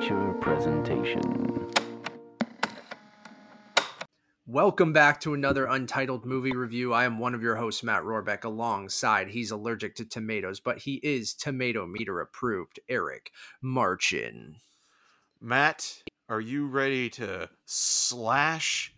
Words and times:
feature 0.00 0.32
presentation. 0.40 1.68
Welcome 4.46 4.92
back 4.92 5.20
to 5.20 5.34
another 5.34 5.66
Untitled 5.66 6.24
Movie 6.24 6.54
Review. 6.54 6.92
I 6.92 7.04
am 7.04 7.18
one 7.18 7.34
of 7.34 7.42
your 7.42 7.56
hosts, 7.56 7.82
Matt 7.82 8.02
Rohrbeck, 8.02 8.44
alongside 8.44 9.28
he's 9.28 9.50
allergic 9.50 9.94
to 9.96 10.04
tomatoes, 10.04 10.60
but 10.60 10.78
he 10.78 10.94
is 10.96 11.34
tomato 11.34 11.86
meter 11.86 12.20
approved, 12.20 12.80
Eric 12.88 13.30
Marchin. 13.62 14.56
Matt, 15.40 16.02
are 16.28 16.40
you 16.40 16.66
ready 16.66 17.08
to 17.10 17.48
slash? 17.64 18.95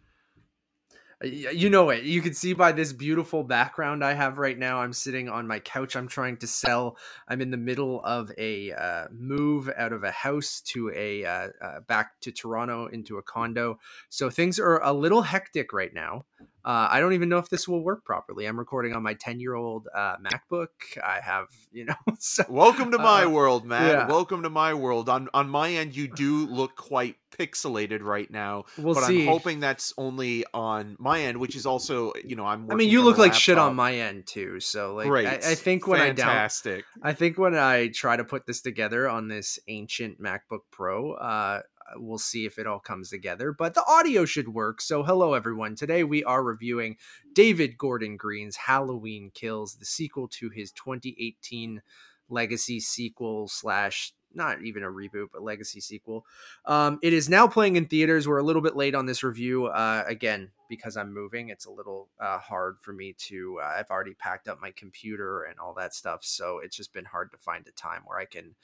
You 1.22 1.68
know 1.68 1.90
it. 1.90 2.04
You 2.04 2.22
can 2.22 2.32
see 2.32 2.52
by 2.52 2.70
this 2.70 2.92
beautiful 2.92 3.42
background 3.42 4.04
I 4.04 4.12
have 4.12 4.38
right 4.38 4.56
now. 4.56 4.78
I'm 4.80 4.92
sitting 4.92 5.28
on 5.28 5.48
my 5.48 5.58
couch. 5.58 5.96
I'm 5.96 6.06
trying 6.06 6.36
to 6.36 6.46
sell. 6.46 6.96
I'm 7.26 7.40
in 7.40 7.50
the 7.50 7.56
middle 7.56 8.00
of 8.04 8.30
a 8.38 8.70
uh, 8.72 9.08
move 9.10 9.68
out 9.76 9.92
of 9.92 10.04
a 10.04 10.12
house 10.12 10.60
to 10.66 10.92
a 10.94 11.24
uh, 11.24 11.48
uh, 11.60 11.80
back 11.80 12.20
to 12.20 12.30
Toronto 12.30 12.86
into 12.86 13.18
a 13.18 13.22
condo. 13.22 13.80
So 14.10 14.30
things 14.30 14.60
are 14.60 14.78
a 14.78 14.92
little 14.92 15.22
hectic 15.22 15.72
right 15.72 15.92
now. 15.92 16.24
Uh, 16.68 16.86
I 16.90 17.00
don't 17.00 17.14
even 17.14 17.30
know 17.30 17.38
if 17.38 17.48
this 17.48 17.66
will 17.66 17.82
work 17.82 18.04
properly. 18.04 18.44
I'm 18.44 18.58
recording 18.58 18.92
on 18.92 19.02
my 19.02 19.14
10 19.14 19.40
year 19.40 19.54
old 19.54 19.88
uh, 19.94 20.16
MacBook. 20.18 20.68
I 21.02 21.18
have, 21.24 21.46
you 21.72 21.86
know, 21.86 21.94
so, 22.18 22.44
Welcome 22.46 22.90
to 22.90 22.98
my 22.98 23.24
Uh, 23.24 23.30
world, 23.30 23.64
Matt. 23.64 23.90
yeah. 23.90 24.06
Welcome 24.06 24.42
to 24.42 24.50
my 24.50 24.74
world. 24.74 25.08
On 25.08 25.30
on 25.32 25.48
my 25.48 25.70
end, 25.72 25.96
you 25.96 26.08
do 26.08 26.44
look 26.44 26.76
quite 26.76 27.16
pixelated 27.38 28.02
right 28.02 28.30
now, 28.30 28.64
we'll 28.76 28.92
but 28.92 29.04
see. 29.04 29.22
I'm 29.22 29.28
hoping 29.28 29.60
that's 29.60 29.94
only 29.96 30.44
on 30.52 30.96
my 30.98 31.20
end, 31.22 31.38
which 31.38 31.56
is 31.56 31.64
also, 31.64 32.12
you 32.22 32.36
know, 32.36 32.44
I'm. 32.44 32.70
I 32.70 32.74
mean, 32.74 32.90
you 32.90 33.00
look 33.02 33.16
like 33.16 33.32
shit 33.32 33.56
on 33.56 33.74
my 33.74 33.94
end 33.94 34.26
too. 34.26 34.60
So 34.60 34.94
like, 34.94 35.06
Great. 35.08 35.26
I, 35.26 35.34
I 35.36 35.54
think 35.54 35.86
when 35.86 36.02
I 36.02 36.10
down, 36.10 36.26
fantastic. 36.26 36.84
I 37.02 37.14
think 37.14 37.38
when 37.38 37.54
I 37.54 37.88
try 37.88 38.18
to 38.18 38.24
put 38.24 38.44
this 38.44 38.60
together 38.60 39.08
on 39.08 39.28
this 39.28 39.58
ancient 39.68 40.20
MacBook 40.20 40.68
Pro, 40.70 41.12
uh, 41.14 41.62
we'll 41.96 42.18
see 42.18 42.46
if 42.46 42.58
it 42.58 42.66
all 42.66 42.78
comes 42.78 43.10
together. 43.10 43.52
But 43.52 43.74
the 43.74 43.84
audio 43.86 44.24
should 44.24 44.48
work. 44.48 44.80
So, 44.80 45.02
hello 45.02 45.34
everyone. 45.34 45.74
Today 45.74 46.04
we 46.04 46.24
are 46.24 46.42
reviewing 46.42 46.96
David 47.32 47.78
Gordon 47.78 48.16
Green's 48.16 48.56
Halloween 48.56 49.30
Kills, 49.34 49.74
the 49.74 49.84
sequel 49.84 50.28
to 50.28 50.50
his 50.50 50.72
2018 50.72 51.82
legacy 52.28 52.80
sequel 52.80 53.48
slash 53.48 54.12
not 54.34 54.62
even 54.62 54.82
a 54.82 54.86
reboot, 54.86 55.28
but 55.32 55.42
legacy 55.42 55.80
sequel. 55.80 56.26
Um, 56.64 56.98
it 57.02 57.12
is 57.12 57.28
now 57.28 57.46
playing 57.46 57.76
in 57.76 57.86
theaters. 57.86 58.28
We're 58.28 58.38
a 58.38 58.42
little 58.42 58.62
bit 58.62 58.76
late 58.76 58.94
on 58.94 59.06
this 59.06 59.22
review. 59.22 59.66
Uh, 59.66 60.04
again, 60.06 60.50
because 60.68 60.96
I'm 60.96 61.12
moving, 61.12 61.48
it's 61.48 61.66
a 61.66 61.70
little 61.70 62.08
uh, 62.20 62.38
hard 62.38 62.76
for 62.80 62.92
me 62.92 63.14
to. 63.18 63.58
Uh, 63.62 63.74
I've 63.78 63.90
already 63.90 64.14
packed 64.14 64.48
up 64.48 64.60
my 64.60 64.70
computer 64.72 65.44
and 65.44 65.58
all 65.58 65.74
that 65.74 65.94
stuff, 65.94 66.24
so 66.24 66.60
it's 66.62 66.76
just 66.76 66.92
been 66.92 67.06
hard 67.06 67.32
to 67.32 67.38
find 67.38 67.66
a 67.66 67.72
time 67.72 68.02
where 68.06 68.18
I 68.18 68.26
can 68.26 68.54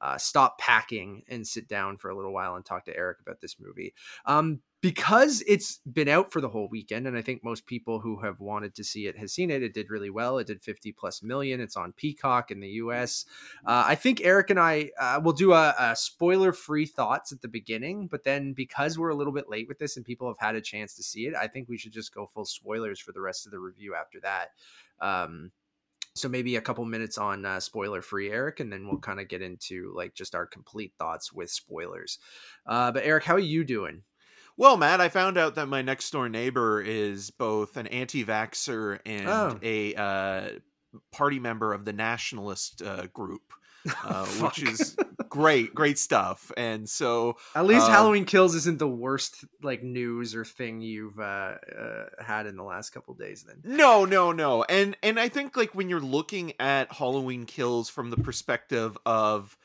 uh, 0.00 0.18
stop 0.18 0.58
packing 0.58 1.22
and 1.28 1.46
sit 1.46 1.68
down 1.68 1.96
for 1.96 2.10
a 2.10 2.16
little 2.16 2.32
while 2.32 2.56
and 2.56 2.64
talk 2.64 2.84
to 2.84 2.96
Eric 2.96 3.18
about 3.20 3.40
this 3.40 3.56
movie. 3.58 3.94
Um, 4.26 4.60
because 4.84 5.42
it's 5.46 5.80
been 5.90 6.08
out 6.08 6.30
for 6.30 6.42
the 6.42 6.48
whole 6.50 6.68
weekend, 6.68 7.06
and 7.06 7.16
I 7.16 7.22
think 7.22 7.42
most 7.42 7.64
people 7.64 8.00
who 8.00 8.18
have 8.18 8.38
wanted 8.38 8.74
to 8.74 8.84
see 8.84 9.06
it 9.06 9.16
has 9.16 9.32
seen 9.32 9.50
it. 9.50 9.62
It 9.62 9.72
did 9.72 9.88
really 9.88 10.10
well. 10.10 10.36
It 10.36 10.46
did 10.46 10.62
50 10.62 10.92
plus 10.92 11.22
million. 11.22 11.58
It's 11.58 11.78
on 11.78 11.92
Peacock 11.92 12.50
in 12.50 12.60
the 12.60 12.68
US. 12.68 13.24
Uh, 13.64 13.84
I 13.86 13.94
think 13.94 14.20
Eric 14.22 14.50
and 14.50 14.60
I 14.60 14.90
uh, 15.00 15.22
will 15.24 15.32
do 15.32 15.54
a, 15.54 15.74
a 15.78 15.96
spoiler 15.96 16.52
free 16.52 16.84
thoughts 16.84 17.32
at 17.32 17.40
the 17.40 17.48
beginning, 17.48 18.08
but 18.08 18.24
then 18.24 18.52
because 18.52 18.98
we're 18.98 19.08
a 19.08 19.14
little 19.14 19.32
bit 19.32 19.48
late 19.48 19.68
with 19.68 19.78
this 19.78 19.96
and 19.96 20.04
people 20.04 20.28
have 20.28 20.38
had 20.38 20.54
a 20.54 20.60
chance 20.60 20.92
to 20.96 21.02
see 21.02 21.28
it, 21.28 21.34
I 21.34 21.46
think 21.46 21.66
we 21.66 21.78
should 21.78 21.92
just 21.94 22.14
go 22.14 22.26
full 22.34 22.44
spoilers 22.44 23.00
for 23.00 23.12
the 23.12 23.22
rest 23.22 23.46
of 23.46 23.52
the 23.52 23.60
review 23.60 23.94
after 23.94 24.20
that. 24.20 24.50
Um, 25.00 25.50
so 26.14 26.28
maybe 26.28 26.56
a 26.56 26.60
couple 26.60 26.84
minutes 26.84 27.18
on 27.18 27.44
uh, 27.44 27.58
spoiler 27.60 28.00
free 28.00 28.30
Eric, 28.30 28.60
and 28.60 28.72
then 28.72 28.86
we'll 28.86 28.98
kind 28.98 29.20
of 29.20 29.28
get 29.28 29.42
into 29.42 29.92
like 29.96 30.14
just 30.14 30.34
our 30.34 30.46
complete 30.46 30.92
thoughts 30.98 31.32
with 31.32 31.50
spoilers. 31.50 32.18
Uh, 32.66 32.92
but 32.92 33.04
Eric, 33.04 33.24
how 33.24 33.34
are 33.34 33.38
you 33.40 33.64
doing? 33.64 34.02
Well, 34.56 34.76
Matt, 34.76 35.00
I 35.00 35.08
found 35.08 35.36
out 35.36 35.56
that 35.56 35.66
my 35.66 35.82
next 35.82 36.10
door 36.12 36.28
neighbor 36.28 36.80
is 36.80 37.30
both 37.30 37.76
an 37.76 37.88
anti-vaxxer 37.88 39.00
and 39.04 39.28
Oh. 39.28 39.58
a 39.62 39.94
uh, 39.96 40.48
party 41.10 41.40
member 41.40 41.72
of 41.72 41.84
the 41.84 41.92
nationalist 41.92 42.80
uh, 42.80 43.06
group, 43.08 43.52
uh, 44.04 44.24
which 44.40 44.62
is 44.62 44.96
great, 45.28 45.74
great 45.74 45.98
stuff. 45.98 46.50
And 46.56 46.88
so, 46.88 47.36
At 47.54 47.66
least 47.66 47.86
Um, 47.86 47.92
Halloween 47.92 48.24
Kills 48.24 48.54
isn't 48.54 48.78
the 48.78 48.88
worst 48.88 49.44
like 49.62 49.82
news 49.82 50.34
or 50.34 50.44
thing 50.44 50.80
you've 50.80 51.18
uh, 51.18 51.22
uh, 51.22 52.04
had 52.22 52.46
in 52.46 52.56
the 52.56 52.62
last 52.62 52.90
couple 52.90 53.14
days. 53.14 53.44
Then 53.44 53.60
No, 53.64 54.04
no, 54.04 54.32
no. 54.32 54.62
And 54.64 54.96
and 55.02 55.18
I 55.18 55.28
think 55.28 55.56
like 55.56 55.74
when 55.74 55.88
you're 55.88 56.00
looking 56.00 56.52
at 56.60 56.92
Halloween 56.92 57.46
Kills 57.46 57.88
from 57.88 58.10
the 58.10 58.16
perspective 58.16 58.96
of 59.04 59.56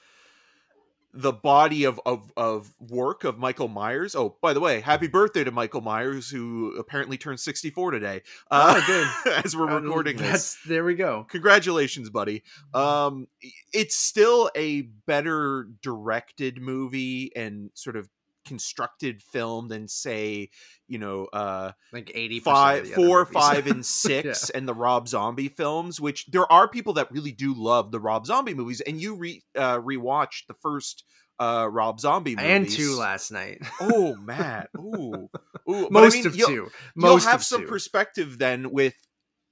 the 1.13 1.31
body 1.31 1.85
of, 1.85 1.99
of 2.05 2.31
of 2.37 2.73
work 2.79 3.23
of 3.23 3.37
Michael 3.37 3.67
Myers. 3.67 4.15
Oh, 4.15 4.35
by 4.41 4.53
the 4.53 4.59
way, 4.59 4.79
happy 4.81 5.07
birthday 5.07 5.43
to 5.43 5.51
Michael 5.51 5.81
Myers, 5.81 6.29
who 6.29 6.75
apparently 6.77 7.17
turned 7.17 7.39
64 7.39 7.91
today. 7.91 8.21
Uh, 8.51 8.75
Oh, 8.77 8.83
good. 9.23 9.33
as 9.45 9.55
we're 9.55 9.79
recording 9.79 10.17
this. 10.17 10.29
that's 10.29 10.63
there 10.67 10.83
we 10.85 10.95
go. 10.95 11.25
Congratulations, 11.29 12.09
buddy. 12.09 12.43
Um 12.73 13.27
it's 13.73 13.95
still 13.95 14.51
a 14.55 14.81
better 14.81 15.67
directed 15.81 16.61
movie 16.61 17.31
and 17.35 17.71
sort 17.73 17.95
of 17.95 18.07
constructed 18.49 19.21
film 19.21 19.67
than 19.67 19.87
say, 19.87 20.49
you 20.87 20.97
know, 20.97 21.25
uh 21.31 21.71
Like 21.93 22.11
eighty 22.15 22.39
five, 22.39 22.89
four, 22.91 23.25
five, 23.25 23.67
and 23.67 23.85
six, 24.03 24.49
and 24.49 24.67
the 24.67 24.73
Rob 24.73 25.07
Zombie 25.07 25.49
films. 25.49 26.01
Which 26.01 26.25
there 26.25 26.51
are 26.51 26.67
people 26.67 26.93
that 26.93 27.11
really 27.11 27.31
do 27.31 27.53
love 27.53 27.91
the 27.91 27.99
Rob 27.99 28.25
Zombie 28.25 28.55
movies, 28.55 28.81
and 28.81 28.99
you 28.99 29.15
re 29.15 29.43
uh, 29.55 29.77
rewatched 29.79 30.47
the 30.47 30.55
first 30.55 31.03
uh 31.39 31.67
Rob 31.71 31.99
Zombie 31.99 32.35
movies 32.35 32.49
and 32.51 32.69
two 32.69 32.95
last 32.97 33.31
night. 33.31 33.59
Oh, 33.79 34.15
Matt. 34.21 34.69
Ooh, 34.77 35.29
ooh. 35.69 35.87
But 35.91 35.99
I 35.99 36.01
Most 36.01 36.13
mean, 36.15 36.27
of 36.27 36.35
two. 36.35 36.69
Most 36.95 37.23
you'll 37.23 37.31
have 37.31 37.43
some 37.43 37.61
two. 37.61 37.67
perspective 37.67 38.39
then 38.39 38.71
with 38.71 38.95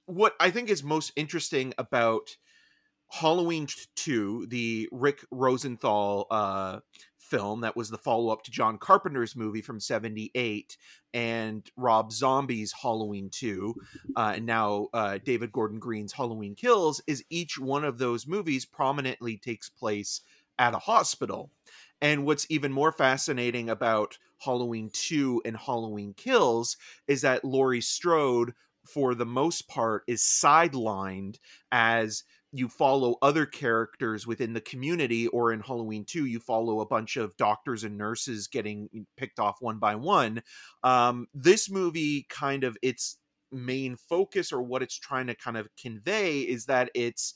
what 0.06 0.34
I 0.40 0.50
think 0.50 0.70
is 0.70 0.82
most 0.82 1.12
interesting 1.16 1.72
about 1.78 2.36
Halloween 3.10 3.66
2, 3.96 4.46
the 4.48 4.88
Rick 4.92 5.24
Rosenthal 5.30 6.26
uh, 6.30 6.80
film 7.28 7.60
that 7.60 7.76
was 7.76 7.90
the 7.90 7.98
follow 7.98 8.32
up 8.32 8.42
to 8.44 8.50
John 8.50 8.78
Carpenter's 8.78 9.36
movie 9.36 9.62
from 9.62 9.80
78, 9.80 10.76
and 11.14 11.68
Rob 11.76 12.12
Zombie's 12.12 12.72
Halloween 12.72 13.30
2, 13.30 13.74
uh, 14.16 14.32
and 14.36 14.46
now 14.46 14.88
uh, 14.92 15.18
David 15.24 15.52
Gordon 15.52 15.78
Green's 15.78 16.12
Halloween 16.12 16.54
Kills, 16.54 17.00
is 17.06 17.24
each 17.30 17.58
one 17.58 17.84
of 17.84 17.98
those 17.98 18.26
movies 18.26 18.64
prominently 18.64 19.36
takes 19.36 19.68
place 19.68 20.22
at 20.58 20.74
a 20.74 20.78
hospital. 20.78 21.50
And 22.00 22.24
what's 22.24 22.46
even 22.48 22.72
more 22.72 22.92
fascinating 22.92 23.70
about 23.70 24.18
Halloween 24.38 24.90
2 24.92 25.42
and 25.44 25.56
Halloween 25.56 26.14
Kills 26.14 26.76
is 27.06 27.22
that 27.22 27.44
Laurie 27.44 27.80
Strode, 27.80 28.54
for 28.84 29.14
the 29.14 29.26
most 29.26 29.68
part, 29.68 30.04
is 30.06 30.22
sidelined 30.22 31.38
as 31.72 32.22
you 32.52 32.68
follow 32.68 33.16
other 33.22 33.46
characters 33.46 34.26
within 34.26 34.54
the 34.54 34.60
community, 34.60 35.26
or 35.28 35.52
in 35.52 35.60
Halloween 35.60 36.04
2, 36.04 36.26
you 36.26 36.40
follow 36.40 36.80
a 36.80 36.86
bunch 36.86 37.16
of 37.16 37.36
doctors 37.36 37.84
and 37.84 37.98
nurses 37.98 38.48
getting 38.48 39.06
picked 39.16 39.38
off 39.38 39.56
one 39.60 39.78
by 39.78 39.94
one. 39.94 40.42
Um, 40.82 41.26
this 41.34 41.70
movie 41.70 42.24
kind 42.30 42.64
of 42.64 42.76
its 42.82 43.18
main 43.50 43.96
focus 43.96 44.52
or 44.52 44.62
what 44.62 44.82
it's 44.82 44.98
trying 44.98 45.26
to 45.26 45.34
kind 45.34 45.56
of 45.56 45.68
convey 45.76 46.40
is 46.40 46.66
that 46.66 46.90
it's 46.94 47.34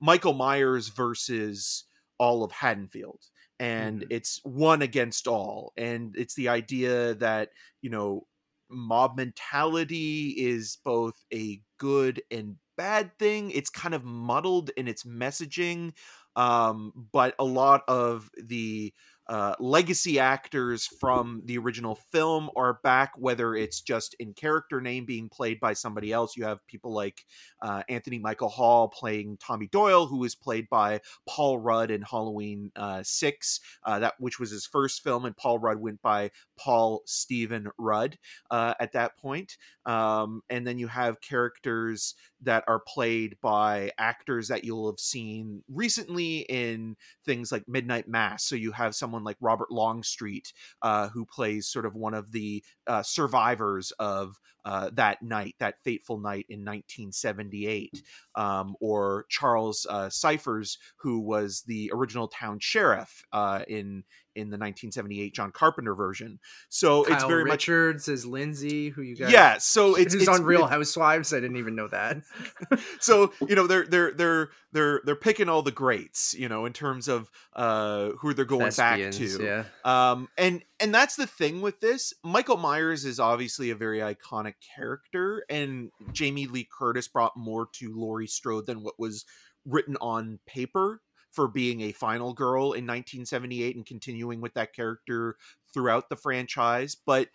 Michael 0.00 0.32
Myers 0.34 0.88
versus 0.88 1.84
all 2.18 2.44
of 2.44 2.52
Haddonfield 2.52 3.22
and 3.58 4.04
Mhm. 4.04 4.10
it's 4.10 4.40
one 4.44 4.82
against 4.82 5.26
all 5.26 5.72
and 5.76 6.16
it's 6.16 6.34
the 6.34 6.48
idea 6.48 7.14
that 7.14 7.50
you 7.80 7.90
know 7.90 8.26
mob 8.70 9.16
mentality 9.16 10.30
is 10.38 10.78
both 10.84 11.24
a 11.32 11.62
good 11.78 12.22
and 12.30 12.56
bad 12.76 13.16
thing 13.18 13.50
it's 13.50 13.70
kind 13.70 13.94
of 13.94 14.04
muddled 14.04 14.70
in 14.76 14.88
its 14.88 15.04
messaging 15.04 15.92
um 16.36 16.92
but 17.12 17.34
a 17.38 17.44
lot 17.44 17.82
of 17.88 18.30
the 18.36 18.92
uh, 19.28 19.54
legacy 19.60 20.18
actors 20.18 20.86
from 20.86 21.42
the 21.44 21.56
original 21.56 21.94
film 21.94 22.50
are 22.56 22.80
back, 22.82 23.12
whether 23.16 23.54
it's 23.54 23.80
just 23.80 24.14
in 24.18 24.34
character 24.34 24.80
name 24.80 25.04
being 25.04 25.28
played 25.28 25.60
by 25.60 25.72
somebody 25.72 26.12
else. 26.12 26.36
You 26.36 26.44
have 26.44 26.66
people 26.66 26.92
like 26.92 27.24
uh, 27.60 27.82
Anthony 27.88 28.18
Michael 28.18 28.48
Hall 28.48 28.88
playing 28.88 29.38
Tommy 29.38 29.68
Doyle, 29.68 30.06
who 30.06 30.18
was 30.18 30.34
played 30.34 30.68
by 30.68 31.00
Paul 31.28 31.58
Rudd 31.58 31.90
in 31.90 32.02
Halloween 32.02 32.72
uh, 32.74 33.02
Six, 33.04 33.60
uh, 33.84 34.00
that 34.00 34.14
which 34.18 34.40
was 34.40 34.50
his 34.50 34.66
first 34.66 35.02
film, 35.02 35.24
and 35.24 35.36
Paul 35.36 35.58
Rudd 35.60 35.78
went 35.78 36.02
by 36.02 36.30
Paul 36.62 37.02
Stephen 37.06 37.68
Rudd 37.76 38.16
uh, 38.50 38.74
at 38.78 38.92
that 38.92 39.16
point. 39.18 39.56
Um, 39.84 40.42
and 40.48 40.64
then 40.66 40.78
you 40.78 40.86
have 40.86 41.20
characters 41.20 42.14
that 42.42 42.62
are 42.68 42.80
played 42.86 43.36
by 43.42 43.90
actors 43.98 44.48
that 44.48 44.64
you'll 44.64 44.90
have 44.90 45.00
seen 45.00 45.62
recently 45.68 46.38
in 46.40 46.96
things 47.24 47.50
like 47.50 47.68
Midnight 47.68 48.08
Mass. 48.08 48.44
So 48.44 48.54
you 48.54 48.70
have 48.72 48.94
someone 48.94 49.24
like 49.24 49.36
Robert 49.40 49.72
Longstreet, 49.72 50.52
uh, 50.82 51.08
who 51.08 51.24
plays 51.24 51.66
sort 51.66 51.86
of 51.86 51.94
one 51.94 52.14
of 52.14 52.30
the 52.30 52.62
uh, 52.86 53.02
survivors 53.02 53.92
of 53.98 54.38
uh, 54.64 54.90
that 54.94 55.20
night, 55.22 55.56
that 55.58 55.82
fateful 55.82 56.18
night 56.18 56.46
in 56.48 56.60
1978, 56.60 58.02
um, 58.36 58.76
or 58.80 59.26
Charles 59.28 59.86
uh, 59.90 60.08
Cyphers, 60.08 60.78
who 60.96 61.18
was 61.18 61.62
the 61.62 61.90
original 61.92 62.28
town 62.28 62.58
sheriff 62.60 63.24
uh, 63.32 63.62
in 63.66 64.04
in 64.34 64.48
the 64.48 64.58
1978 64.58 65.34
John 65.34 65.50
Carpenter 65.52 65.94
version. 65.94 66.38
So 66.68 67.04
Kyle 67.04 67.14
it's 67.14 67.24
very 67.24 67.44
Richards 67.44 68.08
as 68.08 68.24
Lindsay, 68.26 68.90
who 68.90 69.02
you 69.02 69.12
much 69.12 69.20
got. 69.20 69.30
yeah. 69.30 69.58
So 69.58 69.94
it's 69.96 70.14
it's, 70.14 70.28
on 70.28 70.42
Real 70.44 70.66
Housewives. 70.66 71.32
I 71.32 71.40
didn't 71.40 71.56
even 71.56 71.74
know 71.74 71.88
that. 71.88 72.18
so 73.00 73.32
you 73.46 73.54
know 73.54 73.66
they're 73.66 73.86
they're 73.86 74.12
they're 74.12 74.50
they're 74.72 75.00
they're 75.04 75.16
picking 75.16 75.48
all 75.48 75.62
the 75.62 75.70
greats 75.70 76.34
you 76.34 76.48
know 76.48 76.64
in 76.64 76.72
terms 76.72 77.08
of 77.08 77.30
uh 77.54 78.10
who 78.20 78.34
they're 78.34 78.44
going 78.44 78.72
back 78.72 78.98
to 79.12 79.42
Yeah. 79.42 79.64
um 79.84 80.28
and 80.36 80.62
and 80.80 80.94
that's 80.94 81.16
the 81.16 81.26
thing 81.26 81.60
with 81.60 81.80
this 81.80 82.12
michael 82.24 82.56
myers 82.56 83.04
is 83.04 83.20
obviously 83.20 83.70
a 83.70 83.74
very 83.74 83.98
iconic 83.98 84.54
character 84.74 85.44
and 85.48 85.90
jamie 86.12 86.46
lee 86.46 86.66
curtis 86.78 87.08
brought 87.08 87.36
more 87.36 87.68
to 87.74 87.92
laurie 87.94 88.26
strode 88.26 88.66
than 88.66 88.82
what 88.82 88.98
was 88.98 89.24
written 89.66 89.96
on 90.00 90.38
paper 90.46 91.00
for 91.32 91.48
being 91.48 91.80
a 91.80 91.92
final 91.92 92.32
girl 92.32 92.72
in 92.72 92.86
1978 92.86 93.76
and 93.76 93.86
continuing 93.86 94.40
with 94.40 94.54
that 94.54 94.72
character 94.72 95.36
throughout 95.72 96.08
the 96.08 96.16
franchise 96.16 96.96
but 97.06 97.28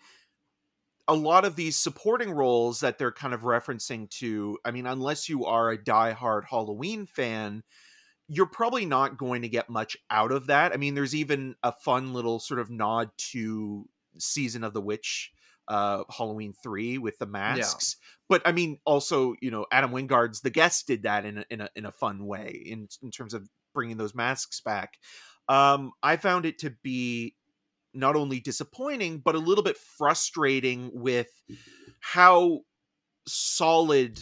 a 1.10 1.14
lot 1.14 1.44
of 1.46 1.56
these 1.56 1.76
supporting 1.76 2.30
roles 2.30 2.80
that 2.80 2.98
they're 2.98 3.12
kind 3.12 3.34
of 3.34 3.42
referencing 3.42 4.08
to 4.10 4.58
i 4.64 4.70
mean 4.70 4.86
unless 4.86 5.28
you 5.28 5.44
are 5.44 5.70
a 5.70 5.78
diehard 5.78 6.44
halloween 6.44 7.06
fan 7.06 7.62
you're 8.28 8.46
probably 8.46 8.84
not 8.84 9.16
going 9.16 9.42
to 9.42 9.48
get 9.48 9.70
much 9.70 9.96
out 10.10 10.30
of 10.32 10.46
that. 10.46 10.72
I 10.72 10.76
mean, 10.76 10.94
there's 10.94 11.14
even 11.14 11.56
a 11.62 11.72
fun 11.72 12.12
little 12.12 12.38
sort 12.38 12.60
of 12.60 12.70
nod 12.70 13.10
to 13.30 13.88
Season 14.18 14.62
of 14.62 14.74
the 14.74 14.82
Witch, 14.82 15.32
uh, 15.66 16.04
Halloween 16.10 16.52
three 16.52 16.98
with 16.98 17.18
the 17.18 17.26
masks. 17.26 17.96
But 18.28 18.42
I 18.44 18.52
mean, 18.52 18.78
also, 18.84 19.34
you 19.40 19.50
know, 19.50 19.64
Adam 19.72 19.92
Wingard's 19.92 20.42
The 20.42 20.50
Guest 20.50 20.86
did 20.86 21.04
that 21.04 21.24
in 21.24 21.38
a, 21.38 21.44
in 21.50 21.60
a 21.62 21.68
in 21.74 21.86
a 21.86 21.92
fun 21.92 22.26
way 22.26 22.62
in 22.66 22.88
in 23.02 23.10
terms 23.10 23.32
of 23.32 23.48
bringing 23.74 23.96
those 23.96 24.14
masks 24.14 24.60
back. 24.60 24.98
Um, 25.48 25.92
I 26.02 26.16
found 26.16 26.44
it 26.46 26.58
to 26.60 26.70
be 26.82 27.34
not 27.94 28.16
only 28.16 28.40
disappointing 28.40 29.18
but 29.18 29.34
a 29.34 29.38
little 29.38 29.64
bit 29.64 29.76
frustrating 29.76 30.90
with 30.92 31.28
how 32.00 32.60
solid 33.26 34.18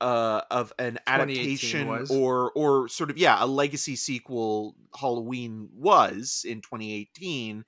uh 0.00 0.42
of 0.50 0.72
an 0.78 0.98
adaptation 1.06 1.88
was. 1.88 2.10
or 2.10 2.52
or 2.54 2.88
sort 2.88 3.10
of 3.10 3.18
yeah 3.18 3.42
a 3.42 3.46
legacy 3.46 3.96
sequel 3.96 4.74
halloween 4.96 5.68
was 5.74 6.44
in 6.46 6.60
2018 6.60 7.64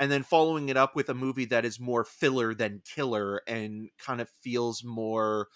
and 0.00 0.10
then 0.10 0.22
following 0.22 0.70
it 0.70 0.76
up 0.76 0.96
with 0.96 1.08
a 1.08 1.14
movie 1.14 1.44
that 1.44 1.64
is 1.64 1.78
more 1.78 2.04
filler 2.04 2.54
than 2.54 2.80
killer 2.84 3.42
and 3.46 3.90
kind 3.98 4.20
of 4.20 4.30
feels 4.40 4.82
more 4.82 5.48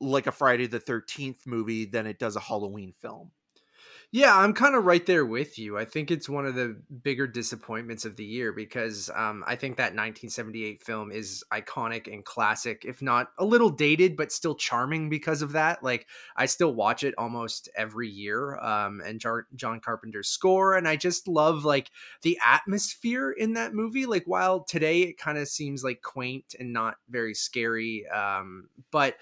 like 0.00 0.26
a 0.26 0.32
friday 0.32 0.66
the 0.66 0.80
13th 0.80 1.46
movie 1.46 1.84
than 1.84 2.06
it 2.06 2.18
does 2.18 2.34
a 2.34 2.40
halloween 2.40 2.94
film 3.00 3.30
Yeah, 4.14 4.36
I'm 4.36 4.52
kind 4.52 4.74
of 4.74 4.84
right 4.84 5.06
there 5.06 5.24
with 5.24 5.58
you. 5.58 5.78
I 5.78 5.86
think 5.86 6.10
it's 6.10 6.28
one 6.28 6.44
of 6.44 6.54
the 6.54 6.76
bigger 7.02 7.26
disappointments 7.26 8.04
of 8.04 8.14
the 8.16 8.24
year 8.26 8.52
because 8.52 9.08
um, 9.14 9.42
I 9.46 9.56
think 9.56 9.78
that 9.78 9.94
1978 9.94 10.82
film 10.82 11.10
is 11.10 11.42
iconic 11.50 12.12
and 12.12 12.22
classic, 12.22 12.84
if 12.86 13.00
not 13.00 13.28
a 13.38 13.44
little 13.46 13.70
dated, 13.70 14.14
but 14.18 14.30
still 14.30 14.54
charming 14.54 15.08
because 15.08 15.40
of 15.40 15.52
that. 15.52 15.82
Like, 15.82 16.08
I 16.36 16.44
still 16.44 16.74
watch 16.74 17.04
it 17.04 17.14
almost 17.16 17.70
every 17.74 18.10
year 18.10 18.58
um, 18.58 19.00
and 19.02 19.18
Jar- 19.18 19.46
John 19.54 19.80
Carpenter's 19.80 20.28
score. 20.28 20.76
And 20.76 20.86
I 20.86 20.96
just 20.96 21.26
love 21.26 21.64
like 21.64 21.90
the 22.20 22.38
atmosphere 22.44 23.30
in 23.30 23.54
that 23.54 23.72
movie. 23.72 24.04
Like, 24.04 24.24
while 24.26 24.60
today 24.62 25.00
it 25.04 25.16
kind 25.16 25.38
of 25.38 25.48
seems 25.48 25.82
like 25.82 26.02
quaint 26.02 26.54
and 26.60 26.70
not 26.74 26.96
very 27.08 27.32
scary, 27.32 28.06
um, 28.08 28.68
but 28.90 29.16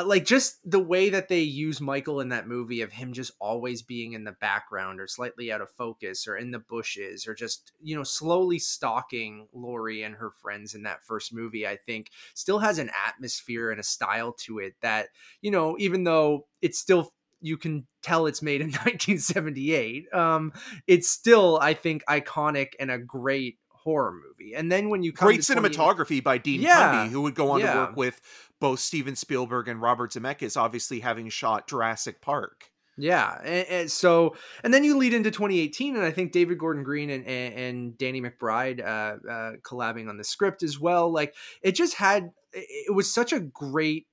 like 0.00 0.24
just 0.24 0.58
the 0.68 0.80
way 0.80 1.10
that 1.10 1.28
they 1.28 1.40
use 1.40 1.80
Michael 1.80 2.20
in 2.20 2.30
that 2.30 2.48
movie 2.48 2.80
of 2.80 2.92
him 2.92 3.12
just 3.12 3.32
always 3.38 3.82
being 3.82 4.14
in 4.14 4.24
the 4.24 4.32
background 4.32 5.00
or 5.00 5.06
slightly 5.06 5.52
out 5.52 5.60
of 5.60 5.70
focus 5.70 6.26
or 6.26 6.36
in 6.36 6.50
the 6.50 6.58
bushes 6.58 7.26
or 7.26 7.34
just 7.34 7.72
you 7.82 7.94
know 7.94 8.02
slowly 8.02 8.58
stalking 8.58 9.48
Laurie 9.52 10.02
and 10.02 10.14
her 10.14 10.30
friends 10.30 10.74
in 10.74 10.84
that 10.84 11.04
first 11.04 11.34
movie 11.34 11.66
I 11.66 11.76
think 11.76 12.10
still 12.34 12.58
has 12.60 12.78
an 12.78 12.90
atmosphere 13.06 13.70
and 13.70 13.78
a 13.78 13.84
style 13.84 14.32
to 14.40 14.60
it 14.60 14.74
that 14.80 15.08
you 15.42 15.50
know 15.50 15.76
even 15.78 16.04
though 16.04 16.46
it's 16.62 16.78
still 16.78 17.12
you 17.42 17.58
can 17.58 17.86
tell 18.02 18.26
it's 18.26 18.40
made 18.40 18.62
in 18.62 18.68
1978 18.70 20.12
um 20.14 20.52
it's 20.86 21.10
still 21.10 21.58
I 21.60 21.74
think 21.74 22.02
iconic 22.08 22.68
and 22.80 22.90
a 22.90 22.98
great 22.98 23.58
horror 23.68 24.12
movie 24.12 24.54
and 24.54 24.70
then 24.70 24.88
when 24.90 25.02
you 25.02 25.12
come 25.12 25.26
great 25.26 25.42
to 25.42 25.54
20 25.54 25.68
cinematography 25.68 26.22
by 26.22 26.38
Dean 26.38 26.62
Yeah, 26.62 27.04
Cundy, 27.04 27.10
who 27.10 27.22
would 27.22 27.34
go 27.34 27.50
on 27.50 27.60
yeah. 27.60 27.72
to 27.72 27.78
work 27.80 27.96
with 27.96 28.20
both 28.62 28.78
Steven 28.78 29.16
Spielberg 29.16 29.66
and 29.66 29.82
Robert 29.82 30.12
Zemeckis, 30.12 30.56
obviously 30.56 31.00
having 31.00 31.28
shot 31.28 31.66
Jurassic 31.66 32.22
Park. 32.22 32.70
Yeah, 32.96 33.36
and, 33.42 33.66
and 33.68 33.90
so 33.90 34.36
and 34.62 34.72
then 34.72 34.84
you 34.84 34.96
lead 34.96 35.14
into 35.14 35.32
2018, 35.32 35.96
and 35.96 36.04
I 36.04 36.12
think 36.12 36.30
David 36.30 36.58
Gordon 36.58 36.84
Green 36.84 37.10
and 37.10 37.26
and, 37.26 37.54
and 37.54 37.98
Danny 37.98 38.22
McBride 38.22 38.80
uh, 38.80 39.16
uh, 39.28 39.52
collabing 39.62 40.08
on 40.08 40.16
the 40.16 40.22
script 40.22 40.62
as 40.62 40.78
well. 40.78 41.12
Like 41.12 41.34
it 41.60 41.72
just 41.72 41.94
had 41.94 42.30
it 42.52 42.66
it 42.88 42.94
was 42.94 43.12
such 43.12 43.32
a 43.32 43.40
great 43.40 44.06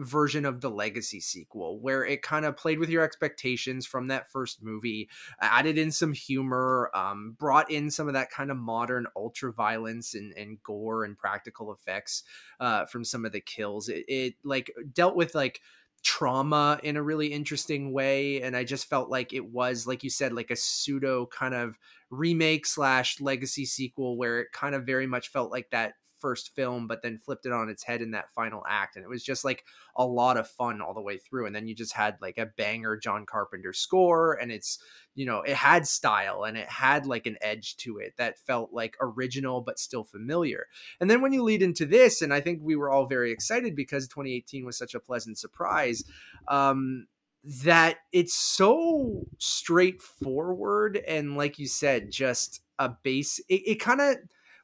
version 0.00 0.44
of 0.44 0.60
the 0.60 0.70
legacy 0.70 1.20
sequel 1.20 1.78
where 1.80 2.04
it 2.04 2.22
kind 2.22 2.44
of 2.44 2.56
played 2.56 2.78
with 2.78 2.88
your 2.88 3.02
expectations 3.02 3.86
from 3.86 4.08
that 4.08 4.30
first 4.30 4.62
movie 4.62 5.08
added 5.40 5.78
in 5.78 5.90
some 5.90 6.12
humor 6.12 6.90
um, 6.94 7.36
brought 7.38 7.70
in 7.70 7.90
some 7.90 8.08
of 8.08 8.14
that 8.14 8.30
kind 8.30 8.50
of 8.50 8.56
modern 8.56 9.06
ultra 9.16 9.52
violence 9.52 10.14
and, 10.14 10.32
and 10.36 10.62
gore 10.62 11.04
and 11.04 11.18
practical 11.18 11.72
effects 11.72 12.22
uh, 12.60 12.86
from 12.86 13.04
some 13.04 13.24
of 13.24 13.32
the 13.32 13.40
kills. 13.40 13.88
It, 13.88 14.04
it 14.08 14.34
like 14.44 14.72
dealt 14.92 15.16
with 15.16 15.34
like 15.34 15.60
trauma 16.02 16.80
in 16.82 16.96
a 16.96 17.02
really 17.02 17.26
interesting 17.26 17.92
way 17.92 18.40
and 18.40 18.56
i 18.56 18.64
just 18.64 18.88
felt 18.88 19.10
like 19.10 19.34
it 19.34 19.44
was 19.44 19.86
like 19.86 20.02
you 20.02 20.08
said 20.08 20.32
like 20.32 20.50
a 20.50 20.56
pseudo 20.56 21.26
kind 21.26 21.54
of 21.54 21.78
remake 22.08 22.64
slash 22.64 23.20
legacy 23.20 23.66
sequel 23.66 24.16
where 24.16 24.40
it 24.40 24.48
kind 24.50 24.74
of 24.74 24.86
very 24.86 25.06
much 25.06 25.28
felt 25.28 25.50
like 25.50 25.68
that 25.70 25.94
first 26.20 26.54
film 26.54 26.86
but 26.86 27.02
then 27.02 27.18
flipped 27.18 27.46
it 27.46 27.52
on 27.52 27.68
its 27.68 27.82
head 27.82 28.02
in 28.02 28.10
that 28.10 28.30
final 28.30 28.62
act 28.68 28.96
and 28.96 29.04
it 29.04 29.08
was 29.08 29.24
just 29.24 29.44
like 29.44 29.64
a 29.96 30.04
lot 30.04 30.36
of 30.36 30.48
fun 30.48 30.80
all 30.80 30.94
the 30.94 31.00
way 31.00 31.18
through 31.18 31.46
and 31.46 31.54
then 31.54 31.66
you 31.66 31.74
just 31.74 31.92
had 31.92 32.16
like 32.20 32.38
a 32.38 32.46
banger 32.56 32.96
john 32.96 33.24
carpenter 33.26 33.72
score 33.72 34.34
and 34.34 34.52
it's 34.52 34.78
you 35.14 35.26
know 35.26 35.42
it 35.42 35.54
had 35.54 35.86
style 35.86 36.44
and 36.44 36.56
it 36.56 36.68
had 36.68 37.06
like 37.06 37.26
an 37.26 37.36
edge 37.40 37.76
to 37.76 37.98
it 37.98 38.14
that 38.16 38.38
felt 38.38 38.72
like 38.72 38.96
original 39.00 39.60
but 39.60 39.78
still 39.78 40.04
familiar. 40.04 40.66
And 41.00 41.10
then 41.10 41.20
when 41.20 41.32
you 41.32 41.42
lead 41.42 41.62
into 41.62 41.86
this 41.86 42.22
and 42.22 42.32
i 42.32 42.40
think 42.40 42.60
we 42.62 42.76
were 42.76 42.90
all 42.90 43.06
very 43.06 43.32
excited 43.32 43.74
because 43.74 44.08
2018 44.08 44.64
was 44.64 44.78
such 44.78 44.94
a 44.94 45.00
pleasant 45.00 45.38
surprise 45.38 46.04
um 46.48 47.06
that 47.42 47.96
it's 48.12 48.34
so 48.34 49.22
straightforward 49.38 50.98
and 51.08 51.36
like 51.36 51.58
you 51.58 51.66
said 51.66 52.10
just 52.10 52.60
a 52.78 52.90
base 53.02 53.38
it, 53.48 53.62
it 53.66 53.74
kind 53.76 54.00
of 54.00 54.16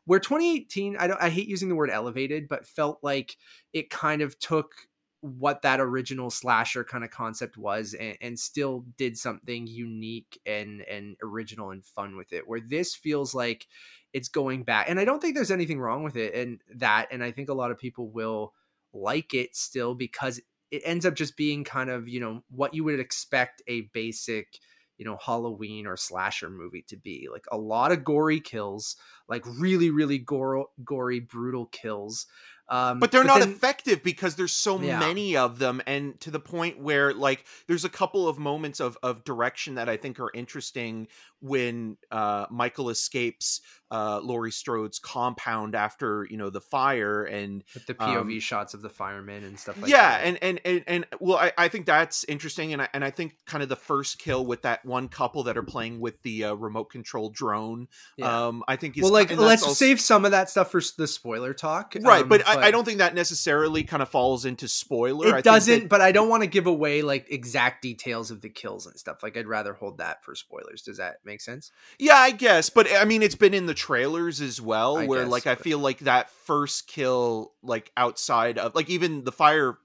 where 0.07 0.21
2018 0.21 0.97
I 0.97 1.07
don't 1.07 1.23
I 1.23 1.29
hate 1.29 1.49
using 1.49 1.69
the 1.69 1.75
word 1.75 1.91
elevated 1.91 2.49
but 2.49 2.67
felt 2.67 2.99
like 3.03 3.37
it 3.73 3.91
kind 3.91 4.23
of 4.23 4.39
took 4.39 4.75
what 5.21 5.63
that 5.63 5.81
original 5.81 6.31
slasher 6.31 6.85
kind 6.85 7.03
of 7.03 7.11
concept 7.11 7.57
was 7.57 7.95
and, 7.95 8.17
and 8.21 8.39
still 8.39 8.85
did 8.97 9.19
something 9.19 9.67
unique 9.67 10.41
and 10.47 10.83
and 10.83 11.17
original 11.23 11.71
and 11.71 11.85
fun 11.85 12.17
with 12.17 12.33
it. 12.33 12.49
Where 12.49 12.61
this 12.61 12.95
feels 12.95 13.35
like 13.35 13.67
it's 14.13 14.29
going 14.29 14.63
back 14.63 14.89
and 14.89 14.99
I 14.99 15.05
don't 15.05 15.21
think 15.21 15.35
there's 15.35 15.51
anything 15.51 15.81
wrong 15.81 16.03
with 16.03 16.17
it 16.17 16.35
and 16.35 16.61
that 16.77 17.09
and 17.11 17.23
I 17.23 17.33
think 17.33 17.49
a 17.49 17.55
lot 17.55 17.71
of 17.71 17.79
people 17.79 18.09
will 18.09 18.55
like 18.93 19.35
it 19.35 19.55
still 19.57 19.95
because 19.95 20.41
it 20.71 20.83
ends 20.85 21.05
up 21.05 21.15
just 21.15 21.37
being 21.37 21.65
kind 21.65 21.91
of 21.91 22.09
you 22.09 22.21
know 22.21 22.43
what 22.51 22.75
you 22.75 22.85
would 22.85 23.01
expect 23.01 23.63
a 23.67 23.83
basic 23.93 24.59
you 24.99 25.05
know 25.05 25.19
halloween 25.25 25.87
or 25.87 25.97
slasher 25.97 26.50
movie 26.50 26.85
to 26.88 26.97
be 26.97 27.29
like 27.33 27.45
a 27.53 27.57
lot 27.57 27.93
of 27.93 28.05
gory 28.05 28.41
kills 28.41 28.97
like 29.29 29.45
really 29.59 29.91
really 29.91 30.19
gor- 30.19 30.69
gory 30.85 31.21
brutal 31.21 31.67
kills 31.67 32.26
um 32.69 32.99
but 32.99 33.12
they're 33.12 33.23
not 33.25 33.38
then- 33.41 33.50
effective 33.50 34.03
because 34.03 34.35
there's 34.35 34.53
so 34.53 34.81
Yeah. 34.81 34.99
many 34.99 35.37
of 35.37 35.59
them 35.59 35.81
and 35.87 36.19
to 36.21 36.31
the 36.31 36.41
point 36.41 36.81
where 36.81 37.15
like 37.15 37.45
there's 37.69 37.85
a 37.85 37.88
couple 37.88 38.26
of 38.29 38.38
moments 38.38 38.81
of 38.81 38.99
of 39.03 39.23
direction 39.25 39.76
that 39.76 39.88
i 39.88 39.97
think 39.97 40.19
are 40.19 40.31
interesting 40.35 41.07
when 41.47 41.97
uh 42.11 42.47
michael 42.50 42.91
escapes 42.91 43.61
uh 43.91 44.19
laurie 44.23 44.50
strode's 44.50 44.99
compound 44.99 45.75
after 45.76 46.26
you 46.29 46.37
know 46.37 46.50
the 46.50 46.61
fire 46.61 47.23
and 47.25 47.62
with 47.75 47.87
the 47.87 47.95
pov 47.95 48.21
um, 48.21 48.41
shots 48.41 48.75
of 48.75 48.83
the 48.83 48.88
firemen 48.88 49.45
and 49.45 49.59
stuff 49.59 49.81
like 49.81 49.91
yeah 49.91 50.19
that. 50.19 50.26
and, 50.26 50.38
and 50.43 50.61
and 50.65 50.85
and 50.87 51.07
well 51.21 51.38
I, 51.38 51.53
I 51.57 51.69
think 51.69 51.87
that's 51.87 52.25
interesting 52.25 52.73
and 52.73 52.83
I, 52.83 52.88
and 52.93 53.05
I 53.05 53.11
think 53.11 53.37
kind 53.47 53.62
of 53.62 53.69
the 53.69 53.76
first 53.76 54.19
kill 54.19 54.45
with 54.45 54.62
that 54.62 54.85
one 54.85 55.09
couple 55.09 55.45
that 55.45 55.57
are 55.57 55.62
playing 55.62 56.00
with 56.00 56.21
the 56.23 56.45
uh, 56.45 56.55
remote 56.55 56.91
control 56.91 57.31
drone 57.31 57.87
Yeah. 58.17 58.47
um 58.49 58.65
i 58.67 58.75
think 58.76 58.97
is 58.97 59.03
well 59.05 59.12
like 59.12 59.31
let's 59.37 59.62
also- 59.62 59.75
save 59.75 60.00
some 60.00 60.25
of 60.25 60.33
that 60.33 60.50
stuff 60.50 60.71
for 60.73 60.81
the 60.99 61.07
spoiler 61.07 61.55
talk 61.55 61.95
right 62.00 62.23
um, 62.23 62.29
but, 62.29 62.47
I, 62.47 62.67
I 62.67 62.71
don't 62.73 62.85
think 62.85 62.99
that 62.99 63.15
necessarily 63.15 63.85
kind 63.85 64.03
of 64.03 64.09
falls 64.09 64.45
into 64.45 64.67
spoiler. 64.67 65.26
I 65.26 65.29
it 65.29 65.33
think 65.35 65.45
doesn't 65.45 65.81
that- 65.83 65.88
but 65.88 66.00
i 66.00 66.11
don't 66.11 66.29
want 66.29 66.43
to 66.43 66.49
give 66.49 66.67
away 66.67 67.03
like 67.03 67.26
exact 67.31 67.83
details 67.83 68.33
of 68.33 68.41
the 68.41 68.49
kills 68.49 68.87
and 68.87 68.99
stuff 68.99 69.23
like 69.23 69.37
i'd 69.37 69.47
rather 69.47 69.75
hold 69.75 69.99
that 69.99 70.25
for 70.25 70.35
spoilers. 70.35 70.83
Does 70.83 70.97
that 70.99 71.17
make 71.25 71.36
sense 71.40 71.71
Yeah, 71.99 72.14
I 72.16 72.31
guess, 72.31 72.71
but 72.71 72.87
I 72.93 73.05
mean, 73.05 73.23
it's 73.23 73.35
been 73.35 73.55
in 73.55 73.66
the 73.66 73.75
trailers 73.75 74.40
as 74.40 74.61
well, 74.61 74.99
I 74.99 75.07
where 75.07 75.23
guess, 75.25 75.31
like 75.33 75.47
I 75.47 75.55
feel 75.55 75.78
like 75.78 76.00
that 76.00 76.31
first 76.31 76.88
kill, 76.88 77.52
like 77.62 77.90
outside 77.97 78.59
of 78.59 78.75
like 78.75 78.88
even 78.90 79.25
the 79.25 79.33
fire 79.33 79.78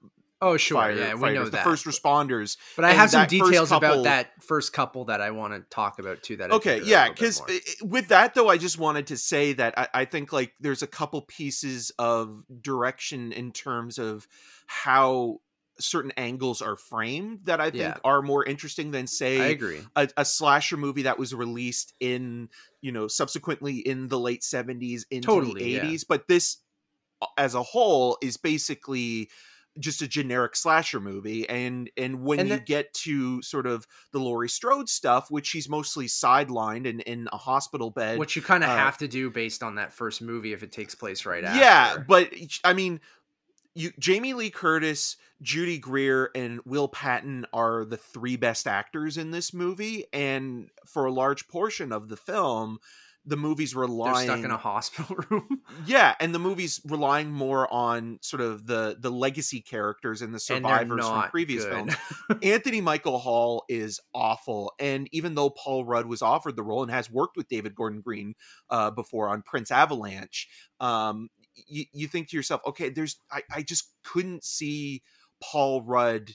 Oh, 0.44 0.56
sure. 0.56 0.78
fire, 0.78 0.96
yeah, 0.96 1.14
we 1.14 1.30
know 1.34 1.44
the 1.44 1.50
that. 1.52 1.62
first 1.62 1.86
responders. 1.86 2.56
But 2.74 2.84
I 2.84 2.90
have 2.94 3.10
some 3.10 3.28
details 3.28 3.68
couple- 3.68 4.00
about 4.00 4.04
that 4.04 4.42
first 4.42 4.72
couple 4.72 5.04
that 5.04 5.20
I 5.20 5.30
want 5.30 5.54
to 5.54 5.60
talk 5.70 6.00
about 6.00 6.20
too. 6.24 6.36
That 6.38 6.50
I 6.50 6.56
okay 6.56 6.70
think 6.80 6.82
are 6.82 6.86
a 6.86 6.88
yeah 6.88 7.08
because 7.10 7.40
with 7.80 8.08
that 8.08 8.34
though 8.34 8.48
i 8.48 8.58
just 8.58 8.76
wanted 8.76 9.06
to 9.06 9.16
say 9.16 9.52
that 9.52 9.78
I, 9.78 9.88
I 9.94 10.04
think 10.04 10.32
like 10.32 10.52
there's 10.58 10.82
a 10.82 10.88
couple 10.88 11.22
pieces 11.22 11.92
of 11.96 12.42
direction 12.60 13.30
in 13.32 13.52
terms 13.52 13.98
of 13.98 14.26
how 14.66 15.38
certain 15.82 16.12
angles 16.16 16.62
are 16.62 16.76
framed 16.76 17.40
that 17.44 17.60
i 17.60 17.70
think 17.70 17.82
Yeah. 17.82 17.96
are 18.04 18.22
more 18.22 18.44
interesting 18.44 18.90
than 18.90 19.02
I 19.02 19.06
say 19.06 19.50
agree. 19.52 19.80
a, 19.96 20.08
a 20.16 20.24
slasher 20.24 20.76
movie 20.76 21.02
that 21.02 21.18
was 21.18 21.34
released 21.34 21.94
in 22.00 22.48
you 22.80 22.92
know 22.92 23.08
subsequently 23.08 23.78
in 23.78 24.08
the 24.08 24.18
late 24.18 24.42
70s 24.42 25.02
into 25.10 25.26
Totally, 25.26 25.62
the 25.62 25.70
yeah. 25.70 25.84
80s 25.84 26.04
but 26.08 26.28
this 26.28 26.58
as 27.38 27.54
a 27.54 27.62
whole 27.62 28.18
is 28.22 28.36
basically 28.36 29.28
just 29.78 30.02
a 30.02 30.08
generic 30.08 30.54
slasher 30.54 31.00
movie 31.00 31.48
and 31.48 31.88
and 31.96 32.22
when 32.22 32.40
And 32.40 32.48
you 32.50 32.56
that- 32.56 32.66
get 32.66 32.92
to 33.04 33.40
sort 33.40 33.66
of 33.66 33.86
the 34.12 34.18
Laurie 34.18 34.50
Strode 34.50 34.88
stuff 34.90 35.30
which 35.30 35.46
she's 35.46 35.66
mostly 35.68 36.06
sidelined 36.08 36.86
and 36.86 37.00
in 37.00 37.28
a 37.32 37.38
hospital 37.38 37.90
bed 37.90 38.18
Which 38.18 38.36
you 38.36 38.42
kind 38.42 38.62
of 38.64 38.68
uh, 38.70 38.76
have 38.76 38.98
to 38.98 39.08
do 39.08 39.30
based 39.30 39.62
on 39.62 39.76
that 39.76 39.94
first 39.94 40.20
movie 40.20 40.52
if 40.52 40.62
it 40.62 40.72
takes 40.72 40.94
place 40.94 41.24
right 41.24 41.42
after. 41.42 41.58
yeah 41.58 41.96
but 42.06 42.30
i 42.64 42.74
mean 42.74 43.00
you 43.74 43.90
jamie 43.98 44.34
lee 44.34 44.50
curtis 44.50 45.16
judy 45.40 45.78
greer 45.78 46.30
and 46.34 46.60
will 46.64 46.88
patton 46.88 47.46
are 47.52 47.84
the 47.84 47.96
three 47.96 48.36
best 48.36 48.66
actors 48.66 49.16
in 49.16 49.30
this 49.30 49.52
movie 49.52 50.04
and 50.12 50.68
for 50.86 51.04
a 51.06 51.12
large 51.12 51.48
portion 51.48 51.92
of 51.92 52.08
the 52.08 52.16
film 52.16 52.78
the 53.24 53.36
movie's 53.36 53.72
they're 53.72 53.82
relying 53.82 54.26
stuck 54.26 54.44
in 54.44 54.50
a 54.50 54.56
hospital 54.56 55.16
room. 55.30 55.60
yeah 55.86 56.14
and 56.20 56.34
the 56.34 56.38
movie's 56.38 56.80
relying 56.86 57.30
more 57.30 57.72
on 57.72 58.18
sort 58.20 58.40
of 58.40 58.66
the 58.66 58.96
the 58.98 59.10
legacy 59.10 59.60
characters 59.60 60.22
and 60.22 60.30
the 60.30 60.34
and 60.34 60.42
survivors 60.42 61.06
from 61.06 61.30
previous 61.30 61.64
good. 61.64 61.72
films 61.72 61.94
Anthony 62.42 62.80
Michael 62.80 63.18
Hall 63.18 63.64
is 63.68 64.00
awful, 64.14 64.72
and 64.78 65.08
even 65.12 65.34
though 65.34 65.50
Paul 65.50 65.84
Rudd 65.84 66.06
was 66.06 66.22
offered 66.22 66.56
the 66.56 66.62
role 66.62 66.82
and 66.82 66.90
has 66.90 67.10
worked 67.10 67.36
with 67.36 67.48
David 67.48 67.74
Gordon 67.74 68.00
Green 68.00 68.34
uh, 68.70 68.90
before 68.90 69.28
on 69.28 69.42
Prince 69.42 69.70
Avalanche, 69.70 70.48
um, 70.80 71.28
you, 71.54 71.84
you 71.92 72.08
think 72.08 72.28
to 72.30 72.36
yourself, 72.36 72.60
okay, 72.66 72.88
there's 72.88 73.16
I, 73.30 73.42
I 73.54 73.62
just 73.62 73.90
couldn't 74.04 74.44
see 74.44 75.02
Paul 75.42 75.82
Rudd 75.82 76.32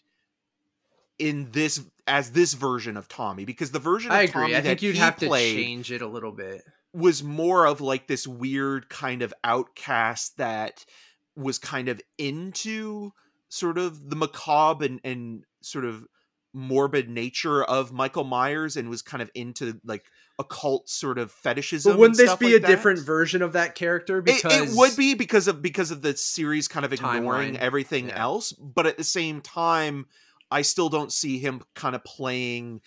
in 1.19 1.49
this 1.51 1.83
as 2.05 2.31
this 2.31 2.53
version 2.53 2.97
of 2.97 3.07
Tommy 3.07 3.45
because 3.45 3.71
the 3.71 3.79
version 3.79 4.11
of 4.11 4.17
I 4.17 4.21
agree. 4.23 4.43
Tommy 4.43 4.55
I 4.55 4.61
think 4.61 4.81
you'd 4.81 4.97
have 4.97 5.17
to 5.17 5.27
played 5.27 5.55
change 5.55 5.91
it 5.91 6.01
a 6.01 6.07
little 6.07 6.31
bit. 6.31 6.63
was 6.93 7.23
more 7.23 7.65
of 7.65 7.81
like 7.81 8.07
this 8.07 8.27
weird 8.27 8.89
kind 8.89 9.21
of 9.21 9.33
outcast 9.43 10.37
that 10.37 10.85
was 11.35 11.59
kind 11.59 11.89
of 11.89 12.01
into 12.17 13.11
sort 13.49 13.77
of 13.77 14.09
the 14.09 14.15
macabre 14.15 14.85
and, 14.85 14.99
and 15.03 15.43
sort 15.61 15.85
of 15.85 16.05
morbid 16.53 17.09
nature 17.09 17.63
of 17.63 17.91
Michael 17.91 18.23
Myers 18.23 18.77
and 18.77 18.89
was 18.89 19.01
kind 19.01 19.21
of 19.21 19.29
into 19.35 19.79
like 19.85 20.05
occult 20.39 20.87
sort 20.89 21.17
of 21.17 21.31
fetishism. 21.31 21.93
But 21.93 21.99
wouldn't 21.99 22.17
this 22.17 22.35
be 22.35 22.45
like 22.47 22.55
a 22.55 22.59
that. 22.59 22.67
different 22.67 22.99
version 22.99 23.41
of 23.41 23.53
that 23.53 23.75
character? 23.75 24.19
It, 24.19 24.25
Because 24.25 24.73
it 24.73 24.77
would 24.77 24.95
be 24.95 25.13
because 25.13 25.47
of 25.47 25.61
because 25.61 25.91
of 25.91 26.01
the 26.01 26.15
series 26.15 26.67
kind 26.67 26.85
of 26.85 26.93
ignoring 26.93 27.53
Timeline. 27.55 27.59
everything 27.59 28.07
Yeah. 28.09 28.21
else, 28.21 28.51
but 28.53 28.85
at 28.85 28.97
the 28.97 29.03
same 29.03 29.41
time, 29.41 30.05
I 30.49 30.61
still 30.61 30.89
don't 30.89 31.11
see 31.11 31.39
him 31.39 31.61
kind 31.75 31.95
of 31.95 32.03
playing 32.03 32.81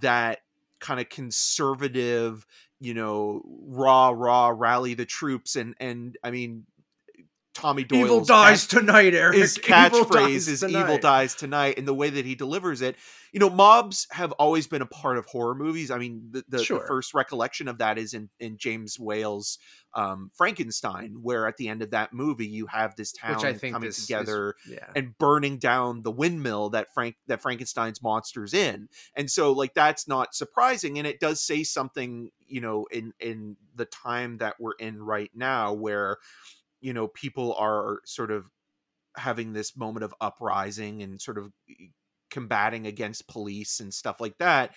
that 0.00 0.40
kind 0.80 0.98
of 1.00 1.08
conservative, 1.08 2.46
you 2.80 2.94
know, 2.94 3.42
raw, 3.66 4.10
raw, 4.10 4.48
rally 4.48 4.94
the 4.94 5.06
troops, 5.06 5.56
and 5.56 5.74
and 5.78 6.16
I 6.24 6.30
mean, 6.30 6.64
Tommy 7.54 7.84
Doyle's 7.84 8.04
Evil 8.06 8.24
dies 8.24 8.66
tonight, 8.66 9.14
Eric. 9.14 9.36
his 9.38 9.56
catchphrase 9.58 10.48
is 10.48 10.60
tonight. 10.60 10.80
"Evil 10.80 10.98
dies 10.98 11.34
tonight," 11.34 11.78
and 11.78 11.86
the 11.88 11.94
way 11.94 12.10
that 12.10 12.24
he 12.24 12.34
delivers 12.34 12.82
it. 12.82 12.96
You 13.32 13.40
know, 13.40 13.50
mobs 13.50 14.06
have 14.12 14.30
always 14.32 14.66
been 14.68 14.82
a 14.82 14.86
part 14.86 15.18
of 15.18 15.26
horror 15.26 15.56
movies. 15.56 15.90
I 15.90 15.98
mean, 15.98 16.28
the, 16.30 16.44
the, 16.48 16.58
the 16.58 16.84
first 16.86 17.14
recollection 17.14 17.66
of 17.66 17.78
that 17.78 17.98
is 17.98 18.14
in 18.14 18.28
in 18.38 18.58
James 18.58 18.98
Whale's 18.98 19.58
um, 19.94 20.30
Frankenstein, 20.36 21.16
where 21.22 21.46
at 21.48 21.56
the 21.56 21.68
end 21.68 21.82
of 21.82 21.90
that 21.90 22.12
movie 22.12 22.46
you 22.46 22.66
have 22.66 22.94
this 22.96 23.12
town 23.12 23.36
Which 23.36 23.44
I 23.44 23.52
think 23.54 23.74
coming 23.74 23.88
this 23.88 23.98
is- 23.98 24.06
together 24.06 24.54
Yeah. 24.68 24.86
and 24.94 25.16
burning 25.18 25.58
down 25.58 26.02
the 26.02 26.10
windmill 26.12 26.70
that 26.70 26.92
Frank 26.94 27.16
that 27.28 27.42
Frankenstein's 27.42 28.02
monsters 28.02 28.54
in. 28.54 28.88
And 29.16 29.30
so 29.30 29.52
like 29.52 29.74
that's 29.74 30.06
not 30.08 30.34
surprising 30.34 30.98
and 30.98 31.06
it 31.06 31.18
does 31.20 31.40
say 31.40 31.62
something, 31.64 32.30
you 32.46 32.60
know, 32.60 32.86
in 32.92 33.12
in 33.20 33.56
the 33.74 33.84
time 33.86 34.38
that 34.38 34.56
we're 34.60 34.74
in 34.78 35.02
right 35.02 35.30
now 35.34 35.72
where 35.72 36.18
you 36.84 36.92
know 36.94 37.08
people 37.08 37.54
are 37.56 38.00
sort 38.06 38.30
of 38.32 38.50
having 39.16 39.52
this 39.52 39.76
moment 39.76 40.04
of 40.04 40.14
uprising 40.20 41.02
and 41.02 41.20
sort 41.22 41.38
of 41.38 41.52
combating 42.30 42.86
against 42.86 43.28
police 43.28 43.80
and 43.80 43.94
stuff 43.94 44.20
like 44.20 44.36
that 44.38 44.74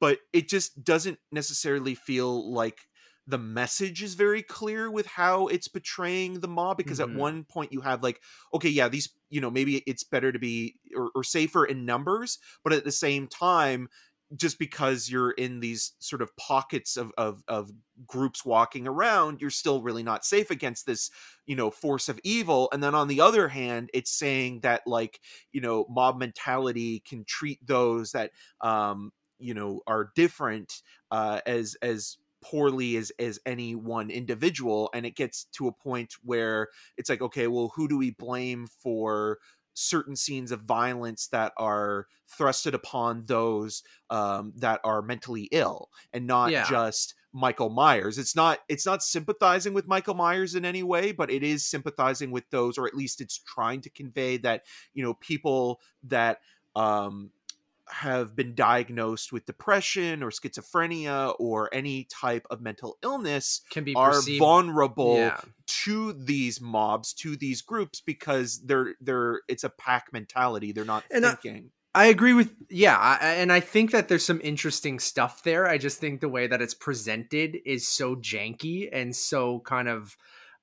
but 0.00 0.20
it 0.32 0.48
just 0.48 0.82
doesn't 0.84 1.18
necessarily 1.32 1.94
feel 1.94 2.52
like 2.52 2.80
the 3.26 3.38
message 3.38 4.02
is 4.02 4.14
very 4.14 4.42
clear 4.42 4.90
with 4.90 5.06
how 5.06 5.48
it's 5.48 5.68
portraying 5.68 6.40
the 6.40 6.48
mob 6.48 6.76
because 6.76 7.00
Mhm. 7.00 7.00
at 7.00 7.14
one 7.14 7.44
point 7.44 7.72
you 7.72 7.80
have 7.80 8.02
like 8.02 8.22
okay 8.54 8.68
yeah 8.68 8.88
these 8.88 9.14
you 9.30 9.40
know 9.40 9.50
maybe 9.50 9.78
it's 9.86 10.04
better 10.04 10.32
to 10.32 10.38
be 10.38 10.78
or, 10.96 11.10
or 11.14 11.24
safer 11.24 11.64
in 11.66 11.84
numbers 11.84 12.38
but 12.64 12.72
at 12.72 12.84
the 12.84 12.92
same 12.92 13.26
time 13.26 13.88
just 14.34 14.58
because 14.58 15.08
you're 15.08 15.30
in 15.32 15.60
these 15.60 15.92
sort 16.00 16.20
of 16.20 16.36
pockets 16.36 16.96
of, 16.96 17.12
of 17.16 17.44
of 17.46 17.70
groups 18.06 18.44
walking 18.44 18.86
around 18.86 19.40
you're 19.40 19.50
still 19.50 19.80
really 19.82 20.02
not 20.02 20.24
safe 20.24 20.50
against 20.50 20.84
this 20.86 21.10
you 21.46 21.54
know 21.54 21.70
force 21.70 22.08
of 22.08 22.18
evil. 22.24 22.68
And 22.72 22.82
then 22.82 22.94
on 22.94 23.08
the 23.08 23.20
other 23.20 23.48
hand 23.48 23.90
it's 23.94 24.10
saying 24.10 24.60
that 24.60 24.82
like 24.86 25.20
you 25.52 25.60
know 25.60 25.86
mob 25.88 26.18
mentality 26.18 27.00
can 27.06 27.24
treat 27.24 27.64
those 27.66 28.12
that 28.12 28.32
um 28.60 29.12
you 29.38 29.54
know 29.54 29.80
are 29.86 30.10
different 30.16 30.82
uh 31.10 31.40
as 31.46 31.76
as 31.82 32.18
poorly 32.42 32.96
as 32.96 33.10
as 33.18 33.38
any 33.46 33.74
one 33.74 34.10
individual. 34.10 34.90
And 34.94 35.06
it 35.06 35.16
gets 35.16 35.44
to 35.56 35.68
a 35.68 35.72
point 35.72 36.14
where 36.22 36.68
it's 36.96 37.08
like 37.10 37.22
okay 37.22 37.46
well 37.46 37.72
who 37.74 37.88
do 37.88 37.98
we 37.98 38.10
blame 38.10 38.66
for 38.82 39.38
certain 39.76 40.16
scenes 40.16 40.50
of 40.50 40.62
violence 40.62 41.28
that 41.28 41.52
are 41.58 42.06
thrusted 42.38 42.72
upon 42.72 43.26
those 43.26 43.82
um, 44.10 44.52
that 44.56 44.80
are 44.82 45.02
mentally 45.02 45.48
ill 45.52 45.90
and 46.12 46.26
not 46.26 46.50
Yeah. 46.50 46.68
just 46.68 47.14
Michael 47.32 47.68
Myers. 47.68 48.16
It's 48.18 48.34
not 48.34 48.60
it's 48.68 48.86
not 48.86 49.02
sympathizing 49.02 49.74
with 49.74 49.86
Michael 49.86 50.14
Myers 50.14 50.54
in 50.54 50.64
any 50.64 50.82
way, 50.82 51.12
but 51.12 51.30
it 51.30 51.42
is 51.42 51.66
sympathizing 51.66 52.30
with 52.30 52.48
those, 52.50 52.78
or 52.78 52.86
at 52.86 52.94
least 52.94 53.20
it's 53.20 53.38
trying 53.38 53.82
to 53.82 53.90
convey 53.90 54.38
that 54.38 54.64
you 54.94 55.02
know 55.04 55.14
people 55.14 55.80
that 56.04 56.40
um, 56.74 57.30
have 57.88 58.34
been 58.34 58.54
diagnosed 58.54 59.32
with 59.32 59.46
depression 59.46 60.22
or 60.22 60.30
schizophrenia 60.30 61.34
or 61.38 61.72
any 61.72 62.04
type 62.10 62.46
of 62.50 62.60
mental 62.60 62.98
illness 63.02 63.60
Can 63.70 63.84
be 63.84 63.94
are 63.94 64.10
perceived. 64.12 64.38
vulnerable 64.40 65.16
yeah. 65.16 65.40
to 65.84 66.12
these 66.12 66.60
mobs 66.60 67.12
to 67.14 67.36
these 67.36 67.62
groups 67.62 68.00
because 68.00 68.60
they're 68.64 68.94
they're 69.00 69.40
it's 69.48 69.64
a 69.64 69.68
pack 69.70 70.12
mentality 70.12 70.72
they're 70.72 70.84
not 70.84 71.04
And 71.10 71.24
thinking 71.24 71.70
I 71.94 72.06
agree 72.06 72.34
with 72.34 72.52
yeah, 72.68 72.96
I, 72.98 73.14
I- 73.20 73.34
and 73.36 73.50
I 73.50 73.60
think 73.60 73.92
that 73.92 74.08
there's 74.08 74.24
some 74.24 74.40
interesting 74.44 74.98
stuff 74.98 75.42
there. 75.44 75.66
I 75.66 75.78
just 75.78 75.98
think 75.98 76.20
the 76.20 76.28
way 76.28 76.46
that 76.46 76.60
it's 76.60 76.74
presented 76.74 77.56
is 77.64 77.88
so 77.88 78.14
janky 78.16 78.88
and 78.92 79.16
so 79.16 79.60
kind 79.60 79.88
of 79.88 80.14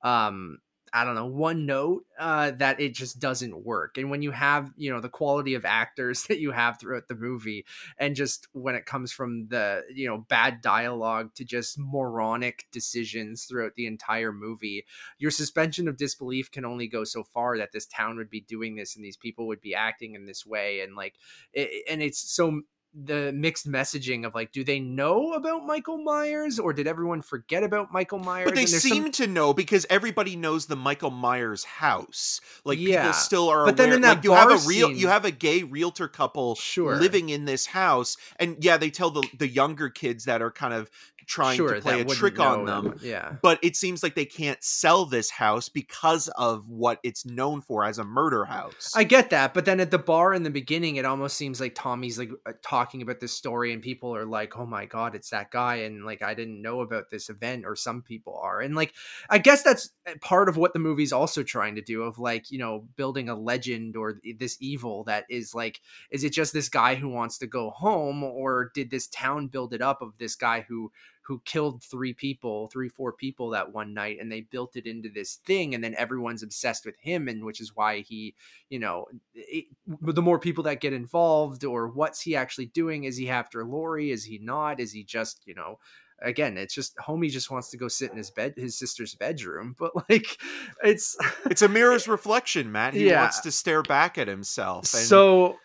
um 0.03 0.59
I 0.93 1.03
don't 1.03 1.15
know, 1.15 1.25
one 1.25 1.65
note 1.65 2.05
uh 2.19 2.51
that 2.51 2.79
it 2.79 2.93
just 2.93 3.19
doesn't 3.19 3.65
work. 3.65 3.97
And 3.97 4.11
when 4.11 4.21
you 4.21 4.31
have, 4.31 4.71
you 4.77 4.91
know, 4.91 5.01
the 5.01 5.09
quality 5.09 5.55
of 5.55 5.65
actors 5.65 6.23
that 6.27 6.39
you 6.39 6.51
have 6.51 6.79
throughout 6.79 7.07
the 7.07 7.15
movie 7.15 7.65
and 7.97 8.15
just 8.15 8.47
when 8.53 8.75
it 8.75 8.85
comes 8.85 9.11
from 9.11 9.47
the, 9.47 9.83
you 9.93 10.07
know, 10.07 10.19
bad 10.29 10.61
dialogue 10.61 11.33
to 11.35 11.45
just 11.45 11.77
moronic 11.79 12.67
decisions 12.71 13.45
throughout 13.45 13.73
the 13.75 13.87
entire 13.87 14.31
movie, 14.31 14.85
your 15.17 15.31
suspension 15.31 15.87
of 15.87 15.97
disbelief 15.97 16.51
can 16.51 16.65
only 16.65 16.87
go 16.87 17.03
so 17.03 17.23
far 17.23 17.57
that 17.57 17.71
this 17.71 17.87
town 17.87 18.17
would 18.17 18.29
be 18.29 18.41
doing 18.41 18.75
this 18.75 18.95
and 18.95 19.03
these 19.03 19.17
people 19.17 19.47
would 19.47 19.61
be 19.61 19.73
acting 19.73 20.13
in 20.13 20.25
this 20.25 20.45
way 20.45 20.81
and 20.81 20.95
like 20.95 21.15
it, 21.53 21.83
and 21.89 22.01
it's 22.03 22.19
so 22.19 22.61
the 22.95 23.31
mixed 23.33 23.67
messaging 23.67 24.25
of 24.25 24.35
like 24.35 24.51
do 24.51 24.63
they 24.63 24.79
know 24.79 25.33
about 25.33 25.65
michael 25.65 25.97
myers 25.97 26.59
or 26.59 26.73
did 26.73 26.85
everyone 26.85 27.21
forget 27.23 27.63
about 27.63 27.91
michael 27.91 28.19
myers 28.19 28.45
but 28.45 28.53
they 28.55 28.67
seem 28.67 29.03
some- 29.03 29.11
to 29.11 29.25
know 29.27 29.51
because 29.53 29.85
everybody 29.89 30.35
knows 30.35 30.67
the 30.67 30.75
Michael 30.75 31.09
Myers 31.11 31.63
house. 31.63 32.39
Like 32.65 32.77
Yeah. 32.79 33.01
people 33.01 33.13
still 33.13 33.49
are 33.49 33.65
But 33.65 33.77
then 33.77 33.93
in 33.93 34.01
that 34.01 34.17
like 34.17 34.23
you 34.23 34.31
have 34.33 34.51
a 34.51 34.67
real 34.67 34.89
scene- 34.89 34.97
you 34.97 35.07
have 35.07 35.25
a 35.25 35.31
gay 35.31 35.63
realtor 35.63 36.07
couple 36.07 36.55
Sure. 36.55 36.95
living 36.97 37.29
in 37.29 37.45
this 37.45 37.65
house 37.67 38.17
and 38.37 38.57
yeah, 38.63 38.77
they 38.77 38.89
tell 38.89 39.09
the 39.09 39.23
the 39.37 39.47
younger 39.47 39.89
kids 39.89 40.25
that 40.25 40.41
are 40.41 40.51
kind 40.51 40.73
of 40.73 40.89
trying 41.27 41.57
sure, 41.57 41.75
to 41.75 41.81
play 41.81 42.01
a 42.01 42.05
trick 42.05 42.39
on 42.39 42.65
know 42.65 42.81
them. 42.81 42.99
Yeah. 43.01 43.35
But 43.41 43.59
it 43.61 43.75
seems 43.75 44.03
like 44.03 44.15
they 44.15 44.25
can't 44.25 44.63
sell 44.63 45.05
this 45.05 45.29
house 45.29 45.69
because 45.69 46.27
of 46.29 46.67
what 46.69 46.99
it's 47.03 47.25
known 47.25 47.61
for 47.61 47.83
as 47.83 47.97
a 47.97 48.03
murder 48.03 48.45
house. 48.45 48.91
I 48.95 49.03
get 49.03 49.29
that, 49.31 49.53
but 49.53 49.65
then 49.65 49.79
at 49.79 49.91
the 49.91 49.99
bar 49.99 50.33
in 50.33 50.43
the 50.43 50.49
beginning, 50.49 50.97
it 50.97 51.05
almost 51.05 51.37
seems 51.37 51.59
like 51.59 51.75
Tommy's 51.75 52.17
like 52.17 52.31
uh, 52.45 52.53
talking 52.61 53.01
about 53.01 53.19
this 53.19 53.33
story, 53.33 53.73
and 53.73 53.81
people 53.81 54.15
are 54.15 54.25
like, 54.25 54.57
"Oh 54.57 54.65
my 54.65 54.85
god, 54.85 55.15
it's 55.15 55.29
that 55.29 55.51
guy!" 55.51 55.75
And 55.77 56.05
like, 56.05 56.21
I 56.21 56.33
didn't 56.33 56.61
know 56.61 56.81
about 56.81 57.09
this 57.09 57.29
event, 57.29 57.65
or 57.65 57.75
some 57.75 58.01
people 58.01 58.39
are, 58.41 58.61
and 58.61 58.75
like, 58.75 58.93
I 59.29 59.37
guess 59.37 59.63
that's 59.63 59.91
uh, 60.07 60.13
part 60.21 60.49
of 60.49 60.57
what 60.57 60.73
the 60.73 60.79
movie's 60.79 61.13
also 61.13 61.43
trying 61.43 61.75
to 61.75 61.81
do, 61.81 62.03
of 62.03 62.19
like, 62.19 62.51
you 62.51 62.59
know, 62.59 62.85
building 62.95 63.29
a 63.29 63.35
legend 63.35 63.95
or 63.95 64.19
this 64.37 64.57
evil 64.59 65.03
that 65.05 65.25
is 65.29 65.53
like, 65.55 65.81
is 66.11 66.23
it 66.23 66.31
just 66.31 66.53
this 66.53 66.69
guy 66.69 66.95
who 66.95 67.09
wants 67.09 67.37
to 67.39 67.47
go 67.47 67.69
home, 67.69 68.23
or 68.23 68.71
did 68.73 68.89
this 68.89 69.07
town 69.07 69.47
build 69.47 69.73
it 69.73 69.81
up 69.81 70.01
of 70.01 70.17
this 70.17 70.35
guy 70.35 70.65
who 70.67 70.91
who 71.25 71.41
killed 71.45 71.81
three 71.83 72.13
people, 72.13 72.67
three, 72.67 72.89
four 72.89 73.13
people 73.13 73.49
that 73.51 73.73
one 73.73 73.93
night, 73.93 74.17
and 74.19 74.31
they 74.31 74.41
built 74.41 74.75
it 74.75 74.85
into 74.85 75.09
this 75.09 75.35
thing, 75.45 75.73
and 75.73 75.83
then 75.83 75.95
everyone's 75.97 76.43
obsessed 76.43 76.85
with 76.85 76.97
him, 76.99 77.27
and 77.27 77.43
which 77.43 77.61
is 77.61 77.75
why 77.75 78.01
he, 78.01 78.35
you 78.69 78.79
know, 78.79 79.05
it, 79.33 79.65
the 80.01 80.21
more 80.21 80.39
people 80.39 80.63
that 80.65 80.81
get 80.81 80.93
involved, 80.93 81.63
or 81.63 81.87
what's 81.87 82.21
he 82.21 82.35
actually 82.35 82.67
doing? 82.67 83.05
Is 83.05 83.17
he 83.17 83.29
after 83.29 83.63
Laurie? 83.65 84.11
Is 84.11 84.25
he 84.25 84.37
not? 84.37 84.79
Is 84.79 84.91
he 84.91 85.03
just, 85.03 85.41
you 85.45 85.55
know, 85.55 85.79
again, 86.21 86.57
it's 86.57 86.73
just 86.73 86.95
homie 86.97 87.29
just 87.31 87.49
wants 87.51 87.69
to 87.71 87.77
go 87.77 87.87
sit 87.87 88.11
in 88.11 88.17
his 88.17 88.31
bed, 88.31 88.53
his 88.57 88.77
sister's 88.77 89.15
bedroom, 89.15 89.75
but 89.79 89.91
like, 90.09 90.37
it's 90.83 91.15
it's 91.45 91.61
a 91.61 91.69
mirror's 91.69 92.07
reflection, 92.17 92.71
Matt. 92.71 92.93
He 92.93 93.07
Yeah. 93.07 93.21
wants 93.21 93.39
to 93.41 93.51
stare 93.51 93.81
back 93.83 94.17
at 94.17 94.27
himself. 94.27 94.93
And, 94.93 95.03
so. 95.03 95.57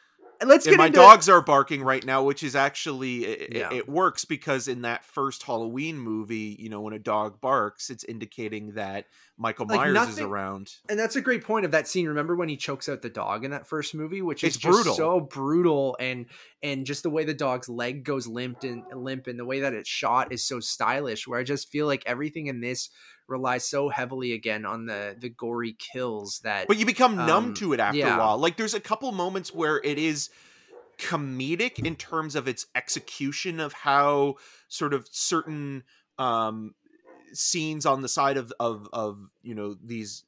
Let's 0.45 0.67
and 0.67 0.73
get 0.75 0.79
my 0.79 0.87
into 0.87 0.99
dogs 0.99 1.29
are 1.29 1.41
barking 1.41 1.83
right 1.83 2.05
now, 2.05 2.23
which 2.23 2.43
is 2.43 2.55
actually 2.55 3.25
it, 3.25 3.57
Yeah. 3.57 3.73
it 3.73 3.89
works 3.89 4.25
because 4.25 4.69
in 4.69 4.83
that 4.83 5.05
first 5.05 5.43
Halloween 5.43 5.99
movie, 5.99 6.57
you 6.59 6.69
know, 6.69 6.81
when 6.83 6.95
a 6.95 6.99
dog 6.99 7.41
barks, 7.41 7.91
it's 7.91 8.05
indicating 8.05 8.73
that 8.73 9.07
Michael 9.41 9.67
Like, 9.67 9.79
Myers 9.93 10.09
is 10.09 10.19
around. 10.21 10.73
and 10.89 10.99
that's 10.99 11.15
a 11.17 11.21
great 11.21 11.45
point 11.45 11.65
of 11.65 11.71
that 11.71 11.87
scene. 11.87 12.09
Remember 12.09 12.35
when 12.35 12.49
he 12.49 12.57
chokes 12.57 12.89
out 12.89 13.03
the 13.03 13.09
dog 13.09 13.45
in 13.45 13.53
that 13.53 13.69
first 13.69 13.95
movie, 13.95 14.21
which 14.21 14.43
is 14.43 14.49
It's 14.55 14.57
just 14.63 14.73
brutal. 14.75 14.95
so 14.95 15.21
brutal, 15.21 15.97
and 16.01 16.27
and 16.63 16.85
just 16.85 17.05
the 17.05 17.11
way 17.11 17.25
the 17.25 17.35
dog's 17.35 17.69
leg 17.69 18.03
goes 18.05 18.27
limp 18.27 18.65
and 18.65 18.83
limp, 18.95 19.29
and 19.29 19.39
the 19.39 19.45
way 19.45 19.61
that 19.61 19.75
it's 19.75 19.89
shot 19.89 20.33
is 20.33 20.43
so 20.45 20.59
stylish. 20.61 21.29
Where 21.29 21.39
I 21.39 21.45
just 21.45 21.69
feel 21.71 21.87
like 21.87 22.03
everything 22.05 22.49
in 22.49 22.61
this 22.61 22.91
relies 23.29 23.65
so 23.69 23.89
heavily 23.91 24.33
again 24.33 24.65
on 24.67 24.87
the 24.87 25.15
the 25.19 25.29
gory 25.29 25.77
kills 25.93 26.41
that. 26.45 26.67
But 26.67 26.79
you 26.79 26.87
become 26.87 27.15
numb 27.15 27.45
Um, 27.47 27.55
to 27.55 27.73
it 27.75 27.81
after 27.81 27.99
yeah. 27.99 28.17
a 28.17 28.19
while. 28.19 28.39
Like 28.39 28.57
there's 28.57 28.75
a 28.75 28.81
couple 28.81 29.13
moments 29.13 29.55
where 29.55 29.81
it 29.85 29.99
is 29.99 30.31
comedic 30.99 31.79
in 31.87 31.95
terms 31.95 32.35
of 32.35 32.49
its 32.49 32.67
execution 32.75 33.61
of 33.61 33.73
how 33.73 34.35
sort 34.69 34.93
of 34.93 35.07
certain 35.13 35.85
um 36.19 36.75
scenes 37.33 37.87
on 37.87 38.03
the 38.03 38.09
side 38.09 38.37
of 38.37 38.53
of 38.61 38.89
of 38.93 39.19
you 39.43 39.55
know 39.55 39.75
these 39.83 40.25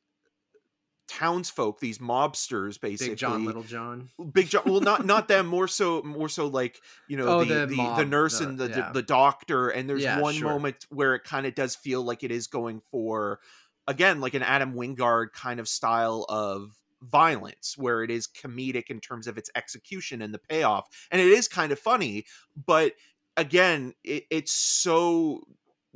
townsfolk 1.09 1.81
these 1.81 1.99
mobsters 1.99 2.81
basically 2.81 3.11
Big 3.11 3.19
John, 3.19 3.45
Little 3.45 3.65
John. 3.65 4.11
big 4.33 4.49
john 4.49 4.63
well 4.65 4.81
not 4.81 5.05
not 5.05 5.27
them 5.27 5.49
more 5.49 5.67
so 5.67 6.03
more 6.05 6.29
so 6.29 6.47
like 6.47 6.81
you 7.09 7.17
know 7.17 7.27
Oh, 7.41 7.45
the 7.45 7.67
the 7.67 7.75
the, 7.75 7.95
the, 7.97 8.05
nurse 8.05 8.39
the- 8.39 8.47
and 8.47 8.59
the, 8.59 8.69
yeah. 8.69 8.93
the 8.93 9.03
doctor 9.03 9.71
and 9.71 9.91
there's 9.91 10.05
Yeah, 10.05 10.21
one 10.21 10.35
sure. 10.35 10.49
moment 10.49 10.87
where 10.89 11.17
it 11.17 11.25
kind 11.25 11.47
of 11.47 11.57
does 11.57 11.75
feel 11.75 12.03
like 12.05 12.23
it 12.23 12.31
is 12.31 12.47
going 12.47 12.81
for 12.93 13.41
again 13.89 14.21
like 14.21 14.35
an 14.35 14.45
adam 14.45 14.75
wingard 14.75 15.33
kind 15.33 15.59
of 15.59 15.67
style 15.67 16.27
of 16.29 16.77
violence 17.03 17.77
where 17.77 18.05
it 18.05 18.11
is 18.11 18.29
comedic 18.29 18.89
in 18.89 19.01
terms 19.01 19.27
of 19.27 19.37
its 19.37 19.51
execution 19.57 20.23
and 20.23 20.33
the 20.33 20.39
payoff 20.39 20.87
and 21.11 21.21
it 21.21 21.27
is 21.27 21.49
kind 21.49 21.73
of 21.73 21.79
funny 21.81 22.25
but 22.67 22.93
again 23.37 23.95
it, 24.05 24.27
it's 24.31 24.53
so 24.53 25.43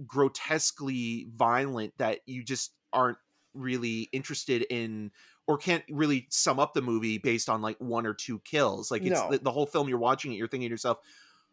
grotesquely 0.07 1.27
violent 1.35 1.93
that 1.99 2.21
you 2.27 2.43
just 2.43 2.73
aren't 2.93 3.19
really 3.55 4.09
interested 4.13 4.63
in 4.71 5.11
or 5.47 5.59
can't 5.59 5.85
really 5.91 6.27
sum 6.31 6.59
up 6.59 6.75
the 6.75 6.83
movie 6.83 7.19
based 7.19 7.49
on 7.49 7.63
like 7.63 7.77
one 7.79 8.07
or 8.07 8.15
two 8.15 8.41
kills 8.41 8.91
like 8.91 9.03
it's 9.03 9.21
No. 9.21 9.31
the, 9.31 9.39
the 9.39 9.53
whole 9.53 9.67
film 9.67 9.89
you're 9.89 9.99
watching 9.99 10.33
it 10.33 10.37
you're 10.37 10.49
thinking 10.49 10.69
to 10.69 10.73
yourself 10.73 10.99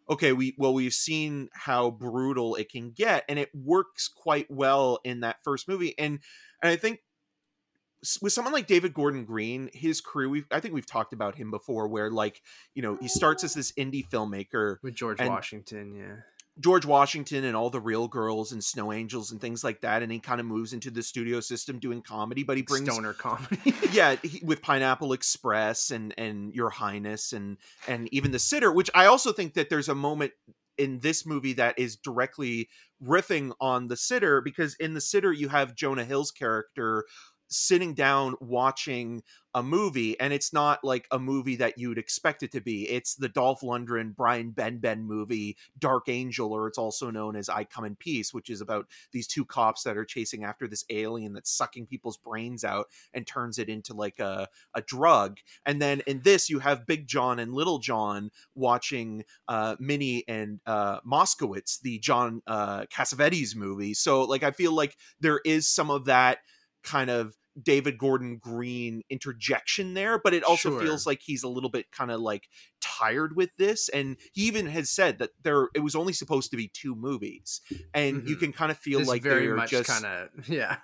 okay 0.09 0.33
we 0.33 0.55
well 0.57 0.73
we've 0.73 0.93
seen 0.93 1.49
how 1.53 1.91
brutal 1.91 2.55
it 2.55 2.71
can 2.71 2.89
get 2.91 3.23
and 3.29 3.37
it 3.37 3.49
works 3.53 4.07
quite 4.07 4.49
well 4.49 4.99
in 5.03 5.19
that 5.19 5.37
first 5.43 5.67
movie 5.67 5.93
and 5.99 6.19
and 6.63 6.71
i 6.71 6.75
think 6.75 7.01
with 8.19 8.33
someone 8.33 8.51
like 8.51 8.65
David 8.65 8.95
Gordon 8.95 9.25
Green, 9.25 9.69
his 9.73 10.01
crew, 10.01 10.27
we 10.27 10.43
I 10.49 10.59
think 10.59 10.73
we've 10.73 10.87
talked 10.87 11.13
about 11.13 11.35
him 11.35 11.51
before, 11.51 11.87
where 11.87 12.09
like 12.09 12.41
you 12.73 12.81
know 12.81 12.97
he 12.99 13.07
starts 13.07 13.43
as 13.43 13.53
this 13.53 13.71
indie 13.73 14.03
filmmaker, 14.09 14.77
with 14.81 14.95
George 14.95 15.19
and- 15.19 15.29
Washington. 15.29 15.93
Yeah, 15.93 16.15
George 16.59 16.85
Washington 16.85 17.45
and 17.45 17.55
all 17.55 17.69
the 17.69 17.79
Real 17.79 18.07
Girls 18.07 18.51
and 18.51 18.63
Snow 18.63 18.91
Angels 18.91 19.31
and 19.31 19.39
things 19.39 19.63
like 19.63 19.81
that, 19.81 20.03
and 20.03 20.11
he 20.11 20.19
kind 20.19 20.39
of 20.39 20.45
moves 20.45 20.73
into 20.73 20.91
the 20.91 21.01
studio 21.01 21.39
system 21.39 21.79
doing 21.79 22.01
comedy, 22.01 22.43
but 22.43 22.57
he 22.57 22.63
brings 22.63 22.91
stoner 22.91 23.13
comedy. 23.13 23.73
yeah 23.91 24.15
he, 24.21 24.41
with 24.43 24.61
Pineapple 24.61 25.13
Express 25.13 25.91
and 25.91 26.13
and 26.17 26.53
Your 26.53 26.69
Highness 26.69 27.33
and 27.33 27.57
and 27.87 28.13
even 28.13 28.31
the 28.31 28.39
Sitter, 28.39 28.71
which 28.71 28.89
I 28.93 29.05
also 29.05 29.31
think 29.31 29.53
that 29.53 29.69
there's 29.69 29.89
a 29.89 29.95
moment 29.95 30.33
in 30.77 30.99
this 30.99 31.25
movie 31.25 31.53
that 31.53 31.77
is 31.77 31.95
directly 31.95 32.69
riffing 33.03 33.53
on 33.59 33.87
the 33.87 33.97
Sitter 33.97 34.41
because 34.41 34.75
in 34.75 34.93
the 34.93 35.01
Sitter 35.01 35.31
you 35.31 35.47
have 35.49 35.75
Jonah 35.75 36.05
Hill's 36.05 36.31
character 36.31 37.05
sitting 37.51 37.93
down 37.93 38.35
watching 38.39 39.23
a 39.53 39.61
movie 39.61 40.17
and 40.19 40.31
it's 40.31 40.53
not 40.53 40.81
like 40.83 41.07
a 41.11 41.19
movie 41.19 41.57
that 41.57 41.77
you'd 41.77 41.97
expect 41.97 42.41
it 42.41 42.53
to 42.53 42.61
be. 42.61 42.89
It's 42.89 43.15
the 43.15 43.27
dolph 43.29 43.61
lundgren 43.61 44.15
brian 44.15 44.51
benben 44.51 45.01
movie 45.01 45.57
dark 45.77 46.07
angel 46.07 46.53
or 46.53 46.67
it's 46.67 46.77
also 46.77 47.09
known 47.09 47.35
as 47.35 47.49
i 47.49 47.63
come 47.63 47.85
in 47.85 47.95
peace 47.95 48.33
which 48.33 48.49
is 48.49 48.61
about 48.61 48.87
these 49.11 49.27
two 49.27 49.45
cops 49.45 49.83
that 49.83 49.97
are 49.97 50.05
chasing 50.05 50.43
after 50.43 50.67
this 50.67 50.85
alien 50.89 51.33
that's 51.33 51.51
sucking 51.51 51.85
people's 51.85 52.17
brains 52.17 52.63
out 52.63 52.87
and 53.13 53.27
turns 53.27 53.59
it 53.59 53.69
into 53.69 53.93
like 53.93 54.19
a, 54.19 54.47
a 54.75 54.81
drug. 54.81 55.39
And 55.65 55.81
then 55.81 56.01
in 56.07 56.21
this 56.21 56.49
you 56.49 56.59
have 56.59 56.85
big 56.85 57.07
john 57.07 57.39
and 57.39 57.53
little 57.53 57.79
john 57.79 58.31
watching 58.55 59.23
uh 59.47 59.75
minnie 59.79 60.23
and 60.27 60.59
uh 60.65 61.01
moskowitz 61.01 61.81
the 61.81 61.99
john 61.99 62.41
uh 62.47 62.83
cassavetes 62.85 63.55
movie. 63.55 63.93
So 63.93 64.23
like 64.23 64.43
i 64.43 64.51
feel 64.51 64.73
like 64.73 64.95
there 65.19 65.41
is 65.45 65.69
some 65.69 65.89
of 65.89 66.05
that 66.05 66.39
kind 66.83 67.09
of 67.09 67.35
David 67.61 67.97
Gordon 67.97 68.37
Green 68.37 69.01
interjection 69.09 69.93
there, 69.93 70.19
but 70.19 70.33
it 70.33 70.43
also 70.43 70.69
Sure. 70.69 70.79
feels 70.79 71.05
like 71.05 71.21
he's 71.21 71.43
a 71.43 71.47
little 71.49 71.69
bit 71.69 71.91
kind 71.91 72.11
of 72.11 72.19
like 72.21 72.47
tired 72.79 73.35
with 73.35 73.49
this. 73.57 73.89
And 73.89 74.17
he 74.33 74.43
even 74.43 74.67
has 74.67 74.89
said 74.89 75.19
that 75.19 75.31
there 75.43 75.69
it 75.75 75.79
was 75.79 75.95
only 75.95 76.13
supposed 76.13 76.51
to 76.51 76.57
be 76.57 76.67
two 76.69 76.95
movies, 76.95 77.61
and 77.93 78.27
you 78.27 78.35
Mhm. 78.35 78.39
can 78.39 78.53
kind 78.53 78.71
of 78.71 78.77
feel 78.77 78.99
Just 78.99 79.09
like 79.09 79.23
very 79.23 79.47
they're 79.47 79.55
much 79.55 79.69
just 79.71 79.89
kind 79.89 80.05
of 80.05 80.29
yeah. 80.49 80.77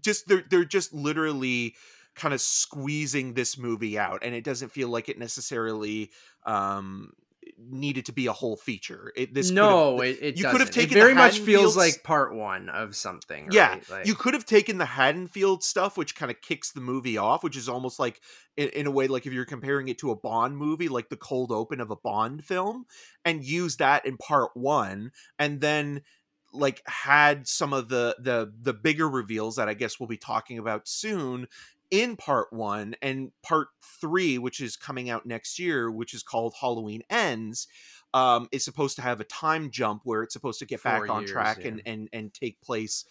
just 0.00 0.28
they're 0.28 0.44
they're 0.48 0.64
just 0.64 0.92
literally 0.92 1.74
kind 2.14 2.34
of 2.34 2.40
squeezing 2.40 3.34
this 3.34 3.56
movie 3.58 3.98
out, 3.98 4.22
and 4.22 4.34
it 4.34 4.44
doesn't 4.44 4.70
feel 4.70 4.88
like 4.88 5.08
it 5.08 5.18
necessarily 5.18 6.10
um 6.44 7.12
needed 7.58 8.06
to 8.06 8.12
be 8.12 8.26
a 8.26 8.32
whole 8.32 8.56
feature. 8.56 9.12
It 9.16 9.34
this 9.34 9.50
no, 9.50 10.00
it, 10.00 10.18
it 10.20 10.38
you 10.38 10.44
could 10.48 10.60
have 10.60 10.70
taken 10.70 10.96
It 10.96 11.00
very 11.00 11.14
much 11.14 11.40
feels 11.40 11.76
like 11.76 12.02
part 12.02 12.34
one 12.34 12.68
of 12.68 12.94
something. 12.96 13.48
Yeah. 13.50 13.78
Like, 13.90 14.06
you 14.06 14.14
could 14.14 14.34
have 14.34 14.44
taken 14.46 14.78
the 14.78 14.84
Haddonfield 14.84 15.62
stuff, 15.62 15.96
which 15.96 16.14
kind 16.14 16.30
of 16.30 16.40
kicks 16.40 16.72
the 16.72 16.80
movie 16.80 17.18
off, 17.18 17.42
which 17.42 17.56
is 17.56 17.68
almost 17.68 17.98
like, 17.98 18.20
in, 18.56 18.68
in 18.70 18.86
a 18.86 18.90
way, 18.90 19.06
like 19.08 19.26
if 19.26 19.32
you're 19.32 19.44
comparing 19.44 19.88
it 19.88 19.98
to 19.98 20.10
a 20.10 20.16
Bond 20.16 20.56
movie, 20.56 20.88
like 20.88 21.08
the 21.08 21.16
cold 21.16 21.52
open 21.52 21.80
of 21.80 21.90
a 21.90 21.96
Bond 21.96 22.44
film, 22.44 22.84
and 23.24 23.44
use 23.44 23.76
that 23.76 24.06
in 24.06 24.16
part 24.16 24.50
one, 24.54 25.12
and 25.38 25.60
then 25.60 26.02
like 26.52 26.82
had 26.86 27.48
some 27.48 27.72
of 27.72 27.88
the 27.88 28.14
the 28.20 28.52
the 28.60 28.74
bigger 28.74 29.08
reveals 29.08 29.56
that 29.56 29.68
I 29.68 29.74
guess 29.74 29.98
we'll 29.98 30.06
be 30.06 30.18
talking 30.18 30.58
about 30.58 30.86
soon 30.86 31.48
in 31.92 32.16
part 32.16 32.52
one 32.52 32.96
and 33.02 33.30
part 33.42 33.68
three, 34.00 34.38
which 34.38 34.60
is 34.60 34.76
coming 34.76 35.10
out 35.10 35.26
next 35.26 35.58
year, 35.58 35.90
which 35.90 36.14
is 36.14 36.24
called 36.24 36.54
Halloween 36.58 37.02
Ends. 37.08 37.68
Um, 38.14 38.48
is 38.52 38.62
supposed 38.62 38.96
to 38.96 39.02
have 39.02 39.20
a 39.20 39.24
time 39.24 39.70
jump 39.70 40.02
where 40.04 40.22
it's 40.22 40.34
supposed 40.34 40.58
to 40.58 40.66
get 40.66 40.82
back 40.82 41.06
Four 41.06 41.10
on 41.10 41.20
years, 41.22 41.30
track 41.30 41.58
yeah. 41.60 41.68
and 41.68 41.82
and 41.86 42.08
and 42.12 42.34
take 42.34 42.60
place 42.60 43.06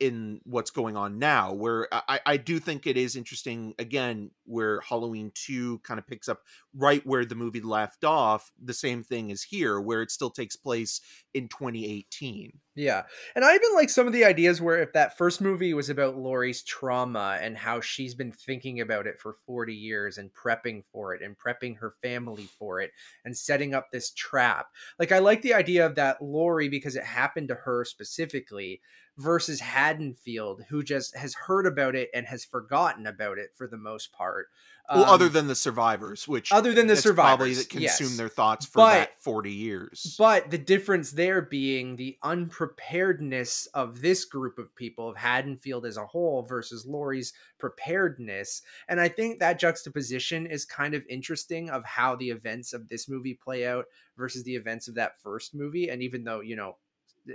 in 0.00 0.40
what's 0.44 0.70
going 0.70 0.96
on 0.96 1.18
now 1.18 1.52
where 1.52 1.88
I, 1.92 2.20
I 2.24 2.36
do 2.36 2.58
think 2.58 2.86
it 2.86 2.96
is 2.96 3.16
interesting 3.16 3.74
again 3.78 4.30
where 4.44 4.80
halloween 4.80 5.32
2 5.34 5.80
kind 5.80 5.98
of 5.98 6.06
picks 6.06 6.28
up 6.28 6.42
right 6.74 7.04
where 7.04 7.24
the 7.24 7.34
movie 7.34 7.60
left 7.60 8.04
off 8.04 8.52
the 8.62 8.74
same 8.74 9.02
thing 9.02 9.30
is 9.30 9.42
here 9.42 9.80
where 9.80 10.02
it 10.02 10.10
still 10.10 10.30
takes 10.30 10.56
place 10.56 11.00
in 11.34 11.48
2018 11.48 12.52
Yeah. 12.78 13.02
And 13.34 13.44
I 13.44 13.56
even 13.56 13.74
like 13.74 13.90
some 13.90 14.06
of 14.06 14.12
the 14.12 14.24
ideas 14.24 14.62
where 14.62 14.80
if 14.80 14.92
that 14.92 15.18
first 15.18 15.40
movie 15.40 15.74
was 15.74 15.90
about 15.90 16.16
Laurie's 16.16 16.62
trauma 16.62 17.36
and 17.40 17.56
how 17.56 17.80
she's 17.80 18.14
been 18.14 18.30
thinking 18.30 18.80
about 18.80 19.08
it 19.08 19.18
for 19.18 19.36
40 19.46 19.74
years 19.74 20.16
and 20.16 20.30
prepping 20.32 20.84
for 20.92 21.12
it 21.12 21.20
and 21.20 21.36
prepping 21.36 21.78
her 21.78 21.94
family 22.02 22.48
for 22.56 22.80
it 22.80 22.92
and 23.24 23.36
setting 23.36 23.74
up 23.74 23.88
this 23.90 24.12
trap. 24.12 24.66
Like 24.98 25.10
I 25.10 25.18
like 25.18 25.42
the 25.42 25.54
idea 25.54 25.86
of 25.86 25.96
that 25.96 26.22
Laurie 26.22 26.68
because 26.68 26.94
it 26.94 27.02
happened 27.02 27.48
to 27.48 27.56
her 27.56 27.84
specifically 27.84 28.80
versus 29.18 29.60
Haddonfield, 29.60 30.62
who 30.70 30.82
just 30.82 31.14
has 31.16 31.34
heard 31.34 31.66
about 31.66 31.94
it 31.96 32.08
and 32.14 32.24
has 32.26 32.44
forgotten 32.44 33.06
about 33.06 33.36
it 33.36 33.50
for 33.56 33.66
the 33.66 33.76
most 33.76 34.12
part. 34.12 34.46
well, 34.90 35.04
other 35.04 35.26
Um, 35.26 35.32
than 35.32 35.46
the 35.48 35.54
survivors, 35.54 36.26
which 36.26 36.50
other 36.50 36.72
than 36.72 36.86
the 36.86 36.96
survivors 36.96 37.36
probably 37.36 37.54
that 37.54 37.68
consume 37.68 38.08
yes. 38.08 38.16
their 38.16 38.28
thoughts 38.30 38.64
for 38.64 38.78
But- 38.78 38.94
that 38.94 39.22
forty 39.22 39.52
years. 39.52 40.14
But 40.16 40.50
the 40.50 40.56
difference 40.56 41.10
there 41.10 41.42
being 41.42 41.96
the 41.96 42.16
unpreparedness 42.22 43.66
of 43.74 44.00
this 44.00 44.24
group 44.24 44.58
of 44.58 44.74
people, 44.74 45.10
of 45.10 45.16
Haddonfield 45.16 45.84
as 45.84 45.98
a 45.98 46.06
whole 46.06 46.42
versus 46.42 46.86
Laurie's 46.86 47.34
preparedness. 47.58 48.62
And 48.88 48.98
I 49.00 49.08
think 49.08 49.40
that 49.40 49.58
juxtaposition 49.58 50.46
is 50.46 50.64
kind 50.64 50.94
of 50.94 51.04
interesting 51.08 51.68
of 51.68 51.84
how 51.84 52.16
the 52.16 52.30
events 52.30 52.72
of 52.72 52.88
this 52.88 53.08
movie 53.08 53.34
play 53.34 53.66
out 53.66 53.84
versus 54.16 54.42
the 54.44 54.56
events 54.56 54.88
of 54.88 54.94
that 54.94 55.20
first 55.20 55.54
movie. 55.54 55.88
And 55.90 56.02
even 56.02 56.24
though, 56.24 56.40
you 56.40 56.56
know, 56.56 56.76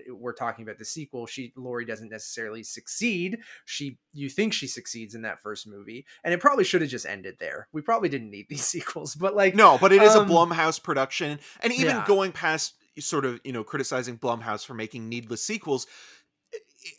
we're 0.09 0.33
talking 0.33 0.63
about 0.63 0.77
the 0.77 0.85
sequel 0.85 1.25
she 1.25 1.53
Laurie 1.55 1.85
doesn't 1.85 2.09
necessarily 2.09 2.63
succeed 2.63 3.39
she 3.65 3.97
you 4.11 4.29
think 4.29 4.53
she 4.53 4.67
succeeds 4.67 5.15
in 5.15 5.21
that 5.21 5.41
first 5.41 5.67
movie 5.67 6.05
and 6.23 6.33
it 6.33 6.39
probably 6.39 6.63
should 6.63 6.81
have 6.81 6.89
just 6.89 7.05
ended 7.05 7.35
there 7.39 7.67
we 7.71 7.81
probably 7.81 8.09
didn't 8.09 8.29
need 8.29 8.47
these 8.49 8.65
sequels 8.73 9.15
but 9.15 9.35
like 9.35 9.55
no, 9.55 9.77
but 9.77 9.91
it 9.91 10.01
is 10.01 10.15
um, 10.15 10.29
a 10.29 10.29
Blumhouse 10.29 10.81
production, 10.81 11.39
and 11.61 11.73
even 11.73 11.87
yeah. 11.87 12.05
going 12.05 12.31
past 12.31 12.75
sort 12.99 13.25
of 13.25 13.39
you 13.43 13.53
know 13.53 13.63
criticizing 13.63 14.17
Blumhouse 14.17 14.65
for 14.65 14.73
making 14.73 15.09
needless 15.09 15.43
sequels. 15.43 15.87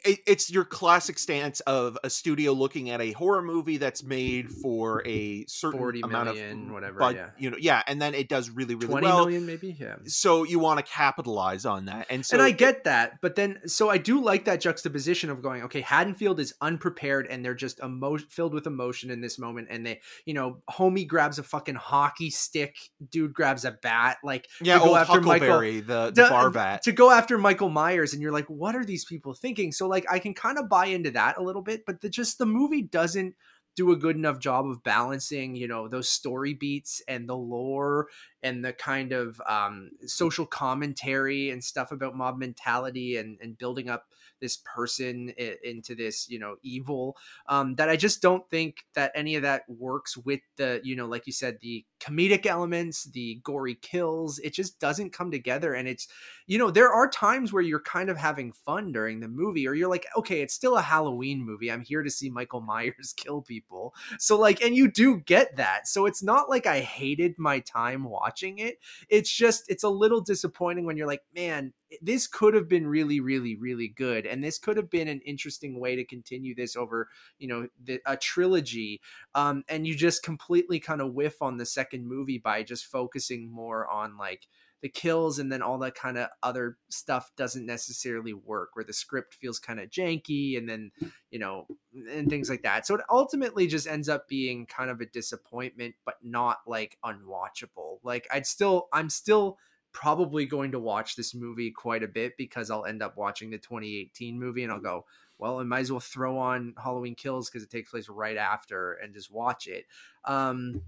It, 0.04 0.20
it's 0.26 0.50
your 0.50 0.64
classic 0.64 1.18
stance 1.18 1.60
of 1.60 1.98
a 2.04 2.10
studio 2.10 2.52
looking 2.52 2.90
at 2.90 3.00
a 3.00 3.12
horror 3.12 3.42
movie 3.42 3.76
that's 3.76 4.02
made 4.02 4.50
for 4.50 5.06
a 5.06 5.44
certain 5.46 5.78
40 5.78 6.00
amount 6.02 6.24
million, 6.26 6.66
of 6.66 6.72
whatever, 6.72 6.98
but 6.98 7.14
yeah. 7.14 7.28
you 7.38 7.50
know 7.50 7.56
yeah 7.60 7.82
and 7.86 8.00
then 8.00 8.14
it 8.14 8.28
does 8.28 8.50
really 8.50 8.74
really 8.74 9.02
well 9.02 9.26
million, 9.26 9.46
maybe 9.46 9.76
yeah 9.78 9.96
so 10.06 10.44
you 10.44 10.58
want 10.58 10.78
to 10.78 10.84
capitalize 10.90 11.64
on 11.64 11.86
that 11.86 12.06
and 12.10 12.24
so 12.24 12.34
and 12.34 12.42
I 12.42 12.48
it- 12.48 12.58
get 12.58 12.84
that, 12.84 13.20
but 13.20 13.34
then 13.34 13.60
so 13.66 13.90
I 13.90 13.98
do 13.98 14.22
like 14.22 14.44
that 14.44 14.60
juxtaposition 14.60 15.30
of 15.30 15.42
going, 15.42 15.62
okay, 15.64 15.80
Haddonfield 15.80 16.40
is 16.40 16.54
unprepared 16.60 17.26
and 17.26 17.44
they're 17.44 17.54
just 17.54 17.80
emo- 17.82 18.18
filled 18.18 18.54
with 18.54 18.66
emotion 18.66 19.10
in 19.10 19.20
this 19.20 19.38
moment, 19.38 19.68
and 19.70 19.86
they, 19.86 20.00
you 20.24 20.34
know, 20.34 20.62
homie 20.70 21.06
grabs 21.06 21.38
a 21.38 21.42
fucking 21.42 21.74
hockey 21.74 22.30
stick, 22.30 22.76
dude 23.10 23.34
grabs 23.34 23.64
a 23.64 23.72
bat, 23.72 24.18
like 24.22 24.48
yeah 24.60 24.78
to 24.78 24.84
go 24.84 24.96
after 24.96 25.20
Michael- 25.20 25.60
the, 25.60 26.12
the 26.14 26.24
to- 26.24 26.28
bar 26.30 26.50
vat 26.50 26.82
to 26.82 26.92
go 26.92 27.10
after 27.10 27.38
Michael 27.38 27.68
Myers, 27.68 28.12
and 28.12 28.22
you're 28.22 28.32
like, 28.32 28.46
what 28.46 28.74
are 28.74 28.84
these 28.84 29.04
people 29.04 29.34
thinking? 29.34 29.72
So 29.74 29.88
like, 29.88 30.06
I 30.10 30.18
can 30.18 30.34
kind 30.34 30.58
of 30.58 30.68
buy 30.68 30.86
into 30.86 31.10
that 31.12 31.38
a 31.38 31.42
little 31.42 31.62
bit, 31.62 31.84
but 31.86 32.00
the, 32.00 32.08
just 32.08 32.38
the 32.38 32.46
movie 32.46 32.82
doesn't 32.82 33.34
do 33.76 33.90
a 33.92 33.96
good 33.96 34.16
enough 34.16 34.38
job 34.38 34.66
of 34.66 34.82
balancing, 34.84 35.56
you 35.56 35.66
know, 35.66 35.88
those 35.88 36.08
story 36.08 36.54
beats 36.54 37.02
and 37.08 37.28
the 37.28 37.36
lore 37.36 38.08
and 38.44 38.64
the 38.64 38.74
kind 38.74 39.12
of 39.12 39.40
um, 39.48 39.90
social 40.06 40.44
commentary 40.44 41.50
and 41.50 41.64
stuff 41.64 41.90
about 41.90 42.14
mob 42.14 42.38
mentality 42.38 43.16
and, 43.16 43.38
and 43.40 43.58
building 43.58 43.88
up 43.88 44.06
this 44.44 44.58
person 44.58 45.32
into 45.62 45.94
this, 45.94 46.28
you 46.28 46.38
know, 46.38 46.56
evil. 46.62 47.16
Um, 47.48 47.76
that 47.76 47.88
I 47.88 47.96
just 47.96 48.20
don't 48.20 48.48
think 48.50 48.84
that 48.94 49.10
any 49.14 49.36
of 49.36 49.42
that 49.42 49.62
works 49.68 50.18
with 50.18 50.40
the, 50.56 50.82
you 50.84 50.94
know, 50.94 51.06
like 51.06 51.26
you 51.26 51.32
said, 51.32 51.58
the 51.62 51.84
comedic 51.98 52.44
elements, 52.44 53.04
the 53.04 53.40
gory 53.42 53.76
kills. 53.76 54.38
It 54.40 54.52
just 54.52 54.78
doesn't 54.78 55.14
come 55.14 55.30
together. 55.30 55.72
And 55.72 55.88
it's, 55.88 56.08
you 56.46 56.58
know, 56.58 56.70
there 56.70 56.92
are 56.92 57.08
times 57.08 57.54
where 57.54 57.62
you're 57.62 57.80
kind 57.80 58.10
of 58.10 58.18
having 58.18 58.52
fun 58.52 58.92
during 58.92 59.20
the 59.20 59.28
movie, 59.28 59.66
or 59.66 59.74
you're 59.74 59.88
like, 59.88 60.06
okay, 60.14 60.42
it's 60.42 60.52
still 60.52 60.76
a 60.76 60.82
Halloween 60.82 61.42
movie. 61.42 61.72
I'm 61.72 61.80
here 61.80 62.02
to 62.02 62.10
see 62.10 62.28
Michael 62.28 62.60
Myers 62.60 63.14
kill 63.16 63.40
people. 63.40 63.94
So, 64.18 64.38
like, 64.38 64.62
and 64.62 64.76
you 64.76 64.90
do 64.90 65.18
get 65.20 65.56
that. 65.56 65.88
So 65.88 66.04
it's 66.04 66.22
not 66.22 66.50
like 66.50 66.66
I 66.66 66.80
hated 66.80 67.38
my 67.38 67.60
time 67.60 68.04
watching 68.04 68.33
it. 68.42 68.78
It's 69.08 69.32
just, 69.32 69.64
it's 69.68 69.84
a 69.84 69.88
little 69.88 70.20
disappointing 70.20 70.84
when 70.84 70.96
you're 70.96 71.06
like, 71.06 71.22
man, 71.34 71.72
this 72.02 72.26
could 72.26 72.54
have 72.54 72.68
been 72.68 72.86
really, 72.86 73.20
really, 73.20 73.56
really 73.56 73.88
good. 73.88 74.26
And 74.26 74.42
this 74.42 74.58
could 74.58 74.76
have 74.76 74.90
been 74.90 75.08
an 75.08 75.20
interesting 75.24 75.78
way 75.78 75.94
to 75.96 76.04
continue 76.04 76.54
this 76.54 76.74
over, 76.74 77.08
you 77.38 77.46
know, 77.46 77.68
the, 77.82 78.00
a 78.06 78.16
trilogy. 78.16 79.00
Um, 79.34 79.64
and 79.68 79.86
you 79.86 79.94
just 79.94 80.22
completely 80.22 80.80
kind 80.80 81.00
of 81.00 81.14
whiff 81.14 81.40
on 81.40 81.56
the 81.56 81.66
second 81.66 82.06
movie 82.06 82.38
by 82.38 82.62
just 82.62 82.86
focusing 82.86 83.50
more 83.50 83.88
on 83.88 84.16
like, 84.16 84.46
the 84.82 84.88
kills 84.88 85.38
and 85.38 85.50
then 85.50 85.62
all 85.62 85.78
that 85.78 85.94
kind 85.94 86.18
of 86.18 86.28
other 86.42 86.76
stuff 86.90 87.30
doesn't 87.36 87.64
necessarily 87.64 88.34
work 88.34 88.70
where 88.74 88.84
the 88.84 88.92
script 88.92 89.34
feels 89.34 89.58
kind 89.58 89.80
of 89.80 89.88
janky 89.88 90.58
and 90.58 90.68
then 90.68 90.90
you 91.30 91.38
know 91.38 91.66
and 92.10 92.28
things 92.28 92.50
like 92.50 92.62
that. 92.62 92.86
So 92.86 92.94
it 92.94 93.00
ultimately 93.08 93.66
just 93.66 93.86
ends 93.86 94.08
up 94.08 94.28
being 94.28 94.66
kind 94.66 94.90
of 94.90 95.00
a 95.00 95.06
disappointment 95.06 95.94
but 96.04 96.16
not 96.22 96.58
like 96.66 96.98
unwatchable. 97.04 97.98
Like 98.02 98.26
i'd 98.30 98.46
still 98.46 98.88
i'm 98.92 99.08
still 99.10 99.58
probably 99.92 100.44
going 100.44 100.72
to 100.72 100.78
watch 100.78 101.16
this 101.16 101.34
movie 101.34 101.70
quite 101.70 102.02
a 102.02 102.08
bit 102.08 102.36
because 102.36 102.70
i'll 102.70 102.84
end 102.84 103.02
up 103.02 103.16
watching 103.16 103.50
the 103.50 103.58
2018 103.58 104.38
movie 104.38 104.64
and 104.64 104.72
i'll 104.72 104.80
go 104.80 105.04
well 105.38 105.60
i 105.60 105.62
might 105.62 105.80
as 105.80 105.90
well 105.90 106.00
throw 106.00 106.36
on 106.36 106.74
halloween 106.82 107.14
kills 107.14 107.48
because 107.48 107.62
it 107.62 107.70
takes 107.70 107.90
place 107.90 108.08
right 108.08 108.36
after 108.36 108.94
and 108.94 109.14
just 109.14 109.30
watch 109.30 109.66
it. 109.66 109.86
Um 110.24 110.82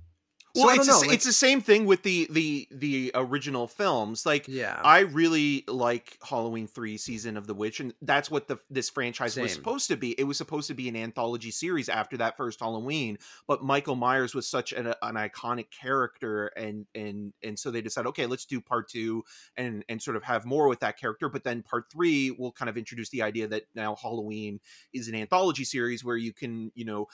well 0.56 0.70
I 0.70 0.74
it's 0.76 0.86
know, 0.86 0.94
sa- 0.94 1.06
like- 1.06 1.14
it's 1.14 1.24
the 1.24 1.32
same 1.32 1.60
thing 1.60 1.86
with 1.86 2.02
the 2.02 2.26
the 2.30 2.68
the 2.70 3.10
original 3.14 3.66
films. 3.68 4.24
Like 4.26 4.48
yeah. 4.48 4.80
I 4.82 5.00
really 5.00 5.64
like 5.68 6.18
Halloween 6.22 6.66
3 6.66 6.96
season 6.96 7.36
of 7.36 7.46
the 7.46 7.54
witch 7.54 7.80
and 7.80 7.94
that's 8.02 8.30
what 8.30 8.48
the 8.48 8.58
this 8.70 8.90
franchise 8.90 9.36
was 9.36 9.52
supposed 9.52 9.88
to 9.88 9.96
be. 9.96 10.12
It 10.12 10.24
was 10.24 10.36
supposed 10.38 10.68
to 10.68 10.74
be 10.74 10.88
an 10.88 10.96
anthology 10.96 11.50
series 11.50 11.88
after 11.88 12.16
that 12.18 12.36
first 12.36 12.60
Halloween, 12.60 13.18
but 13.46 13.62
Michael 13.62 13.96
Myers 13.96 14.34
was 14.34 14.46
such 14.46 14.72
an, 14.72 14.86
an 15.02 15.14
iconic 15.14 15.66
character 15.70 16.48
and 16.56 16.86
and 16.94 17.32
and 17.42 17.58
so 17.58 17.70
they 17.70 17.80
decided 17.80 18.08
okay, 18.08 18.26
let's 18.26 18.46
do 18.46 18.60
part 18.60 18.88
2 18.90 19.22
and 19.56 19.84
and 19.88 20.00
sort 20.00 20.16
of 20.16 20.22
have 20.22 20.44
more 20.44 20.68
with 20.68 20.80
that 20.80 20.98
character, 20.98 21.28
but 21.28 21.44
then 21.44 21.62
part 21.62 21.84
3 21.92 22.32
will 22.32 22.52
kind 22.52 22.68
of 22.68 22.76
introduce 22.76 23.08
the 23.10 23.22
idea 23.22 23.46
that 23.48 23.64
now 23.74 23.96
Halloween 24.00 24.60
is 24.92 25.08
an 25.08 25.14
anthology 25.14 25.64
series 25.64 26.04
where 26.04 26.16
you 26.16 26.32
can, 26.32 26.70
you 26.74 26.84
know, 26.84 27.06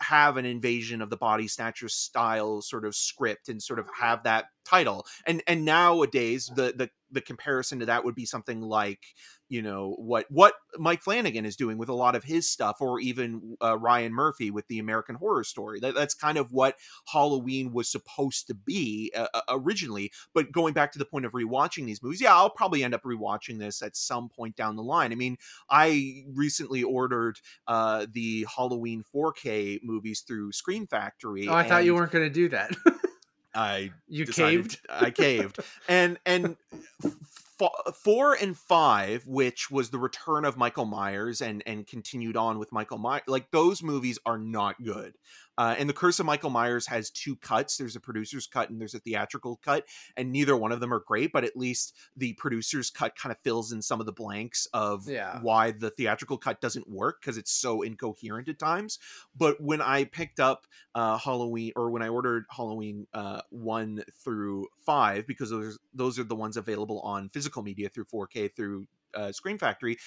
have 0.00 0.36
an 0.36 0.46
invasion 0.46 1.02
of 1.02 1.10
the 1.10 1.16
body 1.16 1.46
snatchers 1.46 1.94
style 1.94 2.62
sort 2.62 2.84
of 2.84 2.94
script 2.94 3.48
and 3.48 3.62
sort 3.62 3.78
of 3.78 3.86
oh, 3.88 3.92
have 4.00 4.22
that 4.24 4.46
title 4.70 5.06
and 5.26 5.42
and 5.46 5.64
nowadays 5.64 6.50
the 6.54 6.72
the 6.76 6.88
the 7.12 7.20
comparison 7.20 7.80
to 7.80 7.86
that 7.86 8.04
would 8.04 8.14
be 8.14 8.24
something 8.24 8.60
like 8.60 9.00
you 9.48 9.62
know 9.62 9.96
what 9.98 10.26
what 10.30 10.54
Mike 10.78 11.02
Flanagan 11.02 11.44
is 11.44 11.56
doing 11.56 11.76
with 11.76 11.88
a 11.88 11.94
lot 11.94 12.14
of 12.14 12.22
his 12.22 12.48
stuff 12.48 12.76
or 12.80 13.00
even 13.00 13.56
uh, 13.62 13.76
Ryan 13.76 14.12
Murphy 14.12 14.50
with 14.50 14.66
the 14.68 14.78
American 14.78 15.16
Horror 15.16 15.42
Story. 15.42 15.80
That, 15.80 15.96
that's 15.96 16.14
kind 16.14 16.38
of 16.38 16.52
what 16.52 16.76
Halloween 17.08 17.72
was 17.72 17.90
supposed 17.90 18.46
to 18.46 18.54
be 18.54 19.12
uh, 19.16 19.26
uh, 19.34 19.40
originally. 19.48 20.12
But 20.32 20.52
going 20.52 20.72
back 20.72 20.92
to 20.92 21.00
the 21.00 21.04
point 21.04 21.26
of 21.26 21.32
rewatching 21.32 21.84
these 21.84 22.02
movies 22.02 22.20
yeah 22.20 22.34
I'll 22.34 22.50
probably 22.50 22.84
end 22.84 22.94
up 22.94 23.02
rewatching 23.02 23.58
this 23.58 23.82
at 23.82 23.96
some 23.96 24.28
point 24.28 24.54
down 24.54 24.76
the 24.76 24.84
line. 24.84 25.10
I 25.10 25.16
mean 25.16 25.36
I 25.68 26.24
recently 26.32 26.84
ordered 26.84 27.38
uh 27.66 28.06
the 28.12 28.46
Halloween 28.54 29.02
4K 29.12 29.80
movies 29.82 30.22
through 30.26 30.52
Scream 30.52 30.86
Factory 30.86 31.48
oh 31.48 31.54
i 31.54 31.66
thought 31.66 31.84
you 31.84 31.94
weren't 31.94 32.12
going 32.12 32.24
to 32.26 32.32
do 32.32 32.48
that 32.48 32.70
I 33.54 33.92
you 34.08 34.24
decided- 34.24 34.68
caved 34.70 34.80
I 34.88 35.10
caved. 35.10 35.58
and 35.88 36.18
and 36.24 36.56
f- 37.04 37.96
four 37.96 38.34
and 38.34 38.56
five, 38.56 39.26
which 39.26 39.70
was 39.70 39.90
the 39.90 39.98
return 39.98 40.44
of 40.44 40.56
Michael 40.56 40.86
Myers 40.86 41.40
and 41.42 41.62
and 41.66 41.86
continued 41.86 42.36
on 42.36 42.58
with 42.58 42.72
Michael 42.72 42.98
Myers, 42.98 43.22
like 43.26 43.50
those 43.50 43.82
movies 43.82 44.18
are 44.24 44.38
not 44.38 44.82
good. 44.82 45.14
Uh, 45.58 45.74
and 45.78 45.88
the 45.88 45.92
Curse 45.94 46.18
of 46.20 46.26
Michael 46.26 46.50
Myers 46.50 46.86
has 46.86 47.10
two 47.10 47.36
cuts. 47.36 47.76
There's 47.76 47.96
a 47.96 48.00
producer's 48.00 48.46
cut 48.46 48.70
and 48.70 48.80
there's 48.80 48.94
a 48.94 48.98
theatrical 49.00 49.60
cut, 49.62 49.84
and 50.16 50.32
neither 50.32 50.56
one 50.56 50.72
of 50.72 50.80
them 50.80 50.92
are 50.94 51.00
great. 51.06 51.32
But 51.32 51.44
at 51.44 51.56
least 51.56 51.94
the 52.16 52.32
producer's 52.34 52.90
cut 52.90 53.16
kind 53.16 53.30
of 53.32 53.38
fills 53.42 53.72
in 53.72 53.82
some 53.82 54.00
of 54.00 54.06
the 54.06 54.12
blanks 54.12 54.66
of 54.72 55.06
Yeah. 55.08 55.40
why 55.42 55.72
the 55.72 55.90
theatrical 55.90 56.38
cut 56.38 56.60
doesn't 56.60 56.88
work 56.88 57.20
because 57.20 57.36
it's 57.36 57.52
so 57.52 57.82
incoherent 57.82 58.48
at 58.48 58.58
times. 58.58 58.98
But 59.36 59.60
when 59.60 59.80
I 59.82 60.04
picked 60.04 60.40
up 60.40 60.66
uh, 60.94 61.18
Halloween, 61.18 61.72
or 61.76 61.90
when 61.90 62.02
I 62.02 62.08
ordered 62.08 62.44
Halloween 62.50 63.06
uh, 63.12 63.42
one 63.50 64.02
through 64.24 64.66
five, 64.86 65.26
because 65.26 65.50
those 65.50 65.78
those 65.92 66.18
are 66.18 66.24
the 66.24 66.36
ones 66.36 66.56
available 66.56 67.00
on 67.00 67.28
physical 67.28 67.62
media 67.62 67.88
through 67.88 68.04
4K 68.06 68.54
through 68.54 68.86
uh, 69.14 69.32
Scream 69.32 69.58
Factory. 69.58 69.98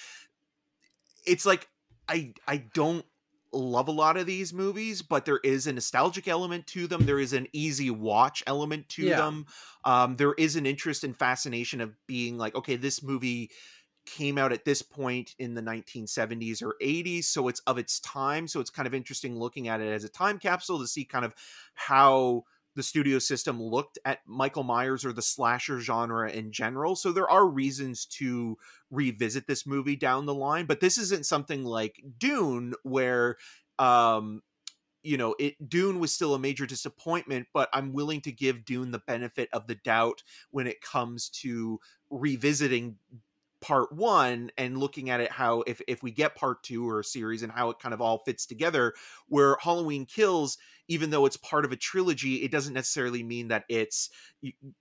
It's 1.26 1.46
like 1.46 1.68
I 2.08 2.34
I 2.46 2.58
don't 2.74 3.04
love 3.54 3.88
a 3.88 3.92
lot 3.92 4.16
of 4.16 4.26
these 4.26 4.52
movies, 4.52 5.02
but 5.02 5.24
there 5.24 5.40
is 5.44 5.66
a 5.66 5.72
nostalgic 5.72 6.28
element 6.28 6.66
to 6.68 6.86
them. 6.86 7.04
There 7.06 7.18
is 7.20 7.32
an 7.32 7.46
easy 7.52 7.90
watch 7.90 8.42
element 8.46 8.88
to 8.90 9.12
Yeah. 9.12 9.14
them. 9.14 9.46
Um, 9.84 10.16
there 10.16 10.34
is 10.34 10.56
an 10.56 10.66
interest 10.66 11.04
and 11.04 11.16
fascination 11.16 11.80
of 11.80 11.96
being 12.06 12.38
like, 12.38 12.54
okay, 12.54 12.76
this 12.76 13.02
movie 13.02 13.50
came 14.06 14.36
out 14.36 14.52
at 14.52 14.66
this 14.66 14.82
point 14.82 15.34
in 15.38 15.54
the 15.54 15.62
1970s 15.62 16.60
or 16.60 16.76
80s 16.82 17.26
so 17.26 17.48
it's 17.48 17.60
of 17.60 17.78
its 17.78 18.00
time 18.00 18.46
so 18.46 18.60
it's 18.60 18.68
kind 18.68 18.86
of 18.86 18.92
interesting 18.92 19.38
looking 19.38 19.66
at 19.68 19.80
it 19.80 19.88
as 19.90 20.04
a 20.04 20.10
time 20.10 20.38
capsule 20.38 20.78
to 20.78 20.86
see 20.86 21.06
kind 21.06 21.24
of 21.24 21.34
how 21.74 22.42
the 22.74 22.82
studio 22.82 23.18
system 23.18 23.62
looked 23.62 23.98
at 24.04 24.20
Michael 24.26 24.64
Myers 24.64 25.04
or 25.04 25.12
the 25.12 25.22
slasher 25.22 25.80
genre 25.80 26.30
in 26.30 26.52
general. 26.52 26.96
So 26.96 27.12
there 27.12 27.30
are 27.30 27.46
reasons 27.46 28.06
to 28.06 28.56
revisit 28.90 29.46
this 29.46 29.66
movie 29.66 29.96
down 29.96 30.26
the 30.26 30.34
line 30.34 30.66
but 30.66 30.80
this 30.80 30.98
isn't 30.98 31.26
something 31.26 31.64
like 31.64 32.02
Dune 32.18 32.74
where 32.82 33.36
um 33.78 34.42
you 35.02 35.16
know 35.16 35.34
it 35.38 35.54
Dune 35.68 35.98
was 35.98 36.12
still 36.12 36.34
a 36.34 36.38
major 36.38 36.66
disappointment 36.66 37.46
but 37.52 37.68
I'm 37.72 37.92
willing 37.92 38.20
to 38.22 38.32
give 38.32 38.64
Dune 38.64 38.90
the 38.90 39.02
benefit 39.06 39.48
of 39.52 39.66
the 39.66 39.74
doubt 39.76 40.22
when 40.50 40.66
it 40.66 40.80
comes 40.80 41.28
to 41.40 41.80
revisiting 42.10 42.96
part 43.64 43.90
one 43.92 44.50
and 44.58 44.76
looking 44.76 45.08
at 45.08 45.20
it 45.20 45.32
how 45.32 45.62
if 45.66 45.80
if 45.88 46.02
we 46.02 46.10
get 46.10 46.34
part 46.34 46.62
two 46.62 46.86
or 46.86 47.00
a 47.00 47.04
series 47.04 47.42
and 47.42 47.50
how 47.50 47.70
it 47.70 47.78
kind 47.78 47.94
of 47.94 48.00
all 48.02 48.18
fits 48.18 48.44
together 48.44 48.92
where 49.28 49.56
halloween 49.62 50.04
kills 50.04 50.58
even 50.86 51.08
though 51.08 51.24
it's 51.24 51.38
part 51.38 51.64
of 51.64 51.72
a 51.72 51.76
trilogy 51.76 52.34
it 52.42 52.50
doesn't 52.50 52.74
necessarily 52.74 53.22
mean 53.22 53.48
that 53.48 53.64
it's 53.70 54.10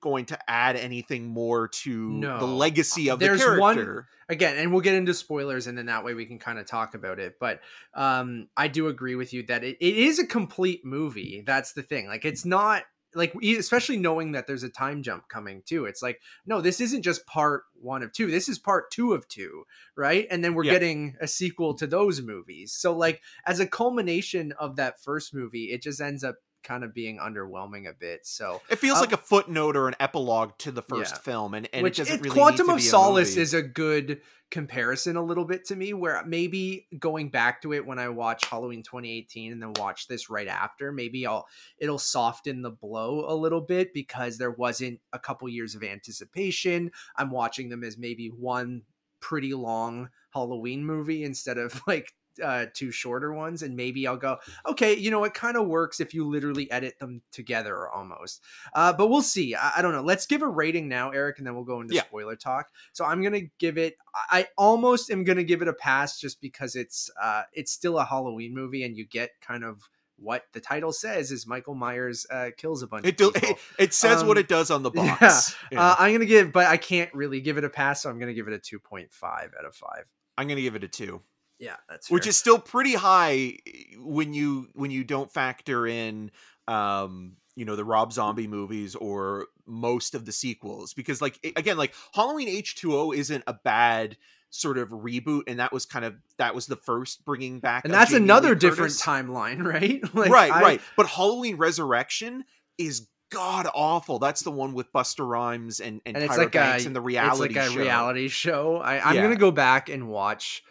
going 0.02 0.26
to 0.26 0.38
add 0.50 0.76
anything 0.76 1.26
more 1.28 1.70
to 1.70 2.10
No. 2.12 2.40
the 2.40 2.46
legacy 2.46 3.10
of 3.10 3.20
There's 3.20 3.40
the 3.40 3.58
one- 3.58 3.76
character 3.76 4.08
again 4.28 4.58
and 4.58 4.74
we'll 4.74 4.82
get 4.82 4.96
into 4.96 5.14
spoilers 5.14 5.68
and 5.68 5.78
then 5.78 5.86
that 5.86 6.04
way 6.04 6.14
we 6.14 6.26
can 6.26 6.38
kind 6.40 6.60
of 6.60 6.66
talk 6.66 6.94
about 6.94 7.20
it 7.20 7.36
but 7.40 7.62
um 7.94 8.50
i 8.58 8.68
do 8.68 8.90
agree 8.90 9.16
with 9.16 9.34
you 9.34 9.44
that 9.44 9.64
it, 9.64 9.78
it 9.80 9.96
is 9.98 10.20
a 10.20 10.28
complete 10.28 10.84
movie 10.84 11.42
that's 11.46 11.72
the 11.72 11.84
thing 11.84 12.06
like 12.08 12.26
it's 12.26 12.44
not 12.44 12.84
like 13.16 13.34
especially 13.44 13.98
knowing 13.98 14.32
that 14.32 14.48
there's 14.48 14.64
a 14.64 14.70
time 14.70 15.04
jump 15.04 15.28
coming 15.30 15.62
too 15.66 15.86
it's 15.86 16.02
like 16.02 16.20
no 16.46 16.62
this 16.62 16.82
isn't 16.82 17.02
just 17.02 17.26
part 17.26 17.64
one 17.80 18.04
of 18.04 18.12
two 18.12 18.30
this 18.32 18.50
is 18.50 18.58
part 18.60 18.90
two 18.92 19.14
of 19.14 19.28
two 19.28 19.64
right 19.96 20.28
and 20.32 20.44
then 20.44 20.54
we're 20.54 20.64
Yeah. 20.66 20.74
getting 20.74 21.16
a 21.22 21.28
sequel 21.28 21.74
to 21.76 21.88
those 21.88 22.22
movies 22.22 22.74
so 22.74 22.96
like 22.96 23.22
as 23.46 23.60
a 23.60 23.68
culmination 23.68 24.54
of 24.60 24.76
that 24.78 25.02
first 25.02 25.34
movie 25.34 25.66
it 25.66 25.82
just 25.82 26.02
ends 26.02 26.24
up 26.24 26.36
kind 26.64 26.84
of 26.84 26.94
being 26.94 27.18
underwhelming 27.18 27.90
a 27.90 27.94
bit 27.94 28.26
so 28.26 28.62
it 28.70 28.78
feels 28.80 28.98
Um, 28.98 29.02
like 29.06 29.14
a 29.14 29.18
footnote 29.18 29.76
or 29.76 29.88
an 29.88 29.96
epilogue 30.00 30.58
to 30.60 30.72
the 30.72 30.82
first 30.82 31.14
Yeah. 31.16 31.20
film 31.22 31.54
and, 31.54 31.68
and 31.74 31.84
which 31.84 32.00
it 32.00 32.04
doesn't 32.06 32.22
really 32.22 32.34
Quantum 32.40 32.70
of 32.70 32.82
Solace 32.82 33.32
movie. 33.32 33.42
is 33.42 33.54
a 33.54 33.62
good 33.62 34.22
comparison 34.52 35.16
a 35.16 35.24
little 35.24 35.46
bit 35.46 35.66
to 35.66 35.76
me 35.76 35.94
where 35.94 36.24
maybe 36.28 36.88
going 37.00 37.30
back 37.30 37.62
to 37.64 37.74
it 37.74 37.86
when 37.88 37.98
I 37.98 38.10
watch 38.10 38.46
Halloween 38.46 38.84
2018 38.84 39.52
and 39.52 39.62
then 39.62 39.74
watch 39.78 40.08
this 40.08 40.30
right 40.30 40.48
after 40.48 40.92
maybe 40.92 41.26
I'll 41.26 41.48
it'll 41.80 41.98
soften 41.98 42.62
the 42.62 42.70
blow 42.70 43.26
a 43.28 43.34
little 43.34 43.62
bit 43.62 43.94
because 43.96 44.38
there 44.38 44.52
wasn't 44.52 45.00
a 45.12 45.18
couple 45.18 45.50
years 45.50 45.74
of 45.74 45.84
anticipation 45.84 46.92
I'm 47.16 47.32
watching 47.32 47.70
them 47.70 47.84
as 47.84 47.98
maybe 47.98 48.28
one 48.28 48.84
pretty 49.20 49.54
long 49.56 50.10
Halloween 50.34 50.86
movie 50.86 51.24
instead 51.24 51.58
of 51.58 51.82
like 51.88 52.14
uh 52.44 52.66
two 52.74 52.92
shorter 52.92 53.34
ones 53.34 53.62
and 53.62 53.76
maybe 53.76 54.08
I'll 54.08 54.18
go 54.18 54.38
okay 54.68 54.96
you 54.96 55.12
know 55.12 55.24
it 55.24 55.34
kind 55.34 55.58
of 55.58 55.68
works 55.68 56.00
if 56.00 56.14
you 56.14 56.28
literally 56.28 56.72
edit 56.72 56.98
them 57.00 57.22
together 57.32 57.88
almost 57.90 58.42
uh, 58.74 58.92
but 58.94 59.08
we'll 59.10 59.22
see. 59.22 59.54
I, 59.56 59.74
I 59.78 59.82
don't 59.82 59.92
know. 59.92 60.02
Let's 60.02 60.26
give 60.26 60.42
a 60.42 60.48
rating 60.48 60.88
now, 60.88 61.12
Eric, 61.12 61.38
and 61.38 61.46
then 61.46 61.54
we'll 61.56 61.64
go 61.64 61.82
into 61.82 61.94
Yeah. 61.94 62.02
spoiler 62.04 62.36
talk. 62.36 62.70
So 62.94 63.06
I'm 63.06 63.22
gonna 63.22 63.42
give 63.60 63.78
it. 63.78 63.98
I 64.32 64.48
almost 64.58 65.12
am 65.12 65.24
gonna 65.24 65.44
give 65.44 65.62
it 65.62 65.68
a 65.68 65.74
pass 65.74 66.20
just 66.20 66.42
because 66.42 66.76
it's 66.76 67.10
uh 67.22 67.44
it's 67.54 67.72
still 67.72 67.98
a 68.00 68.06
Halloween 68.06 68.54
movie, 68.54 68.84
and 68.84 68.98
you 68.98 69.06
get 69.06 69.32
kind 69.42 69.64
of 69.64 69.82
what 70.18 70.46
the 70.54 70.60
title 70.60 70.92
says 70.94 71.32
is 71.32 71.46
Michael 71.46 71.76
Myers 71.76 72.26
uh, 72.32 72.50
kills 72.58 72.82
a 72.84 72.88
bunch 72.88 73.06
it, 73.06 73.10
of 73.10 73.16
do, 73.18 73.32
people. 73.32 73.50
it, 73.50 73.58
it 73.84 73.94
says 73.94 74.24
what 74.24 74.38
Um, 74.38 74.42
it 74.42 74.48
does 74.48 74.72
on 74.72 74.82
the 74.84 74.92
yeah. 74.94 75.18
box 75.20 75.56
Yeah. 75.72 75.82
Uh, 75.82 75.96
I'm 76.00 76.14
gonna 76.14 76.26
give, 76.26 76.52
but 76.52 76.66
I 76.68 76.78
can't 76.78 77.14
really 77.14 77.42
give 77.42 77.58
it 77.58 77.64
a 77.64 77.70
pass, 77.70 78.02
so 78.02 78.10
I'm 78.10 78.20
gonna 78.20 78.34
give 78.34 78.48
it 78.48 78.54
a 78.54 78.60
2.5 78.60 79.08
out 79.24 79.66
of 79.66 79.76
five. 79.76 80.06
i'm 80.38 80.48
gonna 80.48 80.62
give 80.62 80.76
it 80.76 80.84
a 80.84 80.88
two 80.88 81.22
Yeah, 81.60 81.76
that's 81.90 82.10
which 82.10 82.28
is 82.28 82.36
still 82.38 82.60
pretty 82.60 82.94
high 82.94 83.58
when 83.98 84.34
you 84.34 84.68
when 84.74 84.92
you 84.92 85.04
don't 85.04 85.32
factor 85.32 85.88
in 85.88 86.32
um 86.68 87.34
you 87.56 87.66
know 87.66 87.76
the 87.76 87.86
rob 87.86 88.12
zombie 88.12 88.48
movies 88.48 88.96
or 88.96 89.48
most 89.66 90.16
of 90.16 90.26
the 90.26 90.32
sequels 90.32 90.94
because 90.94 91.22
like 91.22 91.38
again 91.56 91.78
like 91.78 91.94
halloween 92.14 92.48
h2o 92.48 93.16
isn't 93.16 93.44
a 93.48 93.54
bad 93.54 94.18
sort 94.50 94.78
of 94.78 94.90
reboot 94.90 95.42
and 95.48 95.60
that 95.60 95.72
was 95.72 95.86
kind 95.86 96.04
of 96.06 96.16
that 96.38 96.56
was 96.56 96.66
the 96.68 96.76
first 96.76 97.24
bringing 97.26 97.60
back 97.60 97.86
and 97.86 97.94
that's 97.94 98.12
Jamie 98.12 98.24
another 98.24 98.56
different 98.56 98.94
timeline, 98.94 99.64
right? 99.74 100.02
Like, 100.16 100.32
right 100.32 100.52
I- 100.52 100.62
right 100.62 100.82
but 100.98 101.06
halloween 101.08 101.58
resurrection 101.58 102.44
is 102.78 103.08
god 103.32 103.68
awful 103.74 104.20
that's 104.20 104.42
the 104.42 104.52
one 104.52 104.74
with 104.74 104.92
Busta 104.94 105.28
Rhymes 105.28 105.80
and 105.80 106.02
and, 106.06 106.16
and 106.16 106.24
it's 106.26 106.34
Tyra 106.36 106.38
like 106.38 106.52
banks 106.54 106.84
a 106.86 106.88
and 106.88 106.96
the 106.96 107.02
reality 107.02 107.46
it's 107.46 107.56
like 107.56 107.66
a 107.68 107.72
show. 107.72 107.80
reality 107.80 108.28
show. 108.30 108.78
I, 108.78 109.00
I'm 109.10 109.16
Yeah. 109.16 109.22
gonna 109.24 109.36
go 109.36 109.52
back 109.52 109.90
and 109.90 110.08
watch, 110.08 110.64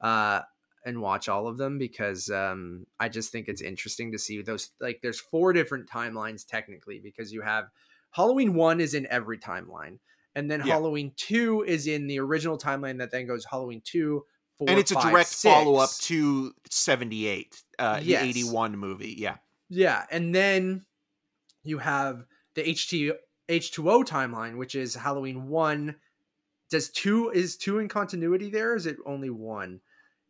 uh, 0.00 0.40
and 0.84 1.00
watch 1.00 1.28
all 1.28 1.46
of 1.46 1.58
them 1.58 1.78
because 1.78 2.30
um, 2.30 2.86
I 2.98 3.08
just 3.08 3.30
think 3.32 3.48
it's 3.48 3.60
interesting 3.60 4.12
to 4.12 4.18
see 4.18 4.40
those. 4.42 4.70
Like, 4.80 5.00
there's 5.02 5.20
four 5.20 5.52
different 5.52 5.88
timelines 5.88 6.46
technically 6.46 7.00
because 7.02 7.32
you 7.32 7.42
have 7.42 7.66
Halloween 8.12 8.54
one 8.54 8.80
is 8.80 8.94
in 8.94 9.06
every 9.10 9.38
timeline, 9.38 9.98
and 10.34 10.50
then 10.50 10.60
Yeah. 10.60 10.74
Halloween 10.74 11.12
two 11.16 11.64
is 11.66 11.86
in 11.86 12.06
the 12.06 12.18
original 12.18 12.58
timeline 12.58 12.98
that 12.98 13.10
then 13.10 13.26
goes 13.26 13.44
Halloween 13.44 13.82
two. 13.84 14.24
Four, 14.58 14.68
and 14.70 14.78
it's 14.78 14.90
a 14.90 15.00
direct 15.00 15.30
six. 15.30 15.42
follow-up 15.54 15.90
to 16.00 16.52
78 16.70 17.62
uh 17.78 18.00
Yes. 18.02 18.22
the 18.22 18.28
81 18.28 18.76
movie 18.76 19.14
yeah 19.16 19.36
Yeah, 19.70 20.04
and 20.10 20.34
then 20.34 20.84
you 21.62 21.78
have 21.78 22.26
the 22.54 22.62
HT 22.64 23.12
H2O 23.48 24.04
timeline, 24.04 24.58
which 24.58 24.74
is 24.74 24.94
Halloween 24.94 25.48
1. 25.48 25.96
Does 26.70 26.90
2 26.90 27.30
is 27.30 27.56
2 27.56 27.78
in 27.78 27.88
continuity 27.88 28.50
there? 28.50 28.72
Or 28.72 28.76
is 28.76 28.86
it 28.86 28.96
only 29.06 29.30
1? 29.30 29.80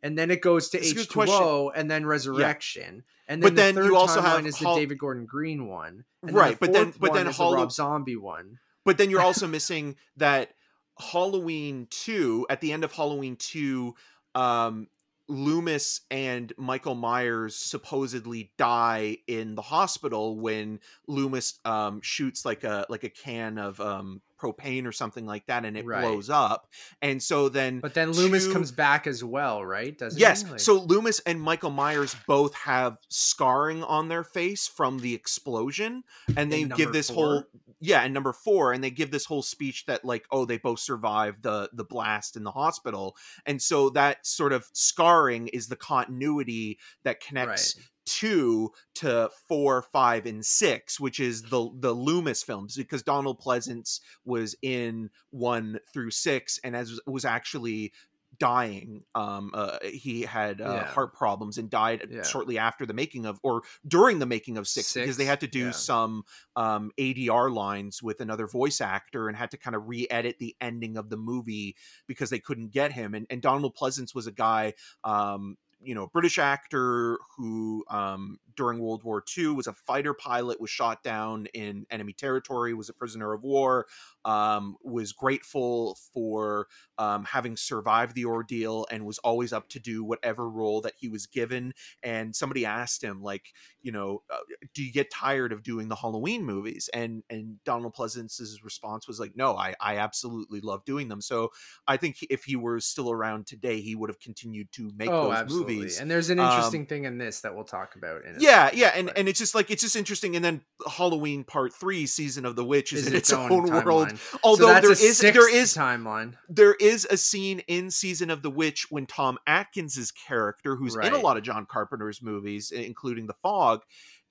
And 0.03 0.17
then 0.19 0.31
it 0.31 0.41
goes 0.41 0.71
to 0.71 0.79
That's 0.79 0.93
H2O 0.93 1.73
and 1.75 1.91
then 1.91 2.07
Resurrection. 2.07 3.05
And 3.29 3.43
then 3.43 3.51
But 3.51 3.57
the 3.57 3.63
then 3.63 3.75
third 3.75 3.85
you 3.85 3.97
also 3.97 4.21
timeline 4.21 4.25
have 4.25 4.47
is 4.47 4.59
Hall- 4.59 4.75
the 4.75 4.81
David 4.81 4.99
Gordon 4.99 5.27
Green 5.27 5.67
one. 5.69 6.05
And 6.23 6.35
Right, 6.35 6.59
the 6.59 6.67
but 6.67 6.73
then- 6.73 6.95
but 6.99 7.13
then 7.13 7.27
is 7.27 7.37
the 7.37 7.45
Rob 7.45 7.71
Zombie 7.73 8.17
one. 8.17 8.59
But 8.85 8.99
then 8.99 9.11
you're 9.11 9.21
also 9.21 9.47
missing 9.47 9.97
that 10.17 10.55
Halloween 10.99 11.87
2, 11.91 12.47
at 12.51 12.61
the 12.61 12.73
end 12.73 12.85
of 12.85 12.93
Halloween 12.93 13.37
2, 13.37 13.95
um, 14.35 14.89
Loomis 15.29 16.01
and 16.11 16.53
Michael 16.57 16.97
Myers 16.97 17.55
supposedly 17.55 18.51
die 18.57 19.19
in 19.29 19.55
the 19.55 19.63
hospital 19.63 20.37
when 20.37 20.81
Loomis 21.07 21.61
um, 21.65 22.01
shoots 22.01 22.45
like 22.45 22.65
a 22.65 22.85
like 22.89 23.05
a 23.05 23.09
can 23.11 23.57
of 23.57 23.81
um, 23.81 24.23
propane 24.41 24.87
or 24.87 24.93
something 24.93 25.27
like 25.27 25.47
that 25.47 25.65
and 25.65 25.77
it 25.77 25.85
Right. 25.85 26.01
blows 26.03 26.31
up. 26.31 26.67
And 27.03 27.23
so 27.23 27.49
then 27.49 27.81
But 27.81 27.95
then 27.95 28.13
Loomis 28.13 28.47
two- 28.47 28.53
comes 28.53 28.73
back 28.73 29.07
as 29.07 29.23
well, 29.23 29.65
right? 29.65 29.97
Doesn't 29.99 30.19
Yes. 30.19 30.45
Like- 30.45 30.61
So 30.61 30.75
Loomis 30.75 31.21
and 31.21 31.41
Michael 31.41 31.71
Myers 31.71 32.17
both 32.27 32.55
have 32.55 32.97
scarring 33.09 33.83
on 33.83 34.09
their 34.09 34.25
face 34.25 34.67
from 34.67 34.99
the 35.01 35.15
explosion, 35.15 36.05
and 36.37 36.51
they 36.51 36.65
give 36.65 36.93
this 36.93 37.11
four? 37.11 37.27
whole 37.27 37.45
yeah, 37.83 38.03
and 38.03 38.13
number 38.13 38.35
four, 38.35 38.73
and 38.75 38.85
they 38.85 38.91
give 38.91 39.11
this 39.11 39.25
whole 39.25 39.41
speech 39.43 39.87
that 39.87 40.05
like, 40.05 40.27
oh, 40.31 40.45
they 40.45 40.59
both 40.59 40.81
survived 40.81 41.43
the 41.43 41.71
the 41.73 41.85
blast 41.85 42.37
in 42.37 42.45
the 42.45 42.51
hospital, 42.51 43.17
and 43.47 43.61
so 43.63 43.89
that 43.91 44.27
sort 44.27 44.53
of 44.53 44.67
scarring 44.75 45.49
is 45.49 45.69
the 45.69 45.77
continuity 45.77 46.79
that 47.05 47.21
connects 47.21 47.77
Right. 47.77 47.87
Two 48.07 48.73
to 48.97 49.31
four, 49.49 49.83
five, 49.83 50.27
and 50.27 50.45
six, 50.45 50.99
which 50.99 51.21
is 51.21 51.43
the 51.43 51.71
the 51.79 51.93
Loomis 51.93 52.43
films, 52.43 52.77
because 52.77 53.03
Donald 53.03 53.41
Pleasence 53.41 54.01
was 54.25 54.57
in 54.63 55.11
one 55.31 55.79
through 55.93 56.11
six, 56.11 56.59
and 56.65 56.75
as 56.75 56.99
was 57.07 57.25
actually 57.25 57.93
dying. 58.39 59.03
Um, 59.15 59.51
uh, 59.53 59.79
he 59.83 60.23
had 60.23 60.61
uh, 60.61 60.65
Yeah. 60.65 60.85
heart 60.87 61.15
problems 61.15 61.59
and 61.59 61.69
died 61.69 62.09
Yeah. 62.11 62.23
shortly 62.23 62.59
after 62.59 62.87
the 62.87 62.95
making 62.95 63.27
of, 63.27 63.39
or 63.43 63.63
during 63.87 64.19
the 64.19 64.25
making 64.27 64.57
of 64.57 64.67
six, 64.67 64.95
because 64.95 65.17
they 65.17 65.25
had 65.25 65.41
to 65.41 65.47
do 65.49 65.67
yeah. 65.67 65.71
some 65.73 66.23
um, 66.57 66.91
ADR 66.97 67.51
lines 67.53 68.03
with 68.03 68.21
another 68.21 68.47
voice 68.47 68.81
actor 68.81 69.29
and 69.29 69.37
had 69.37 69.51
to 69.51 69.59
kind 69.59 69.77
of 69.77 69.89
re-edit 69.89 70.39
the 70.39 70.57
ending 70.61 70.97
of 70.97 71.11
the 71.11 71.17
movie 71.17 71.77
because 72.07 72.31
they 72.31 72.39
couldn't 72.39 72.71
get 72.71 72.93
him. 72.93 73.15
And, 73.15 73.27
and 73.29 73.43
Donald 73.43 73.77
Pleasence 73.77 74.15
was 74.15 74.27
a 74.27 74.33
guy. 74.33 74.75
Um, 75.05 75.57
you 75.83 75.95
know, 75.95 76.07
British 76.07 76.39
actor 76.39 77.19
who 77.37 77.85
um, 77.89 78.39
during 78.57 78.79
World 78.79 79.05
War 79.05 79.23
II 79.37 79.49
was 79.49 79.67
a 79.67 79.73
fighter 79.73 80.15
pilot, 80.15 80.61
was 80.61 80.71
shot 80.71 81.03
down 81.03 81.47
in 81.55 81.87
enemy 81.91 82.13
territory, 82.13 82.75
was 82.75 82.89
a 82.89 82.95
prisoner 82.95 83.33
of 83.33 83.43
war, 83.43 83.87
um, 84.25 84.77
was 84.83 85.13
grateful 85.13 85.99
for 86.13 86.69
um, 86.99 87.25
having 87.25 87.57
survived 87.57 88.15
the 88.15 88.25
ordeal, 88.25 88.87
and 88.91 89.05
was 89.05 89.19
always 89.19 89.53
up 89.53 89.69
to 89.71 89.79
do 89.79 90.05
whatever 90.05 90.49
role 90.49 90.81
that 90.83 90.95
he 90.99 91.09
was 91.09 91.27
given. 91.27 91.73
And 92.03 92.35
somebody 92.35 92.67
asked 92.67 93.03
him, 93.03 93.23
like, 93.23 93.53
you 93.83 93.93
know, 93.93 94.23
uh, 94.31 94.39
do 94.75 94.83
you 94.83 94.93
get 94.93 95.11
tired 95.11 95.53
of 95.53 95.63
doing 95.63 95.89
the 95.89 95.97
Halloween 95.97 96.45
movies? 96.45 96.91
And 96.93 97.23
and 97.31 97.63
Donald 97.65 97.95
Pleasence's 97.95 98.63
response 98.63 99.09
was 99.09 99.19
like, 99.19 99.37
no, 99.37 99.57
I 99.57 99.75
I 99.81 99.97
absolutely 99.97 100.61
love 100.61 100.85
doing 100.85 101.09
them. 101.09 101.21
So 101.21 101.51
I 101.87 101.97
think 101.97 102.19
if 102.29 102.45
he 102.45 102.57
were 102.57 102.81
still 102.81 103.11
around 103.11 103.47
today, 103.47 103.81
he 103.81 103.95
would 103.95 104.11
have 104.11 104.21
continued 104.21 104.71
to 104.73 104.91
make 104.97 105.09
oh, 105.11 105.29
those 105.29 105.39
absolutely. 105.39 105.77
movies. 105.77 106.01
And 106.01 106.11
there's 106.11 106.31
an 106.31 106.39
Um, 106.39 106.51
interesting 106.51 106.87
thing 106.87 107.05
in 107.05 107.19
this 107.19 107.41
that 107.41 107.55
we'll 107.55 107.65
talk 107.65 107.97
about 107.97 108.25
in 108.25 108.37
a 108.37 108.40
yeah, 108.41 108.71
yeah, 108.73 108.93
and 108.95 109.07
but- 109.07 109.19
and 109.19 109.29
it's 109.29 109.39
just 109.39 109.55
like 109.55 109.71
it's 109.71 109.83
just 109.83 109.97
interesting. 109.97 110.37
And 110.37 110.45
then 110.45 110.63
Halloween 110.89 111.45
Part 111.45 111.73
Three, 111.73 112.07
Season 112.07 112.45
of 112.45 112.57
the 112.57 112.65
Witch, 112.65 112.93
is, 112.93 113.03
is 113.03 113.07
in 113.09 113.15
its 113.15 113.33
own, 113.33 113.49
world. 113.51 114.09
timeline. 114.09 114.19
So 114.19 114.39
Although 114.43 114.67
that's 114.69 114.83
there 114.87 115.09
is 115.09 115.19
there 115.21 115.55
is 115.55 115.75
timeline. 115.75 116.35
there 116.49 116.75
is 116.75 117.07
a 117.11 117.17
scene 117.17 117.61
in 117.69 117.91
Season 117.91 118.31
of 118.31 118.43
the 118.43 118.51
Witch 118.51 118.87
when 118.91 119.07
Tom 119.07 119.39
Atkins's 119.47 120.11
character, 120.13 120.77
who's 120.77 120.97
in 120.97 121.13
a 121.13 121.19
lot 121.19 121.37
of 121.37 121.43
John 121.43 121.67
Carpenter's 121.67 122.23
movies, 122.23 122.71
including 122.71 123.27
The 123.27 123.35
Fog, 123.43 123.83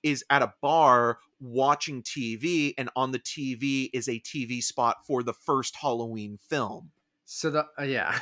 is 0.02 0.24
at 0.30 0.42
a 0.42 0.52
bar 0.62 1.18
watching 1.40 2.02
TV, 2.02 2.74
and 2.78 2.90
on 2.96 3.12
the 3.12 3.18
TV 3.18 3.90
is 3.92 4.08
a 4.08 4.20
TV 4.20 4.62
spot 4.62 4.98
for 5.06 5.22
the 5.22 5.32
first 5.32 5.76
Halloween 5.76 6.38
film. 6.48 6.90
So 7.24 7.50
the 7.50 7.66
uh, 7.78 7.82
yeah. 7.84 8.18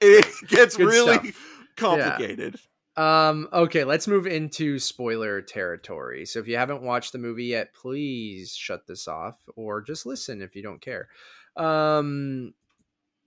It 0.00 0.26
gets 0.48 0.76
Good 0.76 0.86
really 0.86 1.14
stuff. 1.30 1.36
complicated. 1.76 2.58
Um, 2.96 3.48
okay, 3.52 3.84
let's 3.84 4.06
move 4.06 4.26
into 4.26 4.78
spoiler 4.78 5.40
territory. 5.40 6.26
So 6.26 6.40
if 6.40 6.48
you 6.48 6.56
haven't 6.56 6.82
watched 6.82 7.12
the 7.12 7.18
movie 7.18 7.46
yet, 7.46 7.72
please 7.74 8.54
shut 8.54 8.86
this 8.86 9.08
off 9.08 9.38
or 9.56 9.80
just 9.80 10.04
listen 10.04 10.42
if 10.42 10.54
you 10.54 10.62
don't 10.62 10.80
care. 10.80 11.08
Um 11.56 12.54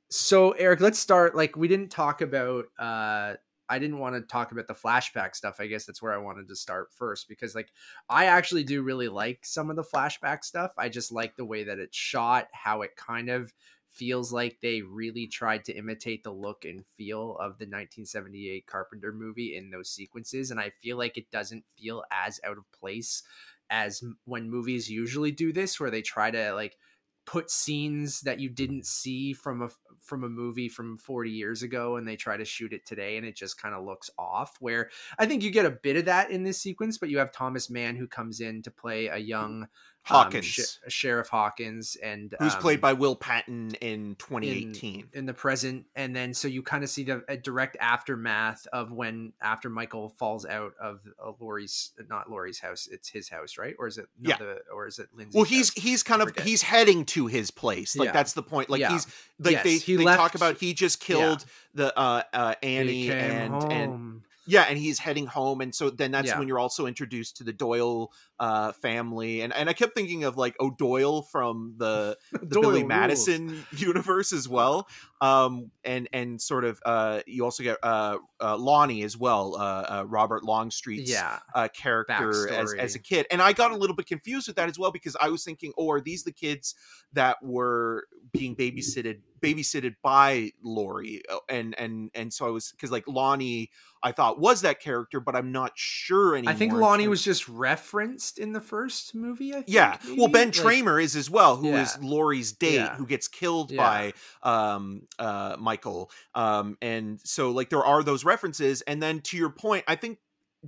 So 0.10 0.52
Eric, 0.52 0.82
let's 0.82 1.00
start. 1.00 1.36
Like 1.36 1.56
we 1.58 1.68
didn't 1.68 1.90
talk 1.90 2.22
about. 2.22 2.66
uh 2.80 3.36
I 3.68 3.80
didn't 3.80 3.98
want 4.00 4.16
to 4.16 4.22
talk 4.22 4.52
about 4.52 4.68
the 4.68 4.76
flashback 4.76 5.36
stuff. 5.36 5.56
I 5.60 5.68
guess 5.68 5.86
that's 5.86 6.02
where 6.02 6.14
I 6.14 6.18
wanted 6.18 6.48
to 6.50 6.56
start 6.56 6.92
first 6.94 7.28
because, 7.28 7.56
like, 7.56 7.70
I 8.10 8.26
actually 8.26 8.64
do 8.64 8.84
really 8.84 9.08
like 9.08 9.40
some 9.44 9.72
of 9.72 9.76
the 9.76 9.84
flashback 9.84 10.44
stuff. 10.44 10.72
I 10.78 10.88
just 10.90 11.12
like 11.12 11.36
the 11.36 11.46
way 11.46 11.64
that 11.64 11.80
it's 11.80 11.98
shot, 11.98 12.48
how 12.54 12.84
it 12.84 12.96
kind 12.96 13.30
of 13.30 13.52
feels 13.96 14.34
like 14.34 14.60
they 14.62 14.82
really 14.82 15.28
tried 15.28 15.66
to 15.66 15.74
imitate 15.74 16.24
the 16.24 16.32
look 16.32 16.66
and 16.66 16.86
feel 16.98 17.38
of 17.38 17.58
the 17.58 17.66
1978 17.66 18.68
Carpenter 18.68 19.12
movie 19.14 19.56
in 19.56 19.70
those 19.72 19.90
sequences. 19.90 20.52
And 20.52 20.60
I 20.60 20.72
feel 20.82 20.98
like 20.98 21.18
it 21.18 21.32
doesn't 21.32 21.66
feel 21.78 22.04
as 22.12 22.40
out 22.44 22.58
of 22.58 22.72
place 22.72 23.24
as 23.70 24.04
when 24.26 24.50
movies 24.50 24.90
usually 24.90 25.32
do 25.32 25.52
this, 25.52 25.80
where 25.80 25.90
they 25.90 26.02
try 26.02 26.30
to, 26.32 26.54
like, 26.54 26.78
put 27.26 27.50
scenes 27.50 28.22
that 28.22 28.40
you 28.40 28.50
didn't 28.50 28.86
see 28.86 29.34
from 29.34 29.64
a 29.64 29.70
from 30.00 30.24
a 30.24 30.30
movie 30.30 30.70
from 30.70 30.96
40 30.96 31.32
years 31.32 31.64
ago 31.64 31.96
and 31.96 32.08
they 32.08 32.16
try 32.16 32.38
to 32.38 32.46
shoot 32.46 32.72
it 32.72 32.86
today 32.86 33.18
and 33.18 33.26
it 33.26 33.36
just 33.36 33.60
kind 33.60 33.74
of 33.74 33.84
looks 33.84 34.12
off 34.20 34.58
where 34.60 34.92
i 35.18 35.26
think 35.26 35.42
you 35.42 35.50
get 35.50 35.66
a 35.66 35.72
bit 35.72 35.98
of 35.98 36.06
that 36.06 36.30
in 36.30 36.44
this 36.44 36.62
sequence 36.62 37.00
but 37.00 37.10
you 37.10 37.18
have 37.18 37.32
thomas 37.32 37.68
mann 37.68 37.96
who 37.96 38.08
comes 38.08 38.40
in 38.40 38.62
to 38.62 38.70
play 38.70 39.08
a 39.08 39.18
young 39.18 39.68
Hawkins, 40.06 40.46
um, 40.46 40.90
sh- 40.90 40.94
Sheriff 40.94 41.28
Hawkins, 41.30 41.98
and 42.02 42.36
who's 42.40 42.54
um, 42.56 42.62
played 42.62 42.80
by 42.82 42.94
Will 42.94 43.16
Patton 43.16 43.72
in 43.82 44.16
2018 44.20 45.00
in, 45.14 45.20
in 45.20 45.26
the 45.26 45.34
present, 45.34 45.86
and 45.96 46.16
then 46.16 46.34
so 46.34 46.48
you 46.48 46.62
kind 46.64 46.84
of 46.84 46.90
see 46.90 47.04
the 47.04 47.24
a 47.28 47.36
direct 47.38 47.76
aftermath 47.80 48.68
of 48.72 48.92
when 48.92 49.34
after 49.42 49.70
Michael 49.70 50.10
falls 50.10 50.46
out 50.46 50.74
of 50.82 51.00
uh, 51.24 51.32
Laurie's 51.40 51.92
not 52.10 52.30
Laurie's 52.30 52.60
house, 52.60 52.88
it's 52.92 53.10
his 53.10 53.30
house, 53.30 53.58
right? 53.58 53.76
Or 53.80 53.88
is 53.88 53.98
it 53.98 54.08
no, 54.20 54.30
Yeah. 54.30 54.38
the, 54.38 54.58
or 54.74 54.88
is 54.88 55.00
it 55.00 55.10
Lindsay? 55.16 55.36
well 55.38 55.46
he's 55.46 55.74
he's 55.74 56.04
kind 56.04 56.22
of 56.22 56.38
he's 56.40 56.62
heading 56.62 57.06
to 57.06 57.28
his 57.28 57.50
place 57.52 57.96
like 57.98 58.08
Yeah. 58.08 58.12
that's 58.14 58.34
the 58.34 58.44
point 58.44 58.70
like 58.70 58.82
Yeah. 58.82 58.92
he's 58.94 59.08
like 59.40 59.54
Yes, 59.54 59.64
they, 59.64 59.78
he 59.78 59.96
they 59.96 60.04
left- 60.04 60.20
talk 60.20 60.36
about 60.36 60.58
he 60.60 60.74
just 60.74 61.00
killed 61.00 61.46
the 61.74 61.98
uh 61.98 62.22
uh 62.34 62.56
annie 62.64 63.12
and 63.12 63.54
and 63.72 64.22
yeah 64.48 64.66
and 64.70 64.78
he's 64.78 65.00
heading 65.00 65.26
home 65.26 65.62
and 65.62 65.74
so 65.74 65.90
then 65.90 66.12
that's 66.12 66.28
Yeah. 66.28 66.40
when 66.40 66.48
you're 66.48 66.60
also 66.60 66.86
introduced 66.86 67.38
to 67.38 67.44
the 67.44 67.54
doyle 67.54 68.12
uh 68.40 68.72
family 68.74 69.42
and 69.42 69.54
and 69.54 69.70
i 69.70 69.74
kept 69.74 69.96
thinking 69.96 70.24
of 70.24 70.38
like 70.38 70.56
o'doyle 70.60 71.22
from 71.22 71.76
the 71.78 72.18
the 72.32 72.46
billy 72.60 72.84
madison 72.84 73.66
universe 73.78 74.34
as 74.34 74.48
well 74.48 74.88
um 75.22 75.72
and 75.84 76.10
and 76.14 76.42
sort 76.42 76.66
of 76.66 76.80
uh 76.86 77.22
you 77.26 77.44
also 77.44 77.64
get 77.64 77.78
uh, 77.84 78.18
uh 78.42 78.58
lonnie 78.58 79.04
as 79.04 79.18
well 79.18 79.56
uh, 79.56 79.60
uh 80.00 80.06
robert 80.08 80.44
longstreet's 80.44 81.10
yeah, 81.10 81.40
uh, 81.54 81.68
character 81.70 82.50
as, 82.52 82.74
Backstory. 82.74 82.80
as 82.80 82.96
a 82.96 83.00
kid. 83.00 83.26
And 83.32 83.42
I 83.42 83.54
got 83.54 83.72
a 83.72 83.76
little 83.78 83.96
bit 83.96 84.06
confused 84.08 84.48
with 84.48 84.56
that 84.58 84.70
as 84.70 84.78
well 84.78 84.92
because 84.92 85.16
I 85.20 85.30
was 85.30 85.44
thinking, 85.44 85.72
oh, 85.78 85.90
are 85.92 86.02
these 86.02 86.24
the 86.24 86.32
kids 86.32 86.76
that 87.14 87.38
were 87.42 88.06
being 88.32 88.56
babysitted 88.56 89.20
babysitted 89.42 89.96
by 90.02 90.52
Laurie? 90.64 91.22
Uh, 91.30 91.38
And 91.50 91.76
and 91.78 92.12
and 92.14 92.34
so 92.34 92.48
I 92.48 92.50
was 92.50 92.72
because 92.72 92.92
like 92.92 93.08
Lonnie, 93.08 93.70
I 94.04 94.12
thought 94.12 94.35
was 94.40 94.62
that 94.62 94.80
character, 94.80 95.20
but 95.20 95.36
I'm 95.36 95.52
not 95.52 95.72
sure 95.76 96.36
anymore. 96.36 96.54
I 96.54 96.56
think 96.56 96.74
in 96.74 96.80
Lonnie 96.80 97.08
was 97.08 97.24
just 97.24 97.48
referenced 97.48 98.38
in 98.38 98.54
the 98.54 98.62
first 98.62 99.16
movie. 99.16 99.52
I 99.52 99.58
think, 99.58 99.70
Yeah, 99.70 99.98
well. 100.18 100.28
Ben 100.28 100.48
Like- 100.48 100.56
Tramer 100.56 101.02
is 101.02 101.16
as 101.16 101.30
well, 101.30 101.58
who 101.58 101.74
is 101.74 101.98
Yeah. 102.00 102.08
Laurie's 102.08 102.52
date, 102.52 102.76
Yeah. 102.76 102.96
who 102.96 103.06
gets 103.06 103.28
killed 103.28 103.72
Yeah. 103.72 103.78
by 103.78 104.14
um, 104.44 105.08
uh, 105.20 105.56
Michael. 105.60 106.12
Um, 106.34 106.78
and 106.82 107.20
so, 107.24 107.52
like, 107.52 107.70
there 107.70 107.84
are 107.86 108.04
those 108.04 108.24
references. 108.24 108.82
And 108.82 109.02
then 109.02 109.22
to 109.22 109.38
your 109.38 109.50
point, 109.50 109.84
I 109.88 109.96
think 109.96 110.20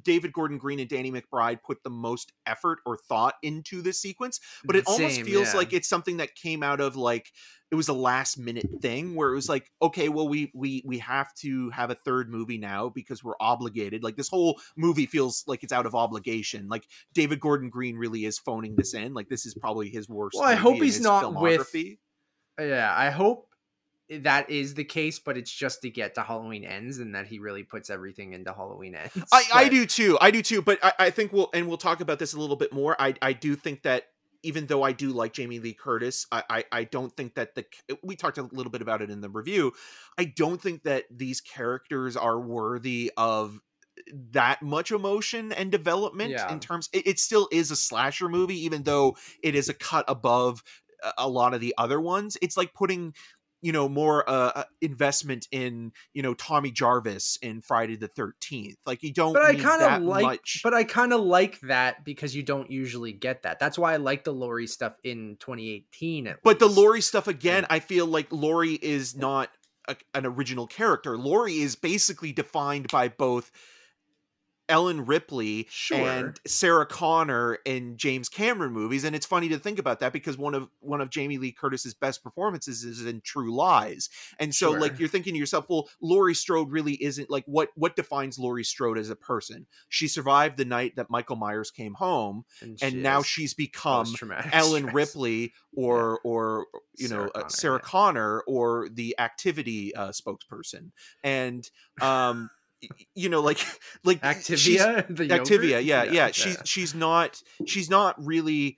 David 0.04 0.32
Gordon 0.34 0.58
Green 0.58 0.80
and 0.80 0.90
Danny 0.90 1.12
McBride 1.12 1.64
put 1.64 1.84
the 1.84 1.90
most 1.90 2.32
effort 2.46 2.80
or 2.86 2.98
thought 2.98 3.36
into 3.42 3.82
this 3.82 4.00
sequence, 4.00 4.40
but 4.64 4.76
it 4.76 4.86
almost 4.86 5.22
feels 5.22 5.54
yeah. 5.54 5.58
like 5.58 5.74
it's 5.74 5.88
something 5.88 6.18
that 6.18 6.36
came 6.36 6.64
out 6.64 6.80
of 6.80 6.96
like 6.96 7.32
it 7.70 7.76
was 7.76 7.90
a 7.90 7.94
last 7.94 8.38
minute 8.38 8.70
thing 8.82 9.14
where 9.16 9.30
it 9.32 9.36
was 9.36 9.50
like 9.50 9.70
okay 9.82 10.08
well 10.10 10.28
we 10.28 10.52
we 10.56 10.82
we 10.86 11.00
have 11.00 11.34
to 11.36 11.70
have 11.72 11.90
a 11.90 11.96
third 11.96 12.30
movie 12.30 12.58
now 12.58 12.90
because 12.90 13.24
we're 13.24 13.36
obligated 13.40 14.04
like 14.04 14.16
this 14.16 14.30
whole 14.30 14.60
movie 14.78 15.06
feels 15.06 15.44
like 15.48 15.64
it's 15.64 15.74
out 15.74 15.86
of 15.86 15.94
obligation 15.96 16.68
like 16.70 16.86
david 17.14 17.40
gordon 17.40 17.70
green 17.70 17.98
really 17.98 18.24
is 18.26 18.40
phoning 18.40 18.76
this 18.76 18.94
in 18.94 19.14
like 19.14 19.28
this 19.30 19.46
is 19.46 19.54
probably 19.54 19.90
his 19.90 20.08
worst 20.08 20.38
Well, 20.40 20.48
I 20.48 20.56
hope 20.56 20.76
he's 20.78 21.02
not 21.02 21.34
with- 21.42 21.60
filmography. 21.62 21.98
Uh, 22.60 22.64
yeah, 22.64 22.94
I 22.96 23.10
hope 23.12 23.48
that 24.10 24.50
is 24.50 24.74
the 24.74 24.86
case, 24.86 25.20
but 25.20 25.38
it's 25.38 25.52
just 25.52 25.82
to 25.82 25.90
get 25.90 26.16
to 26.16 26.22
Halloween 26.22 26.64
ends 26.64 26.98
and 27.00 27.14
that 27.14 27.28
he 27.28 27.40
really 27.40 27.64
puts 27.64 27.90
everything 27.90 28.32
into 28.34 28.54
Halloween 28.54 28.96
ends. 28.96 29.12
I, 29.34 29.44
I 29.54 29.70
do 29.70 29.86
too. 29.86 30.18
I 30.22 30.32
do 30.32 30.42
too. 30.42 30.62
But 30.62 30.80
I, 30.82 30.94
I 30.98 31.10
think 31.10 31.34
we'll 31.34 31.50
and 31.54 31.68
we'll 31.68 31.78
talk 31.78 32.00
about 32.00 32.18
this 32.18 32.34
a 32.34 32.40
little 32.40 32.56
bit 32.56 32.72
more. 32.72 32.96
I 33.00 33.16
I 33.22 33.34
do 33.34 33.56
think 33.56 33.84
that 33.84 34.06
even 34.44 34.68
though 34.68 34.84
I 34.84 34.92
do 34.92 35.10
like 35.10 35.34
Jamie 35.34 35.60
Lee 35.60 35.74
Curtis, 35.74 36.26
I 36.32 36.44
I, 36.50 36.64
I 36.72 36.84
don't 36.86 37.16
think 37.16 37.36
that 37.36 37.56
the 37.56 37.66
we 38.04 38.16
talked 38.16 38.38
a 38.38 38.44
little 38.44 38.72
bit 38.72 38.82
about 38.82 39.02
it 39.02 39.10
in 39.10 39.22
the 39.22 39.30
review. 39.30 39.74
I 40.18 40.26
don't 40.26 40.62
think 40.62 40.84
that 40.84 41.06
these 41.12 41.42
characters 41.42 42.16
are 42.18 42.40
worthy 42.40 43.12
of 43.18 43.60
that 44.32 44.62
much 44.62 44.92
emotion 44.92 45.52
and 45.52 45.72
development 45.72 46.32
Yeah. 46.32 46.52
in 46.52 46.60
terms 46.60 46.88
it, 46.94 47.08
it 47.08 47.20
still 47.20 47.50
is 47.52 47.72
a 47.72 47.76
slasher 47.76 48.30
movie 48.30 48.64
even 48.66 48.84
though 48.84 49.18
it 49.44 49.56
is 49.56 49.70
a 49.70 49.74
cut 49.74 50.06
above 50.08 50.64
a- 51.04 51.14
a 51.18 51.28
lot 51.28 51.54
of 51.56 51.62
the 51.62 51.74
other 51.80 52.00
ones 52.00 52.38
it's 52.42 52.56
like 52.56 52.74
putting 52.76 53.14
you 53.62 53.72
know 53.72 53.90
more 53.90 54.28
uh 54.30 54.52
uh, 54.56 54.64
investment 54.82 55.48
in 55.52 55.92
you 56.14 56.22
know 56.22 56.34
Tommy 56.34 56.72
Jarvis 56.72 57.38
in 57.42 57.62
Friday 57.62 57.96
the 57.96 58.10
13th 58.10 58.76
like 58.86 59.04
you 59.04 59.14
don't 59.14 59.34
But 59.34 59.44
I 59.44 59.56
kind 59.56 59.82
of 59.82 60.04
like, 60.04 60.24
much 60.24 60.62
but 60.64 60.74
I 60.74 60.84
kind 60.84 61.14
of 61.14 61.22
like 61.22 61.60
that 61.62 62.04
because 62.04 62.36
you 62.36 62.44
don't 62.44 62.70
usually 62.70 63.12
get 63.12 63.44
that. 63.44 63.60
That's 63.60 63.78
why 63.78 63.94
I 63.94 63.98
like 63.98 64.24
the 64.24 64.34
Laurie 64.34 64.68
stuff 64.68 64.94
in 65.04 65.38
2018. 65.40 66.28
At 66.28 66.38
but 66.44 66.60
the 66.60 66.66
least. 66.66 66.78
Laurie 66.78 67.02
stuff 67.02 67.28
again 67.28 67.66
I 67.70 67.80
feel 67.80 68.06
like 68.06 68.28
Laurie 68.32 68.80
is 68.82 69.16
not 69.16 69.50
a, 69.88 69.96
an 70.14 70.26
original 70.26 70.68
character 70.68 71.18
Laurie 71.18 71.58
is 71.58 71.76
basically 71.76 72.32
defined 72.32 72.88
by 72.92 73.08
both 73.08 73.52
Ellen 74.70 75.06
Ripley 75.06 75.68
Sure. 75.70 75.98
and 75.98 76.40
Sarah 76.46 76.86
Connor 76.86 77.60
in 77.66 77.98
James 77.98 78.30
Cameron 78.30 78.74
movies, 78.74 79.04
and 79.04 79.16
it's 79.16 79.26
funny 79.26 79.50
to 79.50 79.60
think 79.60 79.80
about 79.80 80.00
that 80.00 80.14
because 80.14 80.38
one 80.38 80.54
of 80.54 80.70
one 80.80 81.02
of 81.02 81.10
Jamie 81.10 81.38
Lee 81.38 81.52
Curtis's 81.52 81.94
best 81.94 82.24
performances 82.24 82.84
is 82.84 83.06
in 83.06 83.22
True 83.22 83.54
Lies, 83.54 84.10
and 84.40 84.54
so 84.54 84.72
like 84.72 85.00
you're 85.00 85.10
thinking 85.10 85.34
to 85.34 85.40
yourself, 85.40 85.66
well, 85.70 85.90
Laurie 86.02 86.36
Strode 86.36 86.72
really 86.72 87.02
isn't 87.04 87.30
like 87.30 87.44
what 87.46 87.70
what 87.76 87.96
defines 87.96 88.38
Laurie 88.38 88.64
Strode 88.64 88.98
as 88.98 89.10
a 89.10 89.16
person? 89.16 89.66
She 89.90 90.08
survived 90.08 90.58
the 90.58 90.66
night 90.66 90.96
that 90.96 91.10
Michael 91.10 91.36
Myers 91.36 91.72
came 91.72 91.94
home, 91.94 92.46
and 92.62 92.80
she 92.80 92.98
now 92.98 93.22
she's 93.22 93.54
become 93.54 94.08
Ellen 94.52 94.84
stress. 94.84 94.94
Ripley 94.94 95.54
or 95.76 96.20
or 96.24 96.68
you 96.96 97.08
Sarah 97.08 97.24
know 97.24 97.30
uh, 97.30 97.40
Connor, 97.40 97.50
Sarah 97.50 97.76
yeah. 97.84 97.90
Connor 97.90 98.40
or 98.42 98.90
the 98.90 99.16
Activia 99.20 99.92
uh, 99.96 100.10
spokesperson, 100.10 100.92
and 101.24 101.70
um. 102.02 102.50
You 103.16 103.30
know, 103.30 103.42
like, 103.42 103.60
like 104.04 104.22
Activia, 104.22 105.08
the? 105.10 105.28
Activia, 105.28 105.84
yeah, 105.84 106.04
yeah. 106.04 106.32
She's 106.32 106.58
she's 106.66 106.94
not 106.96 107.42
she's 107.66 107.90
not 107.90 108.16
really 108.24 108.78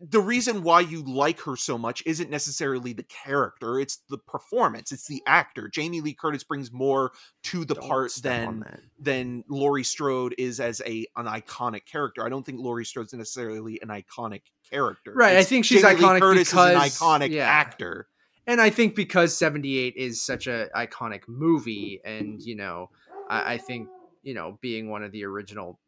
the 0.00 0.20
reason 0.20 0.62
why 0.62 0.80
you 0.80 1.02
like 1.02 1.40
her 1.40 1.56
so 1.56 1.76
much 1.76 2.04
isn't 2.06 2.30
necessarily 2.30 2.92
the 2.92 3.02
character, 3.04 3.80
it's 3.80 3.98
the 4.08 4.18
performance, 4.18 4.92
it's 4.92 5.08
the 5.08 5.22
actor. 5.26 5.68
Jamie 5.68 6.00
Lee 6.00 6.14
Curtis 6.14 6.44
brings 6.44 6.70
more 6.72 7.12
to 7.44 7.64
the 7.64 7.74
Don't 7.74 7.88
part 7.88 8.12
than 8.22 8.64
than 8.98 9.42
Laurie 9.48 9.82
Strode 9.82 10.36
is 10.38 10.60
as 10.60 10.80
a 10.86 11.06
an 11.16 11.26
iconic 11.26 11.84
character. 11.86 12.24
I 12.24 12.28
don't 12.28 12.46
think 12.46 12.60
Laurie 12.60 12.84
Strode's 12.84 13.12
necessarily 13.12 13.80
an 13.82 13.88
iconic 13.88 14.42
character. 14.70 15.12
Right, 15.14 15.36
I 15.36 15.42
think 15.42 15.64
she's 15.64 15.82
Jamie 15.82 15.96
Lee 15.96 16.02
iconic 16.02 16.20
Curtis 16.20 16.50
because- 16.50 16.70
is 16.70 17.00
an 17.02 17.08
iconic 17.08 17.30
yeah. 17.30 17.48
actor. 17.48 18.06
And 18.48 18.60
I 18.60 18.70
think 18.70 18.96
because 18.96 19.36
78 19.36 19.94
is 19.96 20.20
such 20.20 20.46
a 20.46 20.68
iconic 20.74 21.28
movie, 21.28 22.00
and 22.04 22.42
you 22.42 22.56
know, 22.56 22.90
I, 23.28 23.54
I 23.54 23.58
think 23.58 23.88
you 24.22 24.34
know, 24.34 24.58
being 24.60 24.88
one 24.88 25.02
of 25.02 25.12
the 25.12 25.24
original, 25.24 25.78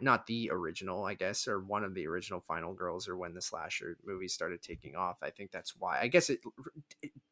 not 0.00 0.26
the 0.26 0.50
original, 0.50 1.04
I 1.04 1.14
guess, 1.14 1.46
or 1.46 1.60
one 1.60 1.84
of 1.84 1.94
the 1.94 2.06
original 2.06 2.40
Final 2.40 2.74
Girls, 2.74 3.06
or 3.08 3.16
when 3.16 3.34
the 3.34 3.42
slasher 3.42 3.96
movies 4.04 4.32
started 4.32 4.62
taking 4.62 4.96
off. 4.96 5.16
I 5.22 5.30
think 5.30 5.52
that's 5.52 5.76
why. 5.76 6.00
I 6.00 6.08
guess 6.08 6.30
it. 6.30 6.40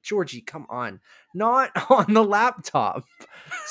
Georgie, 0.03 0.42
come 0.42 0.66
on, 0.68 1.01
not 1.35 1.70
on 1.90 2.12
the 2.12 2.23
laptop. 2.23 3.05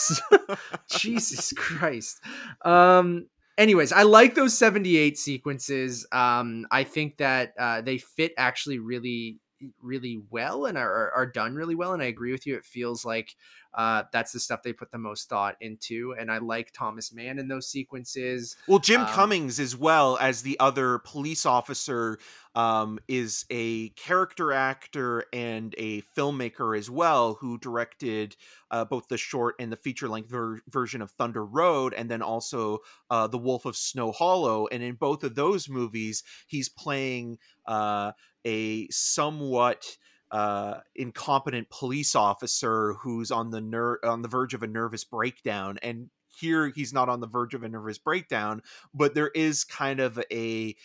Jesus 0.90 1.54
Christ. 1.56 2.22
Um. 2.66 3.28
Anyways, 3.56 3.92
I 3.92 4.02
like 4.02 4.34
those 4.34 4.58
78 4.58 5.16
sequences. 5.16 6.08
Um, 6.12 6.66
I 6.72 6.84
think 6.84 7.18
that 7.18 7.54
uh, 7.60 7.82
they 7.82 8.00
fit 8.00 8.34
actually 8.36 8.80
really, 8.80 9.40
really 9.82 10.22
well 10.30 10.66
and 10.66 10.78
are, 10.78 11.12
are 11.12 11.26
done 11.26 11.56
really 11.56 11.76
well. 11.76 11.94
And 11.94 12.02
I 12.02 12.08
agree 12.08 12.32
with 12.32 12.46
you. 12.46 12.56
It 12.56 12.66
feels 12.66 13.06
like 13.06 13.36
uh, 13.74 14.04
that's 14.12 14.32
the 14.32 14.40
stuff 14.40 14.62
they 14.64 14.74
put 14.74 14.92
the 14.92 14.98
most 14.98 15.30
thought 15.30 15.56
into. 15.62 16.16
And 16.20 16.32
I 16.32 16.38
like 16.38 16.72
Thomas 16.72 17.12
Mann 17.14 17.40
in 17.40 17.48
those 17.48 17.68
sequences. 17.68 18.56
Well, 18.68 18.80
Jim 18.80 19.02
Um, 19.02 19.08
Cummings, 19.08 19.60
as 19.60 19.76
well 19.76 20.18
as 20.22 20.42
the 20.42 20.60
other 20.60 21.00
police 21.00 21.46
officer, 21.46 22.20
um, 22.56 23.00
is 23.08 23.46
a 23.50 23.90
character 23.90 24.52
actor 24.52 25.26
and 25.34 25.74
a 25.78 26.02
filmmaker 26.16 26.78
as 26.78 26.90
well, 26.90 27.36
who 27.36 27.58
directed 27.58 28.36
uh, 28.72 28.86
both 28.86 29.08
the 29.08 29.18
short 29.18 29.56
and 29.60 29.72
the 29.72 29.78
feature 29.78 30.08
length 30.08 30.30
ver- 30.30 30.62
version 30.70 31.02
of 31.02 31.12
Thunder 31.12 31.46
Road, 31.46 31.94
and 31.94 32.10
then 32.10 32.22
also 32.22 32.80
uh, 33.10 33.28
The 33.28 33.38
Wolf 33.38 33.66
of 33.66 33.76
Snow 33.76 34.12
Hollow. 34.12 34.68
And 34.68 34.84
in 34.84 34.96
both 34.96 35.24
of 35.24 35.36
those 35.36 35.70
movies, 35.70 36.24
he's 36.48 36.70
playing 36.70 37.38
uh, 37.66 38.12
a 38.46 38.88
somewhat 38.90 39.98
uh, 40.34 40.80
incompetent 40.96 41.70
police 41.70 42.16
officer 42.16 42.94
who's 42.94 43.32
on 43.32 43.52
the 43.52 43.62
ner- 43.62 44.00
on 44.04 44.24
the 44.24 44.28
verge 44.28 44.56
of 44.56 44.64
a 44.64 44.68
nervous 44.68 45.04
breakdown 45.04 45.78
and 45.84 46.10
here 46.36 46.70
he's 46.70 46.92
not 46.92 47.08
on 47.08 47.20
the 47.20 47.28
verge 47.28 47.54
of 47.54 47.62
a 47.62 47.70
nervous 47.70 48.00
breakdown 48.00 48.60
but 48.96 49.14
there 49.14 49.30
is 49.36 49.64
kind 49.64 50.00
of 50.00 50.20
a 50.32 50.76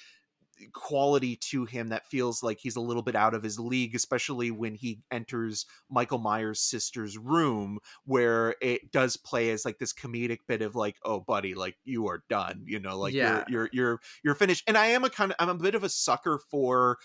quality 0.72 1.36
to 1.36 1.64
him 1.64 1.88
that 1.88 2.06
feels 2.06 2.42
like 2.42 2.58
he's 2.60 2.76
a 2.76 2.80
little 2.80 3.02
bit 3.02 3.14
out 3.16 3.34
of 3.34 3.42
his 3.42 3.58
league, 3.58 3.94
especially 3.94 4.50
when 4.50 4.74
he 4.74 5.00
enters 5.10 5.66
Michael 5.90 6.18
Myers' 6.18 6.60
sister's 6.60 7.16
room, 7.18 7.78
where 8.04 8.54
it 8.60 8.90
does 8.92 9.16
play 9.16 9.50
as 9.50 9.64
like 9.64 9.78
this 9.78 9.92
comedic 9.92 10.40
bit 10.46 10.62
of 10.62 10.74
like, 10.74 10.96
"Oh, 11.04 11.20
buddy, 11.20 11.54
like 11.54 11.76
you 11.84 12.08
are 12.08 12.24
done," 12.28 12.62
you 12.66 12.78
know, 12.80 12.98
like 12.98 13.14
Yeah. 13.14 13.44
you're 13.48 13.48
you're 13.48 13.70
you're 13.72 14.00
you're 14.24 14.34
finished. 14.34 14.64
And 14.66 14.76
I 14.78 14.86
am 14.86 15.04
a 15.04 15.10
kind 15.10 15.32
of 15.32 15.36
I'm 15.38 15.48
a 15.48 15.54
bit 15.54 15.74
of 15.74 15.84
a 15.84 15.88
sucker 15.88 16.38
for 16.50 16.98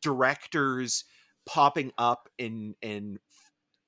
directors 0.00 1.04
popping 1.46 1.92
up 1.98 2.28
in 2.38 2.74
in 2.82 3.18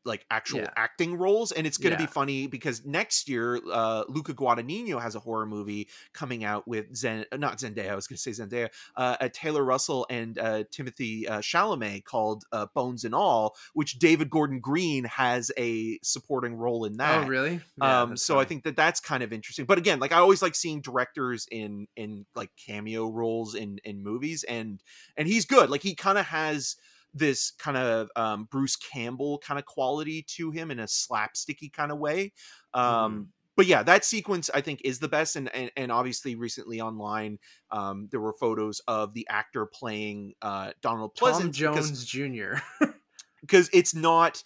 like 0.05 0.27
actual 0.31 0.61
Yeah. 0.61 0.71
acting 0.77 1.17
roles 1.17 1.53
and 1.53 1.67
it's 1.67 1.79
going 1.79 1.95
to 1.97 2.01
Yeah. 2.03 2.07
be 2.07 2.13
funny 2.13 2.47
because 2.47 2.85
next 2.85 3.29
year 3.29 3.61
uh 3.73 4.05
Luca 4.09 4.35
Guadagnino 4.35 5.01
has 5.01 5.15
a 5.15 5.21
horror 5.21 5.47
movie 5.47 5.89
coming 6.13 6.45
out 6.45 6.67
with 6.67 6.95
Zen 6.97 7.25
uh, 7.33 7.37
not 7.37 7.59
Zendaya 7.59 7.91
I 7.91 7.95
was 7.95 8.07
going 8.07 8.17
to 8.17 8.23
say 8.23 8.31
Zendaya 8.33 8.69
uh, 8.97 9.17
uh 9.21 9.29
Taylor 9.33 9.65
Russell 9.65 10.07
and 10.11 10.39
uh 10.39 10.65
Timothée 10.73 11.29
uh, 11.31 11.39
Chalamet 11.39 12.05
called 12.05 12.45
uh, 12.53 12.67
Bones 12.75 13.05
and 13.05 13.15
All 13.15 13.57
which 13.75 13.99
David 13.99 14.31
Gordon 14.31 14.61
Green 14.61 15.05
has 15.05 15.51
a 15.57 15.99
supporting 16.03 16.55
role 16.55 16.85
in 16.85 16.97
that 16.99 17.25
Oh, 17.25 17.27
really? 17.27 17.61
Yeah, 17.77 18.03
um 18.03 18.17
so 18.17 18.39
i 18.41 18.45
think 18.45 18.65
that 18.65 18.77
that's 18.77 19.01
kind 19.01 19.23
of 19.23 19.33
interesting 19.33 19.65
but 19.67 19.79
again 19.79 19.99
like 20.01 20.13
i 20.13 20.19
always 20.19 20.43
like 20.43 20.55
seeing 20.55 20.81
directors 20.81 21.47
in 21.51 21.87
in 21.97 22.27
like 22.35 22.51
cameo 22.57 23.07
roles 23.09 23.55
in 23.55 23.79
in 23.85 24.03
movies 24.03 24.45
and 24.45 24.83
and 25.17 25.29
he's 25.29 25.45
good 25.47 25.71
like 25.71 25.83
he 25.83 25.95
kind 25.95 26.19
of 26.19 26.27
has 26.27 26.77
this 27.15 27.53
kind 27.59 27.77
of 27.77 28.09
um 28.17 28.49
bruce 28.51 28.77
campbell 28.77 29.39
kind 29.39 29.59
of 29.59 29.67
quality 29.67 30.25
to 30.27 30.51
him 30.51 30.71
in 30.71 30.79
a 30.81 30.85
slapsticky 30.85 31.73
kind 31.73 31.93
of 31.93 31.99
way 31.99 32.33
um 32.75 32.83
Mm-hmm. 33.13 33.23
but 33.57 33.67
yeah 33.67 33.83
that 33.83 34.05
sequence 34.05 34.49
i 34.55 34.61
think 34.63 34.81
is 34.85 34.99
the 34.99 35.09
best 35.09 35.37
and, 35.37 35.55
and 35.55 35.71
and 35.77 35.93
obviously 35.93 36.35
recently 36.35 36.81
online 36.81 37.39
um 37.71 38.09
there 38.11 38.21
were 38.21 38.33
photos 38.33 38.81
of 38.89 39.13
the 39.15 39.27
actor 39.29 39.67
playing 39.67 40.33
uh 40.41 40.73
donald 40.81 41.15
Tom 41.17 41.33
Pleasence 41.33 41.59
because- 41.59 41.89
Jones 41.91 42.05
Jr. 42.07 42.87
because 43.43 43.69
it's 43.73 43.95
not 43.95 44.43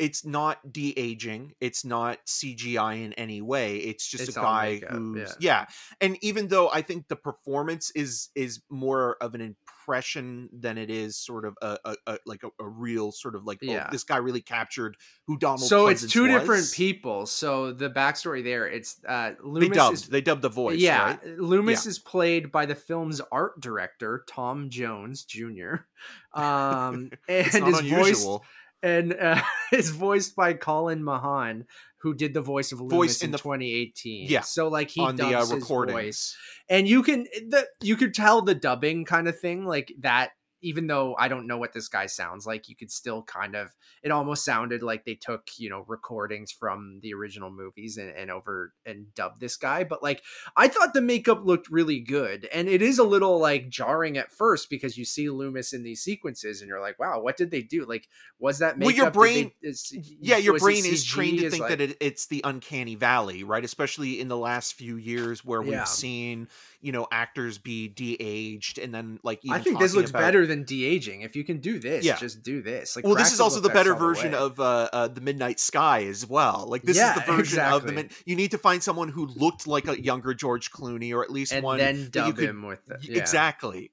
it's 0.00 0.24
not 0.24 0.72
de-aging 0.72 1.52
it's 1.60 1.84
not 1.84 2.18
cgi 2.26 3.04
in 3.04 3.12
any 3.12 3.40
way 3.40 3.76
it's 3.76 4.08
just 4.08 4.28
It's 4.28 4.36
a 4.36 4.40
guy 4.40 4.72
makeup, 4.72 4.90
who's 4.90 5.36
yeah. 5.38 5.60
yeah. 5.60 5.66
and 6.00 6.18
even 6.22 6.48
though 6.48 6.70
i 6.70 6.82
think 6.82 7.06
the 7.08 7.16
performance 7.16 7.92
is 7.94 8.30
is 8.34 8.60
more 8.70 9.16
of 9.20 9.34
an 9.34 9.40
impression 9.40 10.48
than 10.52 10.78
it 10.78 10.90
is 10.90 11.16
sort 11.16 11.44
of 11.44 11.56
a, 11.62 11.78
a, 11.84 11.96
a 12.06 12.18
like 12.26 12.42
a, 12.42 12.48
a 12.60 12.68
real 12.68 13.12
sort 13.12 13.34
of 13.34 13.44
like 13.44 13.58
Yeah. 13.62 13.84
oh, 13.86 13.92
this 13.92 14.04
guy 14.04 14.16
really 14.16 14.40
captured 14.40 14.96
who 15.26 15.38
donald 15.38 15.60
so 15.68 15.86
it's 15.86 16.00
Pleasence 16.00 16.12
two 16.12 16.26
different 16.26 16.72
people. 16.72 17.26
So 17.26 17.72
the 17.72 17.90
backstory 17.90 18.42
there, 18.42 18.66
it's 18.66 19.00
uh, 19.06 19.30
they 19.30 19.48
Loomis 19.48 19.76
dubbed 19.76 19.94
is 19.94 20.08
they 20.08 20.20
dubbed 20.20 20.42
the 20.42 20.48
voice 20.48 20.78
yeah, 20.78 21.04
right? 21.04 21.38
Loomis 21.38 21.86
is 21.86 21.98
played 21.98 22.50
by 22.50 22.66
the 22.66 22.74
film's 22.74 23.20
art 23.32 23.60
director 23.60 24.24
Tom 24.26 24.70
Jones 24.70 25.24
Jr. 25.24 25.74
Um, 26.32 27.10
and 27.28 27.46
it's 27.46 27.54
his 27.54 27.62
voice 27.62 27.80
unusual 27.80 28.44
and 28.82 29.12
uh, 29.14 29.40
is 29.72 29.90
voiced 29.90 30.34
by 30.36 30.54
Colin 30.54 31.02
Mahan, 31.02 31.66
who 31.98 32.14
did 32.14 32.34
the 32.34 32.40
voice 32.40 32.72
of 32.72 32.80
Loomis 32.80 32.94
Voice 32.94 33.20
in, 33.22 33.26
in 33.26 33.32
the- 33.32 33.38
2018. 33.38 34.28
Yeah, 34.28 34.40
so 34.40 34.68
like 34.68 34.90
he 34.90 35.00
on 35.00 35.16
the 35.16 35.26
uh, 35.26 35.30
dubs 35.30 35.50
his 35.50 35.60
recordings 35.62 35.94
voice, 35.94 36.36
and 36.68 36.88
you 36.88 37.02
can 37.02 37.26
the 37.48 37.66
you 37.80 37.96
could 37.96 38.14
tell 38.14 38.42
the 38.42 38.54
dubbing 38.54 39.04
kind 39.04 39.28
of 39.28 39.38
thing 39.38 39.64
like 39.66 39.92
that. 40.00 40.30
Even 40.62 40.86
though 40.86 41.16
I 41.18 41.28
don't 41.28 41.46
know 41.46 41.58
what 41.58 41.72
this 41.72 41.88
guy 41.88 42.06
sounds 42.06 42.46
like, 42.46 42.68
you 42.68 42.76
could 42.76 42.90
still 42.90 43.22
kind 43.22 43.54
of 43.54 43.74
it 44.02 44.10
almost 44.10 44.44
sounded 44.44 44.82
like 44.82 45.04
they 45.04 45.14
took 45.14 45.48
you 45.58 45.70
know 45.70 45.84
recordings 45.86 46.52
from 46.52 47.00
the 47.02 47.14
original 47.14 47.50
movies 47.50 47.96
and, 47.96 48.10
and 48.10 48.30
over 48.30 48.72
and 48.84 49.14
dubbed 49.14 49.40
this 49.40 49.56
guy. 49.56 49.84
But 49.84 50.02
like 50.02 50.22
I 50.56 50.68
thought 50.68 50.94
the 50.94 51.00
makeup 51.02 51.44
looked 51.44 51.70
really 51.70 52.00
good, 52.00 52.48
and 52.52 52.68
it 52.68 52.82
is 52.82 52.98
a 52.98 53.04
little 53.04 53.38
like 53.38 53.68
jarring 53.68 54.18
at 54.18 54.32
first 54.32 54.70
because 54.70 54.98
you 54.98 55.04
see 55.04 55.30
Loomis 55.30 55.72
in 55.72 55.82
these 55.82 56.02
sequences 56.02 56.60
and 56.60 56.68
you're 56.68 56.80
like, 56.80 56.98
wow, 56.98 57.20
what 57.20 57.36
did 57.36 57.50
they 57.50 57.62
do? 57.62 57.84
Like, 57.84 58.08
was 58.38 58.58
that 58.58 58.78
makeup? 58.78 58.86
Well, 58.86 58.96
your 58.96 59.04
Did 59.06 59.12
they- 59.14 59.18
brain- 59.18 59.52
uh, 59.64 59.68
is- 59.68 59.92
yeah 60.20 60.36
your 60.36 60.58
brain 60.58 60.84
is 60.84 61.04
trained 61.04 61.38
to 61.38 61.50
think 61.50 61.62
like- 61.62 61.70
that 61.70 61.80
it, 61.80 61.96
it's 62.00 62.26
the 62.26 62.40
uncanny 62.44 62.94
valley 62.94 63.44
right 63.44 63.64
especially 63.64 64.20
in 64.20 64.28
the 64.28 64.36
last 64.36 64.74
few 64.74 64.96
years 64.96 65.44
where 65.44 65.62
we've 65.62 65.86
seen 65.88 66.48
you 66.80 66.92
know 66.92 67.06
actors 67.12 67.58
be 67.58 67.88
de-aged 67.88 68.78
and 68.78 68.94
then 68.94 69.18
like 69.22 69.40
I 69.50 69.58
think 69.60 69.78
this 69.78 69.94
looks 69.94 70.12
better 70.12 70.46
than 70.50 70.64
de 70.64 70.84
aging. 70.84 71.22
If 71.22 71.34
you 71.36 71.44
can 71.44 71.58
do 71.60 71.78
this, 71.78 72.04
Yeah. 72.04 72.16
just 72.16 72.42
do 72.42 72.60
this. 72.60 72.94
Like, 72.96 73.06
well 73.06 73.14
this 73.14 73.32
is 73.32 73.40
also 73.40 73.60
the 73.60 73.70
better 73.70 73.94
all 73.94 73.98
the 73.98 74.04
version 74.04 74.34
of 74.34 74.60
uh, 74.60 74.88
uh 74.92 75.08
the 75.08 75.22
midnight 75.22 75.58
sky 75.58 76.04
as 76.04 76.26
well 76.26 76.66
like 76.68 76.82
this 76.82 76.98
Yeah, 76.98 77.14
is 77.18 77.24
the 77.24 77.32
version 77.32 77.58
of 77.60 77.82
the 77.82 77.88
exactly. 77.88 77.94
mid- 77.94 78.12
you 78.26 78.36
need 78.36 78.50
to 78.50 78.58
find 78.58 78.82
someone 78.82 79.08
who 79.08 79.26
looked 79.26 79.66
like 79.66 79.88
a 79.88 79.98
younger 79.98 80.34
george 80.34 80.70
clooney 80.70 81.14
or 81.14 81.22
at 81.24 81.30
least 81.30 81.52
and 81.52 81.64
one 81.64 81.78
then 81.78 82.08
dub 82.10 82.36
could- 82.36 82.44
him 82.50 82.62
with 82.66 82.84
the, 82.86 82.98
yeah. 83.00 83.18
exactly 83.18 83.90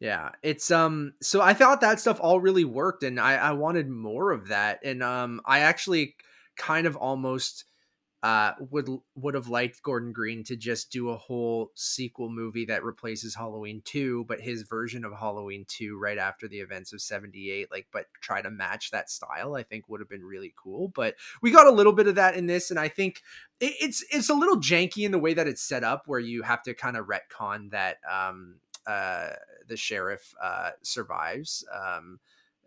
Yeah, 0.00 0.30
it's 0.42 0.70
um. 0.70 1.14
So 1.20 1.40
I 1.40 1.52
thought 1.52 1.80
that 1.80 1.98
stuff 1.98 2.18
all 2.20 2.38
really 2.40 2.64
worked, 2.64 3.02
and 3.02 3.18
I 3.18 3.34
I 3.34 3.52
wanted 3.52 3.88
more 3.88 4.30
of 4.30 4.48
that, 4.48 4.78
and 4.84 5.02
um, 5.02 5.40
I 5.44 5.60
actually 5.60 6.14
kind 6.56 6.86
of 6.86 6.94
almost 6.96 7.64
uh 8.22 8.52
would 8.70 8.88
would 9.14 9.34
have 9.34 9.48
liked 9.48 9.82
Gordon 9.82 10.12
Green 10.12 10.44
to 10.44 10.56
just 10.56 10.92
do 10.92 11.08
a 11.08 11.16
whole 11.16 11.70
sequel 11.74 12.28
movie 12.28 12.66
that 12.66 12.84
replaces 12.84 13.34
Halloween 13.34 13.80
2 13.84 14.26
but 14.28 14.40
his 14.40 14.62
version 14.62 15.04
of 15.04 15.12
Halloween 15.12 15.64
2 15.68 15.98
right 15.98 16.18
after 16.18 16.46
the 16.46 16.60
events 16.60 16.92
of 16.92 17.00
78 17.00 17.70
like 17.70 17.86
but 17.92 18.06
try 18.20 18.42
to 18.42 18.50
match 18.50 18.90
that 18.90 19.08
style 19.08 19.54
I 19.54 19.62
think 19.62 19.88
would 19.88 20.00
have 20.00 20.08
been 20.08 20.24
really 20.24 20.52
cool 20.62 20.88
but 20.88 21.14
we 21.40 21.50
got 21.50 21.66
a 21.66 21.72
little 21.72 21.94
bit 21.94 22.08
of 22.08 22.16
that 22.16 22.34
in 22.34 22.46
this 22.46 22.70
and 22.70 22.78
I 22.78 22.88
think 22.88 23.22
it, 23.58 23.72
it's 23.80 24.04
it's 24.10 24.28
a 24.28 24.34
little 24.34 24.58
janky 24.58 25.06
in 25.06 25.12
the 25.12 25.18
way 25.18 25.32
that 25.32 25.48
it's 25.48 25.62
set 25.62 25.82
up 25.82 26.02
where 26.06 26.20
you 26.20 26.42
have 26.42 26.62
to 26.64 26.74
kind 26.74 26.98
of 26.98 27.06
retcon 27.06 27.70
that 27.70 27.98
um 28.10 28.56
uh 28.86 29.30
the 29.66 29.76
sheriff 29.76 30.34
uh 30.42 30.70
survives 30.82 31.64
um 31.74 32.20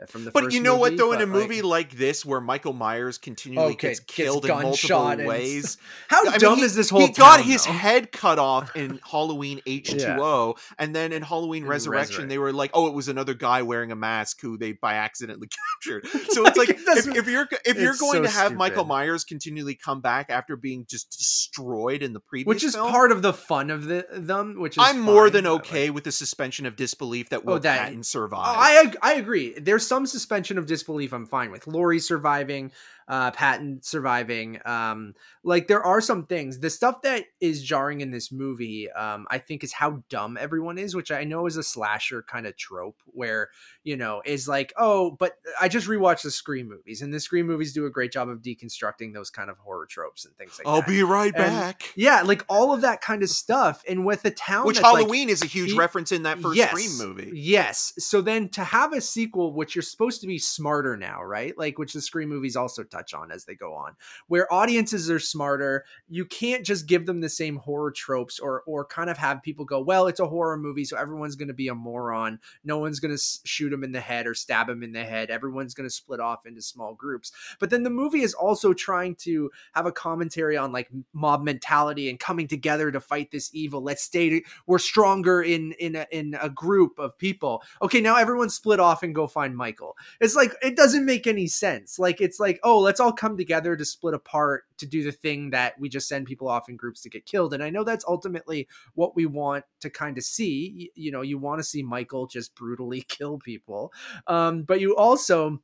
from 0.10 0.26
the 0.26 0.32
but 0.32 0.52
you 0.54 0.60
know 0.62 0.76
what 0.78 0.98
though 0.98 1.12
in 1.12 1.18
a 1.18 1.26
like- 1.26 1.28
movie 1.30 1.62
like 1.62 1.92
this 1.92 2.26
where 2.26 2.42
michael 2.42 2.74
myers 2.74 3.18
continually 3.18 3.74
Okay, 3.74 3.90
gets 3.90 4.00
gets 4.02 4.14
killed 4.14 4.46
in 4.46 4.50
gunshot 4.50 4.64
multiple 4.64 5.20
and- 5.20 5.28
ways 5.28 5.78
how 6.08 6.22
I 6.22 6.30
mean, 6.32 6.40
dumb 6.40 6.58
he- 6.60 6.64
is 6.66 6.76
this 6.76 6.90
whole 6.90 7.02
he 7.02 7.12
got 7.14 7.42
his 7.42 7.66
though? 7.66 7.72
head 7.72 8.12
cut 8.12 8.40
off 8.40 8.76
in 8.76 9.00
Halloween 9.10 9.62
H2O, 9.68 10.58
and 10.80 10.96
then 10.96 11.12
in 11.14 11.22
Halloween 11.22 11.64
In 11.64 11.70
Resurrection, 11.70 12.14
Resurrect. 12.16 12.30
they 12.30 12.38
were 12.38 12.54
like, 12.54 12.72
"Oh, 12.74 12.88
it 12.88 12.94
was 12.94 13.08
another 13.08 13.34
guy 13.34 13.62
wearing 13.62 13.92
a 13.92 13.96
mask 13.96 14.40
who 14.42 14.58
they 14.58 14.74
by 14.74 14.96
accidentally 14.96 15.48
captured." 15.84 16.08
So 16.32 16.46
it's 16.46 16.58
like, 16.58 16.70
Like, 16.70 16.70
it 16.70 16.80
if, 17.08 17.08
if 17.16 17.28
you're 17.28 17.48
if 17.66 17.78
you're 17.80 17.96
going 17.98 18.14
so 18.14 18.22
to 18.24 18.30
have 18.30 18.54
Michael. 18.56 18.86
Myers 18.86 19.24
continually 19.24 19.76
come 19.76 20.02
back 20.02 20.30
after 20.30 20.56
being 20.56 20.86
just 20.90 21.12
destroyed 21.12 22.02
in 22.04 22.14
the 22.14 22.20
previous, 22.20 22.48
which 22.48 22.64
is 22.64 22.76
film, 22.76 22.90
part 22.92 23.12
of 23.12 23.22
the 23.22 23.34
fun 23.34 23.70
of 23.70 23.86
the 23.86 24.06
them 24.12 24.60
which 24.60 24.78
is 24.78 24.84
I'm 24.84 25.00
more 25.00 25.30
than 25.30 25.44
but, 25.46 25.54
like- 25.54 25.62
okay 25.62 25.90
with 25.90 26.04
the 26.04 26.12
suspension 26.12 26.66
of 26.66 26.76
disbelief 26.76 27.30
that 27.30 27.42
oh, 27.42 27.44
Will 27.46 27.54
Oh, 27.56 27.60
that- 27.60 27.80
Patton 27.80 28.00
Oh, 28.00 28.04
survived. 28.04 28.58
I 28.60 28.94
I 29.02 29.14
agree. 29.16 29.54
There's 29.60 29.86
some 29.94 30.08
suspension 30.08 30.58
of 30.58 30.66
disbelief 30.66 31.14
I'm 31.14 31.28
fine 31.28 31.52
with. 31.52 31.68
Laurie 31.68 32.00
surviving, 32.00 32.72
uh, 33.08 33.30
Patton 33.30 33.84
surviving. 33.84 34.60
Um, 34.66 35.14
like 35.44 35.68
there 35.68 35.84
are 35.84 36.00
some 36.02 36.26
things. 36.26 36.60
The 36.60 36.70
stuff 36.70 37.02
that 37.04 37.26
is 37.42 37.62
jarring 37.64 38.02
in 38.02 38.12
this 38.12 38.32
movie, 38.32 38.90
um, 38.92 39.28
I 39.30 39.38
think, 39.40 39.64
is 39.64 39.74
how 39.74 40.04
dumb 40.10 40.38
everyone 40.40 40.78
is, 40.78 40.96
which 40.96 41.12
I 41.12 41.24
know 41.26 41.46
is 41.48 41.58
a 41.58 41.64
slasher 41.64 42.24
kind 42.24 42.48
of 42.48 42.56
trope 42.58 43.02
where 43.08 43.50
you 43.84 43.98
know 43.98 44.22
is 44.26 44.48
like, 44.48 44.74
oh, 44.78 45.12
but 45.12 45.34
I 45.60 45.68
just 45.68 45.88
rewatched 45.88 46.24
the 46.24 46.32
Scream 46.32 46.68
movies, 46.70 47.02
and 47.02 47.14
the 47.14 47.20
Scream 47.20 47.46
movies 47.46 47.74
do 47.74 47.86
a 47.86 47.90
great 47.90 48.12
job 48.12 48.30
of 48.30 48.42
deconstructing 48.42 49.14
those 49.14 49.30
kind 49.30 49.50
of 49.50 49.58
horror 49.58 49.86
tropes 49.86 50.26
and 50.26 50.36
things 50.38 50.58
like 50.58 50.68
I'll 50.68 50.82
that. 50.82 50.88
be 50.88 51.04
right 51.04 51.34
And- 51.36 51.36
back. 51.36 51.92
yeah, 51.96 52.22
like 52.22 52.46
all 52.48 52.74
of 52.74 52.82
that 52.82 53.02
kind 53.02 53.22
of 53.24 53.30
stuff, 53.30 53.84
and 53.88 54.06
with 54.06 54.22
the 54.22 54.32
town, 54.32 54.66
Which 54.66 54.78
that's, 54.78 54.86
like, 54.86 55.02
Halloween 55.02 55.30
is 55.30 55.42
a 55.44 55.46
huge 55.48 55.72
he- 55.72 55.78
reference 55.78 56.12
in 56.12 56.24
that 56.24 56.40
first 56.40 56.56
yes, 56.58 56.70
Scream 56.72 56.98
movie. 56.98 57.32
Yes. 57.34 57.94
So 58.00 58.22
then 58.22 58.50
to 58.50 58.64
have 58.64 58.94
a 58.94 59.02
sequel, 59.02 59.54
which 59.54 59.76
you're 59.76 59.82
supposed 59.82 60.22
to 60.22 60.28
be 60.28 60.38
smarter 60.40 60.96
now, 60.96 61.22
right? 61.24 61.58
Like 61.58 61.78
which 61.78 61.94
the 61.94 62.02
Scream 62.02 62.30
movies 62.30 62.56
also 62.56 62.84
touch 62.84 63.14
on 63.14 63.32
as 63.32 63.46
they 63.46 63.56
go 63.56 63.74
on, 63.74 63.96
where 64.28 64.52
audiences 64.54 65.10
are 65.12 65.20
smarter. 65.34 65.84
You 66.08 66.26
can't 66.26 66.66
just 66.66 66.88
give 66.88 67.06
them 67.06 67.22
the 67.22 67.30
same 67.30 67.58
horror 67.58 67.92
tropes 67.92 68.40
or 68.40 68.64
or 68.68 68.86
kind 68.86 69.10
of 69.10 69.18
have 69.18 69.42
people 69.42 69.66
go, 69.66 69.82
well, 69.82 70.08
it's 70.08 70.20
a 70.20 70.28
horror 70.28 70.58
movie, 70.58 70.86
so 70.86 70.98
everyone's 70.98 71.36
going 71.36 71.48
to 71.48 71.54
be 71.54 71.68
a 71.68 71.76
moron. 71.76 72.40
No 72.64 72.78
one's 72.78 73.00
going 73.00 73.16
to 73.16 73.24
shoot 73.44 73.74
him 73.74 73.84
in 73.84 73.92
the 73.92 74.00
head 74.00 74.28
or 74.28 74.36
stab 74.36 74.70
him 74.70 74.84
in 74.84 74.94
the 74.94 75.04
head. 75.04 75.30
Everyone's 75.30 75.74
going 75.74 75.90
to 75.90 75.94
split 75.94 76.20
off 76.20 76.46
into 76.46 76.62
small 76.62 76.94
groups. 76.94 77.32
But 77.60 77.72
then 77.72 77.84
the 77.84 77.90
movie 77.90 78.22
is 78.22 78.34
also 78.34 78.74
trying 78.74 79.16
to 79.16 79.50
have 79.74 79.86
a 79.86 79.92
commentary 79.92 80.56
on 80.56 80.72
like 80.72 80.90
mob 81.14 81.44
mentality 81.44 82.10
and 82.10 82.20
coming 82.20 82.48
together 82.48 82.92
to 82.92 83.02
fight 83.02 83.32
this 83.32 83.50
evil. 83.54 83.82
Let's 83.82 84.04
stay. 84.04 84.44
We're 84.68 84.80
stronger 84.80 85.42
in 85.42 85.74
in 85.74 85.96
a, 85.96 86.06
in 86.12 86.38
a 86.40 86.50
group 86.50 87.00
of 87.00 87.18
people. 87.18 87.64
Okay, 87.82 88.02
now 88.02 88.16
everyone 88.16 88.50
split 88.50 88.80
off 88.80 89.04
and 89.04 89.16
go 89.16 89.28
find 89.28 89.58
Michael. 89.58 89.98
It's 90.22 90.36
like 90.36 90.54
it 90.62 90.76
doesn't 90.76 91.06
make 91.06 91.26
any 91.26 91.48
sense. 91.48 91.98
Like 91.98 92.22
it's 92.22 92.40
like 92.40 92.60
oh, 92.64 92.80
let's 92.80 93.00
all 93.00 93.12
come 93.12 93.38
together 93.38 93.76
to 93.76 93.86
split 93.86 94.14
apart 94.14 94.66
to 94.78 94.86
do 94.86 95.04
the 95.04 95.12
thing 95.24 95.52
that 95.52 95.80
we 95.80 95.90
just 95.90 96.08
send 96.10 96.28
people 96.28 96.50
off 96.50 96.70
in 96.70 96.78
groups 96.78 97.02
to 97.04 97.10
get 97.10 97.26
killed. 97.26 97.54
And 97.56 97.64
I 97.64 97.72
know 97.72 97.84
that's 97.84 98.06
ultimately 98.08 98.68
what 98.96 99.16
we 99.16 99.26
want 99.26 99.66
to 99.82 99.90
kind 99.90 100.18
of 100.20 100.24
see. 100.26 100.74
Y- 100.78 100.90
You 100.96 101.12
know, 101.12 101.22
you 101.24 101.40
want 101.40 101.60
to 101.60 101.64
see 101.64 101.84
Michael 101.84 102.28
just 102.28 102.56
brutally 102.56 103.02
kill 103.10 103.40
people, 103.40 103.94
um, 104.28 104.64
but 104.64 104.82
you 104.82 104.96
also 104.96 105.62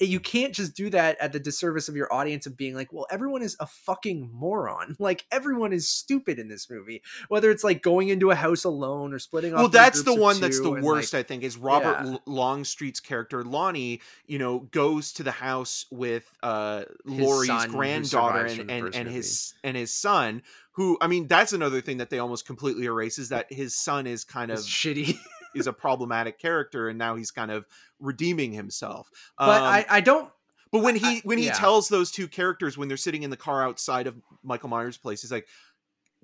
you 0.00 0.20
can't 0.20 0.52
just 0.52 0.74
do 0.74 0.90
that 0.90 1.16
at 1.20 1.32
the 1.32 1.40
disservice 1.40 1.88
of 1.88 1.96
your 1.96 2.12
audience 2.12 2.46
of 2.46 2.56
being 2.56 2.74
like, 2.74 2.92
well, 2.92 3.06
everyone 3.10 3.42
is 3.42 3.56
a 3.60 3.66
fucking 3.66 4.30
moron. 4.32 4.96
Like 5.04 5.26
everyone 5.30 5.74
is 5.74 5.86
stupid 5.86 6.38
in 6.38 6.48
this 6.48 6.70
movie, 6.70 7.02
whether 7.28 7.50
it's 7.50 7.62
like 7.62 7.82
going 7.82 8.08
into 8.08 8.30
a 8.30 8.34
house 8.34 8.64
alone 8.64 9.12
or 9.12 9.18
splitting 9.18 9.52
off. 9.52 9.58
well 9.60 9.68
that's 9.68 10.02
the 10.02 10.14
one 10.14 10.40
that's 10.40 10.60
the 10.60 10.70
worst 10.70 11.12
like, 11.12 11.20
i 11.20 11.22
think 11.22 11.42
is 11.42 11.58
robert 11.58 11.98
yeah. 12.04 12.12
L- 12.12 12.22
longstreet's 12.24 13.00
character 13.00 13.44
lonnie 13.44 14.00
you 14.26 14.38
know 14.38 14.60
goes 14.60 15.12
to 15.14 15.22
the 15.22 15.30
house 15.30 15.84
with 15.90 16.32
uh 16.42 16.84
laurie's 17.04 17.66
granddaughter 17.66 18.46
and 18.46 18.70
and, 18.70 18.94
and 18.94 19.08
his 19.08 19.54
and 19.62 19.76
his 19.76 19.92
son 19.92 20.42
who 20.72 20.96
i 21.00 21.06
mean 21.06 21.26
that's 21.26 21.52
another 21.52 21.80
thing 21.80 21.98
that 21.98 22.08
they 22.08 22.18
almost 22.18 22.46
completely 22.46 22.84
erase 22.86 23.18
is 23.18 23.28
that 23.28 23.52
his 23.52 23.74
son 23.74 24.06
is 24.06 24.24
kind 24.24 24.50
of 24.50 24.58
it's 24.58 24.68
shitty. 24.68 25.18
is 25.54 25.66
a 25.66 25.72
problematic 25.72 26.38
character 26.38 26.88
and 26.88 26.98
now 26.98 27.16
he's 27.16 27.30
kind 27.30 27.50
of 27.50 27.64
redeeming 28.00 28.52
himself 28.52 29.08
but 29.38 29.60
Um, 29.60 29.62
I, 29.64 29.86
I 29.88 30.00
don't. 30.00 30.30
but 30.72 30.80
when 30.82 30.96
he 30.96 31.06
I- 31.18 31.22
when 31.24 31.38
he 31.38 31.46
yeah. 31.46 31.52
tells 31.52 31.88
those 31.88 32.10
two 32.10 32.28
characters 32.28 32.76
when 32.78 32.88
they're 32.88 32.96
sitting 32.96 33.22
in 33.22 33.30
the 33.30 33.36
car 33.36 33.62
outside 33.66 34.06
of 34.06 34.16
Michael 34.42 34.68
Myers' 34.68 34.96
place, 34.98 35.22
he's 35.22 35.30
like, 35.32 35.46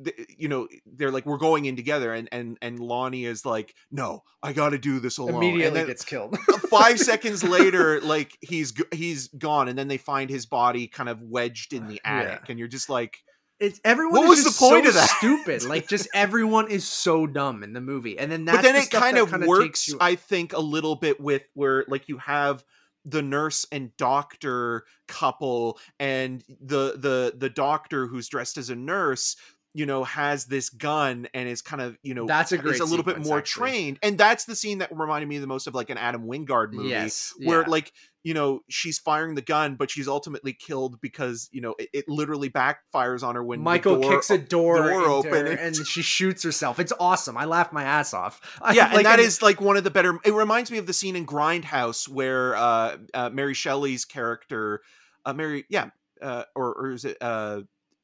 th- 0.05 0.17
you 0.37 0.49
know, 0.49 0.67
they're 0.87 1.11
like, 1.11 1.25
we're 1.27 1.39
going 1.39 1.65
in 1.67 1.77
together, 1.77 2.13
and 2.13 2.29
and 2.33 2.59
and 2.61 2.79
Lonnie 2.81 3.25
is 3.25 3.45
like, 3.47 3.75
no, 3.91 4.23
I 4.43 4.53
got 4.53 4.71
to 4.71 4.79
do 4.79 4.99
this 5.01 5.19
alone. 5.19 5.37
Immediately 5.37 5.85
gets 5.87 6.05
killed. 6.05 6.37
five 6.69 6.99
seconds 7.11 7.45
later, 7.45 8.01
like 8.01 8.37
he's 8.41 8.73
he's 8.93 9.29
gone, 9.29 9.69
and 9.69 9.79
then 9.79 9.89
they 9.89 9.99
find 9.99 10.29
his 10.31 10.47
body 10.47 10.87
kind 10.89 11.09
of 11.09 11.21
wedged 11.23 11.73
in 11.73 11.87
the 11.87 12.01
Yeah. 12.05 12.21
attic, 12.21 12.49
and 12.49 12.59
you're 12.59 12.69
just 12.69 12.89
like, 12.89 13.19
It's 13.61 13.81
everyone. 13.85 14.21
What 14.27 14.39
is 14.39 14.45
was 14.45 14.57
the 14.57 14.59
point 14.67 14.85
so 14.85 14.89
of 14.89 14.95
that? 14.95 15.11
Stupid. 15.19 15.65
Like 15.65 15.87
just 15.89 16.09
everyone 16.15 16.71
is 16.71 16.87
so 16.89 17.27
dumb 17.27 17.63
in 17.63 17.75
the 17.75 17.81
movie, 17.81 18.19
and 18.19 18.33
then 18.33 18.45
that's 18.47 18.59
but 18.59 18.63
then 18.63 18.75
the 18.75 18.81
it 18.81 18.91
kind 18.91 19.19
of 19.19 19.31
kinda 19.31 19.47
works, 19.47 19.89
you- 19.89 19.99
I 20.01 20.15
think, 20.15 20.55
a 20.55 20.61
little 20.61 20.97
bit 20.97 21.21
with 21.21 21.43
where 21.55 21.85
like 21.87 22.09
you 22.09 22.17
have 22.19 22.65
the 23.05 23.23
nurse 23.23 23.67
and 23.71 23.97
doctor 23.97 24.85
couple 25.09 25.79
and 25.99 26.43
the 26.61 26.95
the 26.97 27.35
the 27.37 27.51
doctor 27.51 28.07
who's 28.07 28.29
dressed 28.29 28.59
as 28.59 28.71
a 28.71 28.77
nurse 28.77 29.37
you 29.73 29.87
know 29.87 30.03
has 30.05 30.47
this 30.47 30.69
gun 30.71 31.29
and 31.33 31.49
is 31.49 31.63
kind 31.63 31.81
of 31.81 31.97
you 32.03 32.13
know 32.15 32.27
That's 32.27 32.51
a 32.53 32.57
is 32.57 32.61
great 32.61 32.81
a 32.81 32.85
little 32.85 33.05
bit 33.05 33.19
more 33.21 33.39
actually. 33.39 33.71
trained 33.71 33.99
and 34.03 34.19
that's 34.19 34.45
the 34.45 34.57
scene 34.57 34.79
that 34.79 34.91
reminded 34.97 35.29
me 35.29 35.39
the 35.39 35.47
most 35.47 35.67
of 35.69 35.75
like 35.75 35.91
an 35.91 35.99
adam 35.99 36.27
wingard 36.27 36.73
movie 36.73 36.89
Yes, 36.89 37.33
where 37.45 37.61
yeah. 37.63 37.69
like 37.69 37.93
you 38.25 38.35
know 38.35 38.61
she's 38.69 38.99
firing 38.99 39.37
the 39.37 39.43
gun 39.43 39.77
but 39.77 39.89
she's 39.91 40.09
ultimately 40.09 40.53
killed 40.53 41.01
because 41.01 41.49
you 41.53 41.61
know 41.61 41.75
it, 41.79 41.89
it 41.93 42.05
literally 42.09 42.51
backfires 42.51 43.23
on 43.23 43.37
her 43.37 43.45
when 43.45 43.61
Michael 43.61 44.01
door- 44.01 44.11
kicks 44.13 44.29
a 44.31 44.39
door, 44.39 44.89
door 44.91 45.03
open 45.05 45.47
and- 45.47 45.59
and 45.61 45.77
she 45.87 46.03
shoots 46.03 46.43
herself. 46.43 46.79
It's 46.81 46.93
awesome. 46.99 47.37
I 47.37 47.45
laughed 47.45 47.73
my 47.73 47.85
ass 47.85 48.13
off. 48.13 48.41
I, 48.63 48.73
yeah, 48.75 48.87
like, 48.89 48.97
and 48.97 49.07
that 49.07 49.21
is 49.21 49.41
like 49.41 49.61
one 49.61 49.77
of 49.77 49.85
the 49.85 49.91
better. 49.91 50.19
It 50.25 50.35
reminds 50.35 50.71
me 50.73 50.79
of 50.79 50.87
the 50.87 50.93
scene 50.93 51.15
in 51.17 51.25
Grindhouse 51.27 52.09
where 52.09 52.57
uh, 52.57 52.97
uh 53.15 53.31
Mary 53.31 53.55
Shelley's 53.55 54.05
character, 54.05 54.81
uh, 55.25 55.33
Mary, 55.33 55.65
yeah, 55.69 55.91
uh, 56.21 56.43
or 56.57 56.75
or 56.75 56.91
is 56.91 57.05
it 57.05 57.17
uh 57.21 57.61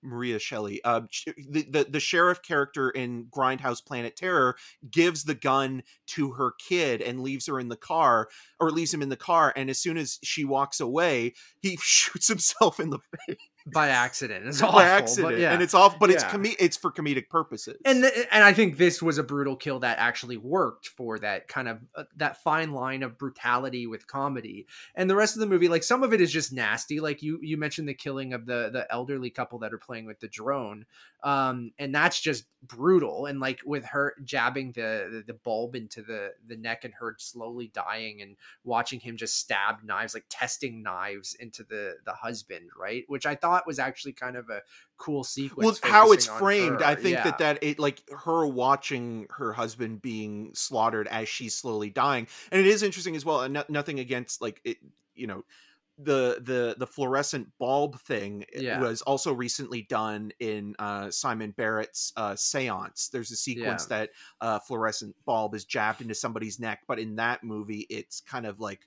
Maria 0.06 0.38
Shelley? 0.38 0.80
Uh, 0.84 1.02
the, 1.50 1.66
the 1.68 1.86
the 1.90 2.00
sheriff 2.00 2.42
character 2.42 2.90
in 2.90 3.26
Grindhouse 3.26 3.84
Planet 3.84 4.16
Terror 4.16 4.56
gives 4.90 5.24
the 5.24 5.34
gun 5.34 5.82
to 6.08 6.32
her 6.32 6.54
kid 6.68 7.02
and 7.02 7.22
leaves 7.22 7.46
her 7.46 7.58
in 7.60 7.68
the 7.68 7.76
car, 7.76 8.28
or 8.60 8.70
leaves 8.70 8.94
him 8.94 9.02
in 9.02 9.08
the 9.08 9.16
car, 9.16 9.52
and 9.56 9.68
as 9.68 9.78
soon 9.78 9.96
as 9.96 10.18
she 10.22 10.44
walks 10.44 10.80
away, 10.80 11.34
he 11.60 11.76
shoots 11.80 12.28
himself 12.28 12.80
in 12.80 12.90
the 12.90 12.98
face 13.26 13.36
by 13.66 13.88
accident. 13.88 14.46
It's 14.46 14.62
awful, 14.62 14.78
by 14.78 14.84
accident, 14.84 15.34
but 15.34 15.40
yeah. 15.40 15.52
and 15.52 15.62
it's 15.62 15.74
off. 15.74 15.98
But 15.98 16.10
it's 16.10 16.22
com- 16.24 16.44
it's 16.46 16.76
for 16.76 16.92
comedic 16.92 17.28
purposes. 17.28 17.76
and 17.84 18.02
th- 18.02 18.28
and 18.30 18.44
I 18.44 18.52
think 18.52 18.76
this 18.76 19.02
was 19.02 19.18
a 19.18 19.22
brutal 19.22 19.56
kill 19.56 19.80
that 19.80 19.98
actually 19.98 20.36
worked 20.36 20.88
for 20.88 21.18
that 21.18 21.48
kind 21.48 21.68
of 21.68 21.80
uh, 21.94 22.04
that 22.16 22.42
fine 22.42 22.72
line 22.72 23.02
of 23.02 23.18
brutality 23.18 23.86
with 23.86 24.06
comedy. 24.06 24.66
And 24.94 25.10
the 25.10 25.16
rest 25.16 25.34
of 25.34 25.40
the 25.40 25.46
movie, 25.46 25.68
like 25.68 25.82
some 25.82 26.02
of 26.02 26.12
it 26.12 26.20
is 26.20 26.32
just 26.32 26.52
nasty. 26.52 27.00
Like 27.00 27.22
you 27.22 27.40
you 27.42 27.56
mentioned 27.56 27.88
the 27.88 27.94
killing 27.94 28.32
of 28.32 28.46
the 28.46 28.70
the 28.72 28.86
elderly 28.90 29.30
couple 29.30 29.58
that 29.60 29.72
are 29.72 29.78
playing 29.78 30.06
with 30.06 30.20
the 30.20 30.28
drone, 30.28 30.86
um, 31.24 31.72
and 31.78 31.94
that's 31.94 32.20
just 32.20 32.44
brutal. 32.62 33.26
And 33.26 33.40
like 33.40 33.60
with 33.64 33.84
her 33.86 34.14
jabbing 34.24 34.72
the 34.72 35.08
the, 35.10 35.32
the 35.32 35.38
bulb 35.38 35.74
into 35.74 36.02
the 36.02 36.34
the 36.46 36.56
neck 36.56 36.84
and 36.84 36.94
her 36.94 37.16
slowly 37.18 37.68
dying 37.74 38.22
and 38.22 38.36
watching 38.64 39.00
him 39.00 39.16
just 39.16 39.38
stab 39.38 39.82
knives, 39.82 40.14
like 40.14 40.26
testing 40.28 40.82
knives 40.82 41.34
into 41.34 41.64
the 41.64 41.96
the 42.04 42.12
husband, 42.12 42.70
right? 42.78 43.04
Which 43.08 43.26
I 43.26 43.34
thought 43.34 43.55
was 43.64 43.78
actually 43.78 44.12
kind 44.12 44.36
of 44.36 44.50
a 44.50 44.60
cool 44.98 45.22
sequence. 45.22 45.80
well 45.80 45.92
how 45.92 46.10
it's 46.10 46.26
framed 46.26 46.82
i 46.82 46.94
think 46.96 47.14
Yeah. 47.18 47.24
that 47.24 47.38
that 47.38 47.62
it 47.62 47.78
like 47.78 48.02
her 48.10 48.44
watching 48.46 49.26
her 49.30 49.52
husband 49.52 50.02
being 50.02 50.50
slaughtered 50.54 51.06
as 51.06 51.28
she's 51.28 51.54
slowly 51.54 51.90
dying 51.90 52.26
and 52.50 52.60
it 52.60 52.66
is 52.66 52.82
interesting 52.82 53.14
as 53.14 53.24
well 53.24 53.42
and 53.42 53.54
no- 53.54 53.64
nothing 53.68 54.00
against 54.00 54.42
like 54.42 54.60
it 54.64 54.78
you 55.14 55.26
know 55.26 55.44
the 55.98 56.42
the 56.42 56.74
the 56.78 56.86
fluorescent 56.86 57.48
bulb 57.58 57.98
thing 58.00 58.44
Yeah. 58.54 58.80
was 58.80 59.00
also 59.02 59.32
recently 59.32 59.82
done 59.82 60.30
in 60.40 60.74
uh 60.78 61.10
simon 61.10 61.52
barrett's 61.52 62.12
uh 62.18 62.34
seance 62.36 63.08
there's 63.08 63.30
a 63.30 63.36
sequence 63.36 63.86
that 63.86 64.10
uh 64.42 64.58
fluorescent 64.58 65.14
bulb 65.24 65.54
is 65.54 65.64
jabbed 65.64 66.02
into 66.02 66.14
somebody's 66.14 66.60
neck 66.60 66.80
but 66.86 66.98
in 66.98 67.16
that 67.16 67.42
movie 67.44 67.86
it's 67.88 68.20
kind 68.20 68.44
of 68.44 68.60
like 68.60 68.86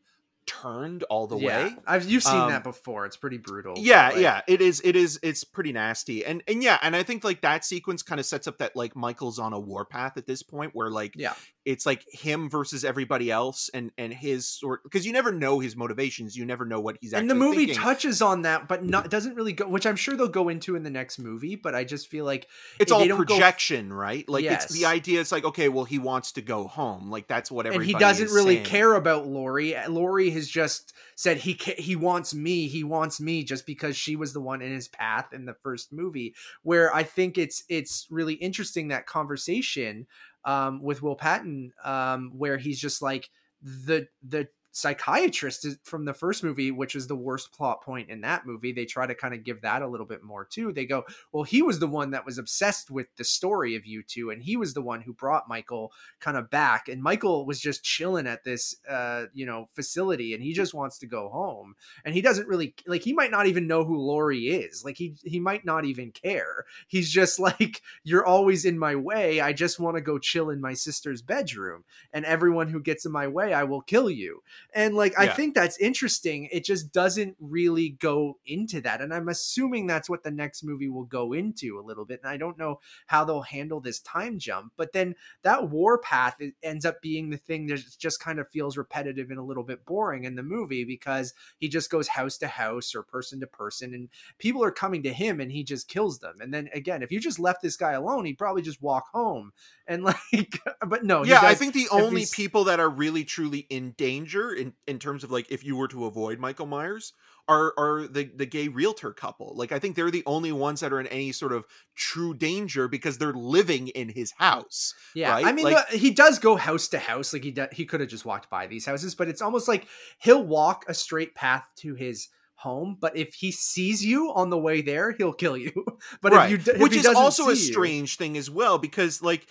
turned 0.50 1.04
all 1.04 1.28
the 1.28 1.38
yeah. 1.38 1.66
way 1.68 1.76
I've 1.86 2.10
you've 2.10 2.24
seen 2.24 2.36
Um, 2.36 2.50
that 2.50 2.64
before. 2.64 3.06
It's 3.06 3.18
pretty 3.18 3.38
brutal. 3.38 3.76
yeah 3.78 4.10
like, 4.10 4.18
yeah 4.18 4.41
it 4.47 4.62
is 4.62 4.82
it 4.84 4.95
is 4.95 5.20
it's 5.22 5.43
pretty 5.43 5.72
nasty 5.72 6.26
and 6.26 6.41
and 6.47 6.64
yeah 6.64 6.80
and 6.82 6.95
i 6.95 7.04
think 7.04 7.24
like 7.24 7.41
that 7.41 7.64
sequence 7.64 8.02
kind 8.02 8.20
of 8.20 8.26
sets 8.26 8.47
up 8.47 8.58
that 8.58 8.76
like 8.76 8.95
michael's 8.95 9.38
on 9.38 9.54
a 9.54 9.60
warpath 9.60 10.18
at 10.18 10.26
this 10.26 10.41
point 10.41 10.72
where 10.74 10.89
like 10.89 11.14
Yeah. 11.16 11.34
it's 11.66 11.86
like 11.86 12.04
him 12.12 12.50
versus 12.50 12.84
everybody 12.84 13.30
else 13.30 13.70
and 13.74 13.91
and 13.97 14.12
his 14.12 14.47
sort 14.47 14.82
because 14.84 15.06
you 15.06 15.14
never 15.14 15.32
know 15.32 15.60
his 15.60 15.76
motivations 15.76 16.36
you 16.36 16.45
never 16.45 16.66
know 16.66 16.80
what 16.80 16.97
he's 17.00 17.14
And 17.14 17.30
the 17.30 17.36
movie 17.36 17.68
thinking. 17.68 17.76
touches 17.76 18.22
on 18.22 18.41
that, 18.43 18.68
but 18.68 18.84
not 18.84 19.10
doesn't 19.10 19.36
really 19.36 19.54
go. 19.54 19.68
Which 19.68 19.86
I'm 19.86 19.95
sure 19.95 20.16
they'll 20.16 20.28
go 20.28 20.50
into 20.50 20.76
in 20.76 20.84
the 20.84 20.89
next 20.89 21.20
movie. 21.20 21.56
But 21.56 21.76
I 21.76 21.84
just 21.84 22.08
feel 22.08 22.26
like 22.26 22.47
it's 22.80 22.91
all 22.91 23.00
don't 23.06 23.10
go- 23.10 23.36
projection 23.36 23.91
right 23.93 24.28
like 24.28 24.45
it's 24.45 24.68
the 24.74 24.86
idea 24.86 25.20
it's 25.22 25.32
like 25.32 25.43
okay 25.45 25.70
well 25.70 25.84
he 25.86 26.00
wants 26.00 26.32
to 26.34 26.41
go 26.41 26.66
home 26.68 27.10
like 27.12 27.28
that's 27.28 27.52
what 27.52 27.68
and 27.68 27.84
he 27.84 27.93
doesn't 27.93 28.32
really 28.32 28.56
saying. 28.56 28.66
care 28.66 28.93
about 28.95 29.28
Laurie. 29.28 29.76
Laurie 29.88 30.30
has 30.39 30.49
just 30.49 30.93
said 31.15 31.37
he 31.37 31.53
he 31.77 31.95
wants 31.95 32.33
me. 32.33 32.67
He 32.67 32.83
wants 32.83 33.19
me 33.19 33.43
just 33.43 33.65
because 33.65 33.95
she 33.95 34.15
was 34.15 34.33
the 34.33 34.41
one 34.41 34.61
in 34.61 34.71
his 34.71 34.87
path 34.87 35.33
in 35.33 35.45
the 35.45 35.53
first 35.53 35.91
movie. 35.91 36.33
Where 36.63 36.93
I 36.93 37.03
think 37.03 37.37
it's 37.37 37.63
it's 37.69 38.07
really 38.09 38.35
interesting 38.35 38.87
that 38.87 39.05
conversation 39.05 40.07
um, 40.45 40.81
with 40.81 41.01
Will 41.01 41.15
Patton, 41.15 41.73
um, 41.83 42.31
where 42.35 42.57
he's 42.57 42.79
just 42.79 43.01
like 43.01 43.29
the 43.61 44.07
the 44.27 44.47
psychiatrist 44.80 45.67
from 45.84 46.05
the 46.05 46.13
first 46.13 46.43
movie, 46.43 46.71
which 46.71 46.95
is 46.95 47.07
the 47.07 47.15
worst 47.15 47.51
plot 47.51 47.84
point 47.84 48.09
in 48.09 48.21
that 48.21 48.45
movie. 48.45 48.71
They 48.71 48.86
try 48.86 49.05
to 49.05 49.15
kind 49.15 49.34
of 49.34 49.43
give 49.43 49.61
that 49.61 49.82
a 49.82 49.88
little 49.88 50.05
bit 50.05 50.23
more 50.23 50.45
too. 50.45 50.71
They 50.71 50.86
go, 50.86 51.05
well, 51.32 51.43
he 51.43 51.61
was 51.61 51.80
the 51.80 51.88
one 51.88 52.11
that 52.11 52.25
was 52.25 52.38
obsessed 52.38 52.89
with 52.89 53.07
the 53.17 53.23
story 53.23 53.75
of 53.75 53.86
you 53.86 54.03
two, 54.03 54.30
and 54.30 54.41
he 54.41 54.57
was 54.57 54.73
the 54.73 54.82
one 54.82 55.01
who 55.01 55.13
brought 55.13 55.49
Michael 55.49 55.91
kind 56.19 56.38
of 56.38 56.49
back. 56.49 56.88
And 56.88 57.01
Michael 57.01 57.45
was 57.45 57.59
just 57.59 57.84
chilling 57.84 58.27
at 58.27 58.43
this, 58.43 58.75
uh, 58.88 59.25
you 59.34 59.45
know, 59.45 59.69
facility, 59.73 60.34
and 60.34 60.41
he 60.41 60.53
just 60.53 60.73
wants 60.73 60.97
to 60.99 61.07
go 61.07 61.30
home. 61.30 61.75
And 62.05 62.13
he 62.15 62.21
doesn't 62.21 62.47
really 62.47 62.75
like. 62.88 63.03
He 63.03 63.13
might 63.13 63.32
not 63.32 63.47
even 63.47 63.67
know 63.67 63.84
who 63.84 63.97
Laurie 63.97 64.47
is. 64.47 64.84
Like 64.84 64.97
he 64.97 65.15
he 65.23 65.39
might 65.39 65.65
not 65.65 65.86
even 65.86 66.11
care. 66.11 66.65
He's 66.88 67.09
just 67.09 67.39
like, 67.39 67.82
you're 68.03 68.25
always 68.25 68.65
in 68.65 68.80
my 68.80 68.95
way. 68.95 69.41
I 69.41 69.53
just 69.53 69.80
want 69.80 69.97
to 69.97 70.01
go 70.01 70.17
chill 70.17 70.49
in 70.49 70.61
my 70.61 70.73
sister's 70.73 71.21
bedroom, 71.21 71.84
and 72.13 72.25
everyone 72.25 72.69
who 72.69 72.82
gets 72.82 73.05
in 73.05 73.11
my 73.11 73.27
way, 73.27 73.53
I 73.53 73.63
will 73.63 73.82
kill 73.82 74.09
you. 74.09 74.41
And 74.74 74.95
like, 74.95 75.13
I 75.17 75.28
think 75.28 75.55
that's 75.55 75.78
interesting. 75.78 76.47
It 76.51 76.63
just 76.65 76.91
doesn't 76.91 77.36
really 77.39 77.89
go 77.89 78.38
into 78.45 78.82
that. 78.82 79.01
And 79.01 79.13
I'm 79.13 79.30
assuming 79.30 79.88
that's 79.88 80.09
what 80.09 80.24
the 80.24 80.32
next 80.32 80.63
movie 80.63 80.89
will 80.89 81.05
go 81.05 81.34
into 81.34 81.80
a 81.80 81.82
little 81.82 82.05
bit. 82.05 82.20
And 82.24 82.32
I 82.32 82.38
don't 82.38 82.57
know 82.57 82.80
how 83.07 83.24
they'll 83.24 83.41
handle 83.41 83.80
this 83.80 83.99
time 83.99 84.38
jump. 84.38 84.74
But 84.78 84.93
then 84.93 85.15
that 85.43 85.70
war 85.70 85.97
path 85.99 86.36
it 86.39 86.53
ends 86.61 86.86
up 86.86 87.01
being 87.01 87.30
the 87.30 87.38
thing 87.38 87.67
that 87.67 87.82
just 87.97 88.20
kind 88.20 88.39
of 88.39 88.49
feels 88.49 88.78
repetitive 88.78 89.30
and 89.30 89.39
a 89.39 89.43
little 89.43 89.63
bit 89.63 89.86
boring 89.86 90.26
in 90.26 90.36
the 90.36 90.43
movie 90.43 90.84
because 90.84 91.34
he 91.57 91.70
just 91.70 91.89
goes 91.89 92.07
house 92.07 92.38
to 92.38 92.47
house 92.47 92.93
or 92.93 93.03
person 93.03 93.39
to 93.39 93.47
person 93.47 93.93
and 93.93 94.09
people 94.38 94.63
are 94.63 94.72
coming 94.72 95.03
to 95.03 95.13
him 95.13 95.39
and 95.39 95.51
he 95.51 95.63
just 95.63 95.88
kills 95.88 96.20
them. 96.20 96.36
And 96.41 96.53
then 96.53 96.70
again, 96.74 97.01
if 97.01 97.11
you 97.11 97.20
just 97.20 97.39
left 97.39 97.61
this 97.61 97.78
guy 97.78 97.93
alone, 97.93 98.26
he'd 98.26 98.38
probably 98.38 98.61
just 98.61 98.82
walk 98.82 99.07
home. 99.11 99.51
And 99.88 100.03
like, 100.34 100.59
but 100.86 101.03
no, 101.03 101.24
yeah 101.30 101.41
i 101.43 101.55
think 101.55 101.74
the 101.74 101.88
only 101.91 102.26
people 102.32 102.65
that 102.65 102.80
are 102.80 102.89
really 102.89 103.24
truly 103.24 103.65
in 103.70 103.91
danger 103.91 104.51
in 104.60 104.74
in 104.88 104.99
terms 104.99 105.24
of 105.24 105.32
like 105.32 105.51
if 105.51 105.64
you 105.64 105.76
were 105.76 105.88
to 105.88 106.05
avoid 106.05 106.38
michael 106.39 106.66
myers 106.68 107.14
are 107.47 107.74
are 107.78 108.07
the 108.07 108.30
the 108.36 108.45
gay 108.45 108.68
realtor 108.68 109.12
couple 109.14 109.53
like 109.55 109.72
i 109.72 109.80
think 109.80 109.95
they're 109.95 110.12
the 110.12 110.22
only 110.28 110.51
ones 110.51 110.82
that 110.82 110.93
are 110.93 110.99
in 110.99 111.07
any 111.07 111.32
sort 111.32 111.51
of 111.53 111.66
true 111.95 112.34
danger 112.36 112.88
because 112.88 113.18
they're 113.18 113.34
living 113.34 113.88
in 113.89 114.10
his 114.10 114.32
house 114.38 114.93
Yeah, 115.16 115.32
right? 115.32 115.45
I 115.45 115.51
mean, 115.53 115.66
Like- 115.66 115.89
the- 115.89 115.97
he 115.97 116.12
does 116.12 116.38
go 116.39 116.55
house 116.55 116.88
to 116.89 116.99
house. 116.99 117.34
Like 117.34 117.43
he 117.43 117.51
do, 117.51 117.66
he 117.72 117.86
could 117.86 117.99
have 118.01 118.10
just 118.10 118.26
walked 118.26 118.49
by 118.49 118.68
these 118.68 118.86
houses, 118.86 119.16
but 119.16 119.28
it's 119.28 119.41
almost 119.41 119.68
like 119.68 119.88
he'll 120.20 120.43
walk 120.43 120.86
a 120.88 120.93
straight 120.93 121.34
path 121.34 121.66
to 121.78 121.95
his 121.95 122.28
home. 122.55 122.97
But 122.99 123.16
if 123.18 123.34
he 123.34 123.51
sees 123.51 124.05
you 124.05 124.32
on 124.34 124.49
the 124.49 124.57
way 124.57 124.82
there, 124.82 125.12
he'll 125.14 125.34
kill 125.34 125.57
you. 125.57 125.72
But 126.22 126.34
right 126.34 126.51
if 126.51 126.68
you, 126.68 126.74
if 126.74 126.82
which 126.82 126.95
is 126.95 127.05
also 127.07 127.49
a 127.49 127.55
see 127.55 127.68
you- 127.68 127.72
strange 127.74 128.18
thing 128.18 128.38
as 128.38 128.49
well 128.49 128.78
because 128.78 129.22
like 129.24 129.47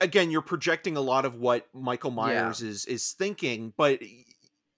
again 0.00 0.30
you're 0.30 0.42
projecting 0.42 0.96
a 0.96 1.00
lot 1.00 1.24
of 1.24 1.36
what 1.36 1.68
michael 1.72 2.10
myers 2.10 2.60
is 2.60 2.86
is 2.86 3.12
thinking 3.12 3.72
but 3.76 4.00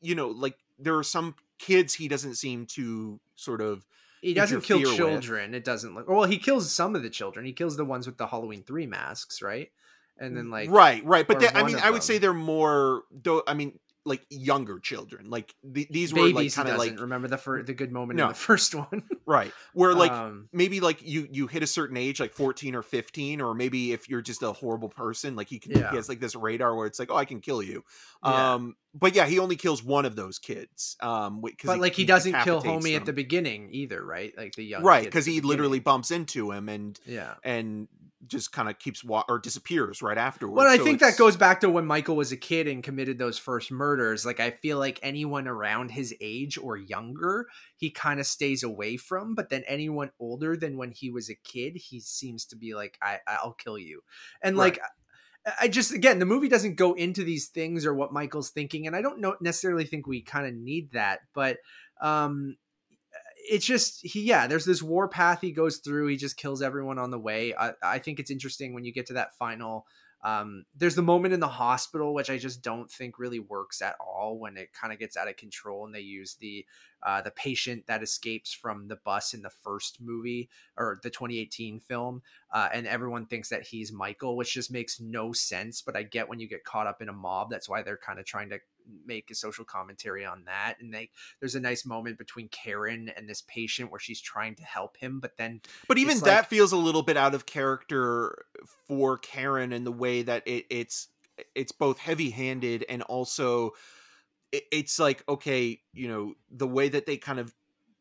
you 0.00 0.14
know 0.14 0.28
like 0.28 0.56
there 0.78 0.96
are 0.96 1.02
some 1.02 1.34
kids 1.58 1.94
he 1.94 2.08
doesn't 2.08 2.36
seem 2.36 2.66
to 2.66 3.20
sort 3.34 3.60
of 3.60 3.84
he 4.20 4.34
doesn't 4.34 4.62
kill 4.62 4.78
interfere 4.78 4.90
with. 4.90 5.22
children. 5.22 5.54
It 5.54 5.64
doesn't 5.64 5.94
look. 5.94 6.08
Well, 6.08 6.24
he 6.24 6.38
kills 6.38 6.72
some 6.72 6.96
of 6.96 7.02
the 7.02 7.10
children. 7.10 7.46
He 7.46 7.52
kills 7.52 7.76
the 7.76 7.84
ones 7.84 8.06
with 8.06 8.16
the 8.16 8.26
Halloween 8.26 8.62
three 8.62 8.86
masks, 8.86 9.42
right? 9.42 9.70
And 10.18 10.36
then 10.36 10.50
like 10.50 10.70
right, 10.70 11.04
right. 11.04 11.26
But 11.26 11.40
they, 11.40 11.48
I 11.48 11.62
mean, 11.62 11.76
I 11.76 11.90
would 11.90 12.02
say 12.02 12.18
they're 12.18 12.34
more. 12.34 13.02
Though 13.12 13.42
I 13.46 13.54
mean, 13.54 13.78
like 14.08 14.26
younger 14.30 14.78
children. 14.78 15.30
Like 15.30 15.54
th- 15.74 15.88
these 15.90 16.12
were 16.12 16.22
like 16.22 16.34
babies, 16.34 16.54
kind 16.56 16.68
of 16.68 16.76
doesn't 16.76 16.92
like 16.94 17.00
remember 17.00 17.28
the 17.28 17.38
fir- 17.38 17.62
the 17.62 17.74
good 17.74 17.92
moment 17.92 18.16
No. 18.16 18.24
in 18.24 18.28
the 18.30 18.34
first 18.34 18.74
one. 18.74 19.04
right, 19.26 19.52
where 19.74 19.94
like 19.94 20.10
um, 20.10 20.48
maybe 20.52 20.80
like 20.80 21.06
you 21.06 21.28
you 21.30 21.46
hit 21.46 21.62
a 21.62 21.66
certain 21.66 21.96
age 21.96 22.18
like 22.20 22.32
14 22.34 22.74
or 22.74 22.82
15 22.82 23.40
or 23.40 23.54
maybe 23.54 23.92
if 23.92 24.08
you're 24.08 24.22
just 24.22 24.42
a 24.42 24.52
horrible 24.52 24.88
person 24.88 25.36
like 25.36 25.48
he 25.48 25.58
can 25.58 25.72
Yeah. 25.72 25.90
he 25.90 25.96
has 25.96 26.08
like 26.08 26.20
this 26.20 26.34
radar 26.34 26.74
where 26.74 26.86
it's 26.86 26.98
like 26.98 27.10
oh 27.10 27.16
i 27.16 27.24
can 27.24 27.40
kill 27.40 27.62
you 27.62 27.84
Yeah. 28.24 28.54
um 28.54 28.76
but 28.94 29.14
yeah 29.14 29.26
he 29.26 29.38
only 29.38 29.56
kills 29.56 29.82
one 29.84 30.04
of 30.06 30.16
those 30.16 30.38
kids 30.38 30.96
um 31.00 31.42
but 31.64 31.78
like 31.78 31.94
he, 31.94 32.04
doesn't 32.04 32.32
kill 32.42 32.62
homie 32.62 32.96
at 32.96 33.04
the 33.04 33.12
beginning 33.12 33.68
either, 33.72 34.02
right? 34.04 34.32
Like 34.36 34.54
the 34.54 34.64
young 34.64 34.82
right 34.82 35.04
because 35.04 35.26
he 35.26 35.32
beginning. 35.34 35.48
literally 35.50 35.78
bumps 35.80 36.10
into 36.10 36.50
him 36.52 36.68
and 36.68 36.98
yeah. 37.04 37.34
and 37.44 37.88
just 38.26 38.52
kind 38.52 38.68
of 38.68 38.78
keeps 38.78 39.04
wa- 39.04 39.24
or 39.28 39.38
disappears 39.38 40.02
right 40.02 40.18
afterwards 40.18 40.56
Well, 40.56 40.66
I 40.68 40.76
So 40.76 40.84
think 40.84 41.00
that 41.00 41.16
goes 41.16 41.36
back 41.36 41.60
to 41.60 41.70
when 41.70 41.86
Michael 41.86 42.16
was 42.16 42.32
a 42.32 42.36
kid 42.36 42.66
and 42.66 42.82
committed 42.82 43.18
those 43.18 43.38
first 43.38 43.70
murders. 43.70 44.26
Like, 44.26 44.40
I 44.40 44.50
feel 44.50 44.78
like 44.78 44.98
anyone 45.02 45.46
around 45.46 45.90
his 45.90 46.14
age 46.20 46.58
or 46.58 46.76
younger, 46.76 47.46
he 47.76 47.90
kind 47.90 48.18
of 48.20 48.26
stays 48.26 48.62
away 48.62 48.96
from. 48.96 49.34
But 49.34 49.50
then 49.50 49.62
anyone 49.66 50.10
older 50.18 50.56
than 50.56 50.76
when 50.76 50.90
he 50.90 51.10
was 51.10 51.30
a 51.30 51.34
kid, 51.36 51.76
he 51.76 52.00
seems 52.00 52.44
to 52.46 52.56
be 52.56 52.74
like, 52.74 52.98
I, 53.00 53.18
I'll 53.26 53.52
kill 53.52 53.78
you. 53.78 54.02
And 54.42 54.56
like, 54.56 54.78
I- 54.82 54.88
I 55.60 55.68
just, 55.68 55.94
again, 55.94 56.18
the 56.18 56.26
movie 56.26 56.48
doesn't 56.48 56.74
go 56.74 56.92
into 56.92 57.24
these 57.24 57.46
things 57.46 57.86
or 57.86 57.94
what 57.94 58.12
Michael's 58.12 58.50
thinking. 58.50 58.86
And 58.86 58.94
I 58.94 59.00
don't 59.00 59.20
know, 59.20 59.34
necessarily 59.40 59.84
think 59.84 60.06
we 60.06 60.20
kind 60.20 60.46
of 60.46 60.52
need 60.52 60.90
that. 60.92 61.20
But, 61.32 61.58
um, 62.02 62.56
it's 63.50 63.66
just 63.66 64.04
he 64.04 64.22
yeah 64.22 64.46
there's 64.46 64.64
this 64.64 64.82
war 64.82 65.08
path 65.08 65.40
he 65.40 65.52
goes 65.52 65.78
through 65.78 66.08
he 66.08 66.16
just 66.16 66.36
kills 66.36 66.62
everyone 66.62 66.98
on 66.98 67.10
the 67.10 67.18
way. 67.18 67.54
I, 67.54 67.72
I 67.82 67.98
think 67.98 68.18
it's 68.20 68.30
interesting 68.30 68.74
when 68.74 68.84
you 68.84 68.92
get 68.92 69.06
to 69.06 69.14
that 69.14 69.34
final 69.36 69.86
um, 70.24 70.64
there's 70.76 70.96
the 70.96 71.02
moment 71.02 71.32
in 71.32 71.40
the 71.40 71.46
hospital 71.46 72.12
which 72.12 72.30
i 72.30 72.36
just 72.36 72.62
don't 72.62 72.90
think 72.90 73.18
really 73.18 73.38
works 73.38 73.80
at 73.80 73.94
all 74.00 74.38
when 74.38 74.56
it 74.56 74.72
kind 74.72 74.92
of 74.92 74.98
gets 74.98 75.16
out 75.16 75.28
of 75.28 75.36
control 75.36 75.86
and 75.86 75.94
they 75.94 76.00
use 76.00 76.36
the 76.40 76.64
uh, 77.06 77.22
the 77.22 77.30
patient 77.30 77.86
that 77.86 78.02
escapes 78.02 78.52
from 78.52 78.88
the 78.88 78.98
bus 79.04 79.32
in 79.32 79.42
the 79.42 79.50
first 79.62 80.00
movie 80.00 80.48
or 80.76 80.98
the 81.04 81.10
2018 81.10 81.78
film 81.78 82.22
uh, 82.52 82.68
and 82.72 82.88
everyone 82.88 83.26
thinks 83.26 83.48
that 83.48 83.62
he's 83.62 83.92
michael 83.92 84.36
which 84.36 84.54
just 84.54 84.72
makes 84.72 85.00
no 85.00 85.32
sense 85.32 85.82
but 85.82 85.96
i 85.96 86.02
get 86.02 86.28
when 86.28 86.40
you 86.40 86.48
get 86.48 86.64
caught 86.64 86.88
up 86.88 87.00
in 87.00 87.08
a 87.08 87.12
mob 87.12 87.48
that's 87.50 87.68
why 87.68 87.82
they're 87.82 87.96
kind 87.96 88.18
of 88.18 88.26
trying 88.26 88.50
to 88.50 88.58
make 89.06 89.30
a 89.30 89.34
social 89.34 89.64
commentary 89.64 90.24
on 90.24 90.44
that 90.44 90.76
and 90.80 90.92
they 90.92 91.10
there's 91.40 91.54
a 91.54 91.60
nice 91.60 91.84
moment 91.84 92.18
between 92.18 92.48
Karen 92.48 93.10
and 93.16 93.28
this 93.28 93.42
patient 93.42 93.90
where 93.90 94.00
she's 94.00 94.20
trying 94.20 94.54
to 94.56 94.62
help 94.62 94.96
him, 94.96 95.20
but 95.20 95.36
then 95.36 95.60
but 95.86 95.98
even 95.98 96.18
that 96.20 96.36
like- 96.36 96.48
feels 96.48 96.72
a 96.72 96.76
little 96.76 97.02
bit 97.02 97.16
out 97.16 97.34
of 97.34 97.46
character 97.46 98.44
for 98.86 99.18
karen 99.18 99.72
in 99.72 99.84
the 99.84 99.92
way 99.92 100.22
that 100.22 100.46
it, 100.46 100.66
it's 100.70 101.08
it's 101.54 101.72
both 101.72 101.98
heavy-handed 101.98 102.84
and 102.88 103.02
also 103.02 103.72
it, 104.52 104.64
it's 104.72 104.98
like 104.98 105.22
okay 105.28 105.80
you 105.92 106.08
know 106.08 106.34
the 106.50 106.66
way 106.66 106.88
that 106.88 107.06
they 107.06 107.16
kind 107.16 107.38
of 107.38 107.54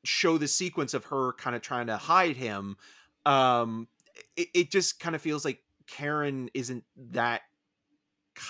show 0.03 0.37
the 0.37 0.47
sequence 0.47 0.93
of 0.93 1.05
her 1.05 1.33
kind 1.33 1.55
of 1.55 1.61
trying 1.61 1.87
to 1.87 1.97
hide 1.97 2.35
him 2.35 2.77
um 3.25 3.87
it, 4.35 4.47
it 4.53 4.71
just 4.71 4.99
kind 4.99 5.15
of 5.15 5.21
feels 5.21 5.43
like 5.43 5.61
karen 5.85 6.49
isn't 6.53 6.83
that 6.95 7.41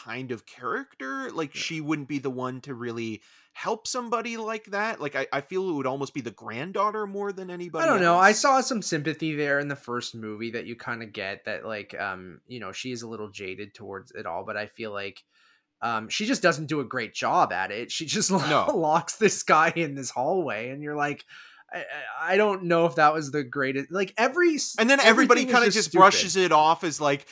kind 0.03 0.31
of 0.31 0.45
character 0.45 1.29
like 1.31 1.55
Yeah. 1.55 1.61
she 1.61 1.81
wouldn't 1.81 2.07
be 2.07 2.19
the 2.19 2.29
one 2.29 2.61
to 2.61 2.73
really 2.73 3.21
help 3.53 3.87
somebody 3.87 4.37
like 4.37 4.65
that 4.65 5.01
like 5.01 5.15
i, 5.15 5.25
I 5.33 5.41
feel 5.41 5.69
it 5.69 5.73
would 5.73 5.87
almost 5.87 6.13
be 6.13 6.21
the 6.21 6.29
granddaughter 6.31 7.07
more 7.07 7.31
than 7.31 7.49
anybody 7.49 7.83
I 7.83 7.87
don't 7.87 8.01
know. 8.01 8.15
I 8.17 8.31
saw 8.33 8.61
some 8.61 8.81
sympathy 8.83 9.35
there 9.35 9.59
in 9.59 9.67
the 9.67 9.75
first 9.75 10.13
movie 10.13 10.51
that 10.51 10.65
you 10.67 10.75
kind 10.75 11.01
of 11.01 11.11
get 11.13 11.45
that 11.45 11.65
like 11.65 11.99
um 11.99 12.41
you 12.47 12.59
know 12.59 12.71
she 12.71 12.91
is 12.91 13.01
a 13.01 13.07
little 13.07 13.29
jaded 13.29 13.73
towards 13.73 14.11
it 14.11 14.25
all, 14.27 14.43
but 14.45 14.57
I 14.57 14.67
feel 14.67 14.91
like 14.91 15.23
um 15.81 16.09
she 16.09 16.25
just 16.25 16.41
doesn't 16.43 16.67
do 16.67 16.81
a 16.81 16.85
great 16.85 17.13
job 17.15 17.51
at 17.51 17.71
it. 17.71 17.91
She 17.91 18.05
just 18.05 18.29
No. 18.31 18.65
locks 18.75 19.15
this 19.15 19.41
guy 19.43 19.71
in 19.75 19.95
this 19.95 20.09
hallway, 20.11 20.69
and 20.69 20.83
you're 20.83 20.95
like. 20.95 21.23
I, 21.69 21.83
I 22.21 22.37
don't 22.37 22.63
know 22.63 22.85
if 22.85 22.95
that 22.95 23.13
was 23.13 23.29
the 23.31 23.43
greatest. 23.43 23.91
Like 23.91 24.13
every, 24.17 24.57
and 24.79 24.89
then 24.89 25.01
everybody 25.01 25.43
kind 25.43 25.65
of 25.65 25.73
just 25.73 25.89
stupid. 25.89 25.99
brushes 26.01 26.37
it 26.37 26.53
off 26.53 26.85
as 26.85 27.01
like 27.01 27.27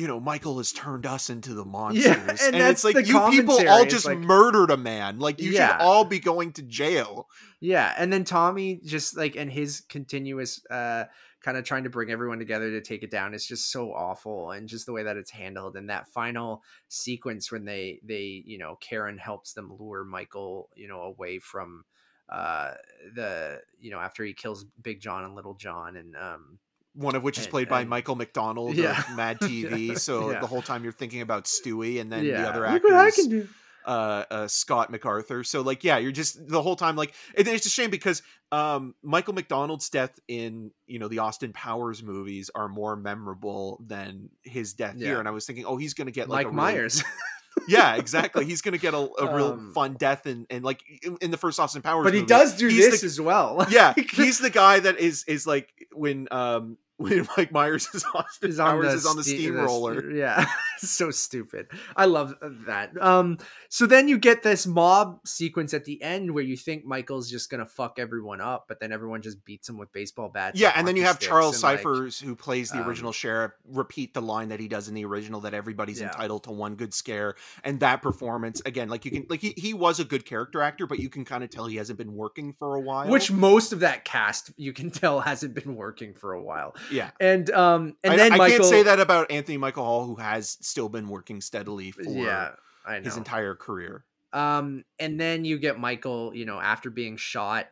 you 0.00 0.06
know 0.08 0.18
michael 0.18 0.56
has 0.58 0.72
turned 0.72 1.04
us 1.04 1.28
into 1.30 1.52
the 1.52 1.64
monsters. 1.64 2.06
and 2.16 2.30
and, 2.30 2.54
that's 2.54 2.84
it's 2.84 2.94
like 2.94 3.06
you 3.06 3.20
people 3.30 3.58
all 3.68 3.84
just 3.84 4.06
like- 4.06 4.18
murdered 4.18 4.70
a 4.70 4.76
man. 4.76 5.18
Like 5.18 5.40
you 5.40 5.50
Yeah. 5.50 5.72
should 5.76 5.82
all 5.84 6.04
be 6.04 6.18
going 6.18 6.52
to 6.54 6.62
jail. 6.62 7.28
Yeah, 7.60 7.92
and 7.98 8.10
then 8.12 8.24
Tommy 8.24 8.80
just 8.84 9.16
like 9.16 9.36
and 9.36 9.50
his 9.52 9.82
continuous 9.88 10.64
uh 10.70 11.04
kind 11.42 11.56
of 11.58 11.64
trying 11.64 11.84
to 11.84 11.90
bring 11.90 12.10
everyone 12.10 12.38
together 12.38 12.70
to 12.70 12.80
take 12.80 13.02
it 13.02 13.10
down 13.10 13.32
is 13.34 13.46
just 13.46 13.70
so 13.70 13.92
awful 13.92 14.50
and 14.50 14.68
just 14.68 14.84
the 14.86 14.92
way 14.92 15.02
that 15.02 15.16
it's 15.16 15.30
handled 15.30 15.74
and 15.76 15.88
that 15.88 16.06
final 16.08 16.62
sequence 16.88 17.50
when 17.52 17.64
they 17.64 18.00
they 18.02 18.42
you 18.46 18.58
know 18.58 18.76
Karen 18.80 19.18
helps 19.18 19.52
them 19.52 19.72
lure 19.78 20.04
Michael 20.04 20.68
you 20.76 20.88
know 20.88 21.02
away 21.02 21.38
from 21.38 21.84
uh 22.28 22.72
the 23.14 23.60
you 23.80 23.90
know 23.90 23.98
after 23.98 24.24
he 24.24 24.32
kills 24.32 24.64
Big 24.82 25.00
John 25.00 25.24
and 25.24 25.34
Little 25.34 25.54
John 25.54 25.96
and 25.96 26.14
um 26.16 26.58
one 26.94 27.14
of 27.14 27.22
which 27.22 27.38
is 27.38 27.44
And- 27.44 27.50
played 27.50 27.68
by 27.68 27.80
and- 27.82 27.90
michael 27.90 28.16
mcdonald 28.16 28.74
Yeah. 28.76 28.98
of 28.98 29.10
mad 29.16 29.38
tv 29.40 29.98
so 29.98 30.30
Yeah. 30.30 30.40
the 30.40 30.46
whole 30.46 30.62
time 30.62 30.82
you're 30.84 30.92
thinking 30.92 31.20
about 31.22 31.44
stewie 31.44 32.00
and 32.00 32.10
then 32.12 32.24
yeah 32.24 32.42
the 32.42 32.48
other 32.48 32.70
look 32.72 32.82
what 32.84 32.92
I 32.92 33.06
actors 33.08 33.16
can 33.26 33.28
do 33.30 33.48
uh, 33.86 34.24
uh 34.30 34.46
Scott 34.46 34.90
MacArthur. 34.90 35.42
So 35.42 35.62
like 35.62 35.82
yeah, 35.84 35.96
you're 35.96 36.12
just 36.12 36.46
the 36.46 36.60
whole 36.60 36.76
time 36.76 36.96
like 36.96 37.14
and 37.34 37.48
it's 37.48 37.64
a 37.64 37.70
shame 37.70 37.88
because 37.88 38.22
um 38.52 38.94
Michael 39.02 39.32
McDonald's 39.32 39.88
death 39.88 40.18
in 40.28 40.70
you 40.86 40.98
know 40.98 41.08
the 41.08 41.20
Austin 41.20 41.54
Powers 41.54 42.02
movies 42.02 42.50
are 42.54 42.68
more 42.68 42.94
memorable 42.94 43.82
than 43.86 44.28
his 44.42 44.74
death 44.74 44.96
Yeah. 44.98 45.06
here. 45.06 45.18
And 45.18 45.26
I 45.26 45.30
was 45.30 45.46
thinking, 45.46 45.64
oh, 45.64 45.78
he's 45.78 45.94
gonna 45.94 46.10
get 46.10 46.28
like 46.28 46.44
Mike 46.44 46.46
a 46.46 46.48
really- 46.50 46.56
Myers 46.56 47.02
yeah, 47.68 47.96
exactly. 47.96 48.44
He's 48.44 48.62
gonna 48.62 48.78
get 48.78 48.94
a, 48.94 48.98
a 49.18 49.34
real 49.36 49.52
Um, 49.52 49.72
fun 49.74 49.94
death 49.98 50.26
and 50.26 50.46
and 50.50 50.64
like 50.64 50.82
in, 51.02 51.16
in 51.20 51.30
the 51.30 51.36
first 51.36 51.58
Austin 51.60 51.82
Powers, 51.82 52.04
but 52.04 52.14
he 52.14 52.20
movie, 52.20 52.28
does 52.28 52.56
do 52.56 52.70
this 52.70 53.00
the- 53.00 53.06
as 53.06 53.20
well 53.20 53.66
yeah, 53.70 53.94
he's 54.12 54.38
the 54.38 54.50
guy 54.50 54.80
that 54.80 54.98
is 54.98 55.24
is 55.24 55.46
like 55.46 55.68
when 55.92 56.28
um 56.30 56.78
when 57.00 57.26
Mike 57.36 57.50
Myers 57.52 57.88
is 57.94 58.04
Austin 58.14 58.50
is 58.50 58.56
Powers 58.58 58.92
is 58.94 59.06
on 59.06 59.16
the 59.16 59.24
ste- 59.24 59.36
steamroller. 59.36 60.10
yeah, 60.10 60.46
so 60.78 61.10
stupid. 61.10 61.66
I 61.96 62.04
love 62.04 62.34
that. 62.66 62.90
Um, 63.00 63.38
so 63.68 63.86
then 63.86 64.08
you 64.08 64.18
get 64.18 64.42
this 64.42 64.66
mob 64.66 65.20
sequence 65.26 65.72
at 65.74 65.84
the 65.84 66.02
end 66.02 66.32
where 66.32 66.44
you 66.44 66.56
think 66.56 66.84
Michael's 66.84 67.30
just 67.30 67.50
gonna 67.50 67.66
fuck 67.66 67.98
everyone 67.98 68.40
up, 68.40 68.66
but 68.68 68.80
then 68.80 68.92
everyone 68.92 69.22
just 69.22 69.44
beats 69.44 69.68
him 69.68 69.78
with 69.78 69.92
baseball 69.92 70.28
bats. 70.28 70.58
Yeah, 70.60 70.72
and 70.76 70.86
then 70.86 70.96
you 70.96 71.04
have 71.04 71.18
Charles 71.18 71.56
and, 71.56 71.62
like, 71.62 71.78
Cyphers, 71.78 72.20
who 72.20 72.36
plays 72.36 72.70
the 72.70 72.80
um, 72.82 72.88
original 72.88 73.12
sheriff, 73.12 73.52
repeat 73.66 74.14
the 74.14 74.22
line 74.22 74.48
that 74.50 74.60
he 74.60 74.68
does 74.68 74.88
in 74.88 74.94
the 74.94 75.04
original 75.04 75.40
that 75.40 75.54
everybody's 75.54 76.00
Yeah. 76.00 76.08
entitled 76.08 76.44
to 76.44 76.50
one 76.52 76.74
good 76.76 76.92
scare. 76.92 77.34
And 77.64 77.80
that 77.80 78.02
performance, 78.02 78.60
again, 78.66 78.88
like 78.88 79.04
you 79.04 79.10
can, 79.10 79.26
like 79.30 79.40
he, 79.40 79.54
he 79.56 79.72
was 79.74 80.00
a 80.00 80.04
good 80.04 80.26
character 80.26 80.60
actor, 80.62 80.86
but 80.86 80.98
you 80.98 81.08
can 81.08 81.24
kind 81.24 81.42
of 81.44 81.50
tell 81.50 81.66
he 81.66 81.76
hasn't 81.76 81.98
been 81.98 82.14
working 82.14 82.52
for 82.58 82.74
a 82.74 82.80
while. 82.80 83.08
which 83.08 83.30
most 83.32 83.72
of 83.72 83.80
that 83.80 84.04
cast 84.04 84.50
you 84.56 84.72
can 84.72 84.90
tell 84.90 85.20
hasn't 85.20 85.54
been 85.54 85.76
working 85.76 86.12
for 86.14 86.32
a 86.32 86.42
while. 86.42 86.74
Yeah, 86.90 87.10
And 87.20 87.50
um, 87.50 87.96
and 88.04 88.14
I, 88.14 88.16
then 88.16 88.32
I 88.32 88.36
Michael, 88.36 88.58
can't 88.58 88.68
say 88.70 88.82
that 88.84 89.00
about 89.00 89.30
Anthony 89.30 89.56
Michael 89.58 89.84
Hall, 89.84 90.06
who 90.06 90.16
has 90.16 90.56
still 90.60 90.88
been 90.88 91.08
working 91.08 91.40
steadily 91.40 91.90
for 91.90 92.02
Yeah, 92.02 92.52
I 92.86 92.98
know. 92.98 93.04
his 93.04 93.16
entire 93.16 93.54
career. 93.54 94.04
Um, 94.32 94.84
and 94.98 95.18
then 95.20 95.44
you 95.44 95.58
get 95.58 95.78
Michael, 95.78 96.34
you 96.34 96.46
know, 96.46 96.60
after 96.60 96.90
being 96.90 97.16
shot 97.16 97.66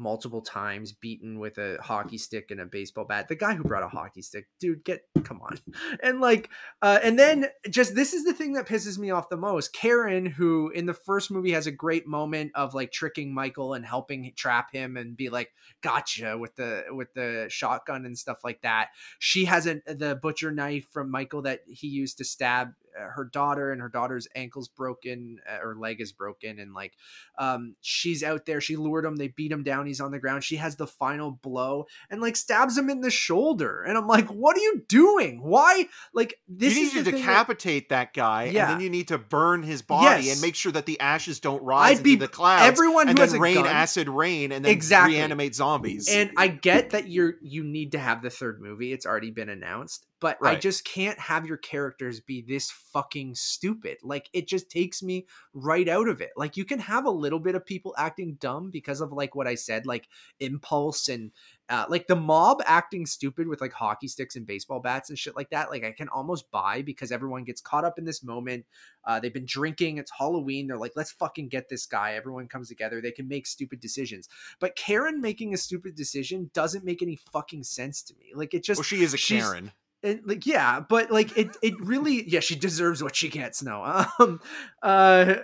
multiple 0.00 0.40
times, 0.40 0.92
beaten 0.92 1.38
with 1.38 1.58
a 1.58 1.76
hockey 1.80 2.18
stick 2.18 2.50
and 2.50 2.60
a 2.60 2.66
baseball 2.66 3.04
bat. 3.04 3.28
The 3.28 3.36
guy 3.36 3.54
who 3.54 3.62
brought 3.62 3.82
a 3.82 3.88
hockey 3.88 4.22
stick, 4.22 4.48
dude, 4.58 4.84
get 4.84 5.02
come 5.22 5.40
on. 5.42 5.58
And 6.02 6.20
like, 6.20 6.48
uh, 6.82 6.98
and 7.02 7.18
then 7.18 7.46
just 7.68 7.94
this 7.94 8.14
is 8.14 8.24
the 8.24 8.32
thing 8.32 8.54
that 8.54 8.66
pisses 8.66 8.98
me 8.98 9.10
off 9.10 9.28
the 9.28 9.36
most. 9.36 9.72
Karen, 9.72 10.24
who 10.24 10.70
in 10.70 10.86
the 10.86 10.94
first 10.94 11.30
movie 11.30 11.52
has 11.52 11.66
a 11.66 11.72
great 11.72 12.06
moment 12.06 12.52
of 12.54 12.74
like 12.74 12.90
tricking 12.90 13.34
Michael 13.34 13.74
and 13.74 13.84
helping 13.84 14.32
trap 14.34 14.72
him 14.72 14.96
and 14.96 15.16
be 15.16 15.28
like, 15.28 15.50
gotcha 15.82 16.38
with 16.38 16.56
the 16.56 16.84
with 16.90 17.12
the 17.14 17.46
shotgun 17.50 18.06
and 18.06 18.18
stuff 18.18 18.38
like 18.44 18.62
that. 18.62 18.88
She 19.18 19.44
has 19.44 19.66
a 19.66 19.80
the 19.86 20.18
butcher 20.20 20.50
knife 20.50 20.86
from 20.90 21.10
Michael 21.10 21.42
that 21.42 21.60
he 21.68 21.88
used 21.88 22.18
to 22.18 22.24
stab 22.24 22.72
her 22.94 23.24
daughter 23.32 23.72
and 23.72 23.80
her 23.80 23.88
daughter's 23.88 24.26
ankles 24.34 24.68
broken 24.68 25.38
uh, 25.48 25.58
or 25.64 25.76
leg 25.76 26.00
is 26.00 26.12
broken 26.12 26.58
and 26.58 26.74
like 26.74 26.94
um 27.38 27.74
she's 27.80 28.22
out 28.22 28.46
there 28.46 28.60
she 28.60 28.76
lured 28.76 29.04
him 29.04 29.16
they 29.16 29.28
beat 29.28 29.52
him 29.52 29.62
down 29.62 29.86
he's 29.86 30.00
on 30.00 30.10
the 30.10 30.18
ground 30.18 30.42
she 30.44 30.56
has 30.56 30.76
the 30.76 30.86
final 30.86 31.30
blow 31.30 31.86
and 32.10 32.20
like 32.20 32.36
stabs 32.36 32.76
him 32.76 32.90
in 32.90 33.00
the 33.00 33.10
shoulder 33.10 33.82
and 33.82 33.96
i'm 33.96 34.06
like 34.06 34.26
what 34.28 34.56
are 34.56 34.60
you 34.60 34.82
doing 34.88 35.40
why 35.42 35.86
like 36.14 36.34
this 36.48 36.74
you 36.76 36.84
need 36.84 36.90
the 36.92 36.98
to 36.98 37.04
thing 37.04 37.12
that- 37.14 37.18
decapitate 37.20 37.88
that 37.90 38.12
guy, 38.14 38.44
Yeah. 38.44 38.64
and 38.64 38.74
then 38.74 38.80
you 38.80 38.90
need 38.90 39.08
to 39.08 39.18
burn 39.18 39.62
his 39.62 39.82
body 39.82 40.24
Yes. 40.26 40.32
and 40.34 40.42
make 40.42 40.54
sure 40.54 40.72
that 40.72 40.86
the 40.86 40.98
ashes 41.00 41.40
don't 41.40 41.62
rise 41.62 41.98
I'd 41.98 42.04
be- 42.04 42.14
into 42.14 42.26
the 42.26 42.32
clouds. 42.32 42.66
everyone 42.66 43.08
and 43.08 43.18
who 43.18 43.22
has 43.22 43.32
then 43.32 43.40
rain 43.40 43.54
gun- 43.56 43.66
acid 43.66 44.08
rain 44.08 44.52
and 44.52 44.64
then 44.64 44.72
Exactly. 44.72 45.14
reanimate 45.16 45.54
zombies. 45.54 46.08
and 46.10 46.30
i 46.36 46.48
get 46.48 46.90
that 46.90 47.08
you're 47.08 47.34
you 47.42 47.62
need 47.64 47.92
to 47.92 47.98
have 47.98 48.22
the 48.22 48.30
third 48.30 48.60
movie 48.60 48.92
it's 48.92 49.06
already 49.06 49.30
been 49.30 49.48
announced 49.48 50.06
but 50.20 50.36
I 50.42 50.54
just 50.54 50.84
can't 50.84 51.18
have 51.18 51.46
your 51.46 51.56
characters 51.56 52.20
be 52.20 52.42
this 52.42 52.70
fucking 52.70 53.34
stupid. 53.34 53.96
Like 54.02 54.28
it 54.34 54.46
just 54.46 54.70
takes 54.70 55.02
me 55.02 55.26
right 55.54 55.88
out 55.88 56.08
of 56.08 56.20
it. 56.20 56.30
Like 56.36 56.58
you 56.58 56.66
can 56.66 56.78
have 56.78 57.06
a 57.06 57.10
little 57.10 57.38
bit 57.38 57.54
of 57.54 57.64
people 57.64 57.94
acting 57.96 58.36
dumb 58.38 58.70
because 58.70 59.00
of 59.00 59.12
like 59.12 59.34
what 59.34 59.46
I 59.46 59.54
said, 59.54 59.86
like 59.86 60.08
impulse 60.38 61.08
and 61.08 61.30
uh, 61.70 61.86
like 61.88 62.06
the 62.06 62.16
mob 62.16 62.60
acting 62.66 63.06
stupid 63.06 63.48
with 63.48 63.60
like 63.62 63.72
hockey 63.72 64.08
sticks 64.08 64.36
and 64.36 64.46
baseball 64.46 64.80
bats 64.80 65.08
and 65.08 65.18
shit 65.18 65.36
like 65.36 65.48
that. 65.50 65.70
Like 65.70 65.84
I 65.84 65.92
can 65.92 66.08
almost 66.08 66.50
buy 66.50 66.82
because 66.82 67.12
everyone 67.12 67.44
gets 67.44 67.62
caught 67.62 67.84
up 67.84 67.98
in 67.98 68.04
this 68.04 68.22
moment. 68.22 68.66
Uh, 69.04 69.20
they've 69.20 69.32
been 69.32 69.46
drinking. 69.46 69.96
It's 69.96 70.12
Halloween. 70.18 70.66
They're 70.66 70.76
like, 70.76 70.92
let's 70.96 71.12
fucking 71.12 71.48
get 71.48 71.70
this 71.70 71.86
guy. 71.86 72.12
Everyone 72.14 72.46
comes 72.46 72.68
together. 72.68 73.00
They 73.00 73.12
can 73.12 73.28
make 73.28 73.46
stupid 73.46 73.80
decisions. 73.80 74.28
But 74.58 74.76
Karen 74.76 75.22
making 75.22 75.54
a 75.54 75.56
stupid 75.56 75.94
decision 75.94 76.50
doesn't 76.52 76.84
make 76.84 77.00
any 77.00 77.16
fucking 77.16 77.62
sense 77.62 78.02
to 78.02 78.14
me. 78.16 78.32
Like 78.34 78.52
it 78.52 78.64
just 78.64 78.80
well, 78.80 78.84
she 78.84 79.02
is 79.02 79.14
a 79.14 79.18
Karen. 79.18 79.72
And 80.02 80.22
like 80.24 80.46
yeah 80.46 80.80
but 80.80 81.10
like 81.10 81.36
it 81.36 81.54
it 81.62 81.78
really 81.78 82.26
yeah 82.28 82.40
she 82.40 82.56
deserves 82.56 83.02
what 83.02 83.14
she 83.14 83.28
gets 83.28 83.62
no 83.62 83.82
um 84.18 84.40
uh 84.82 85.34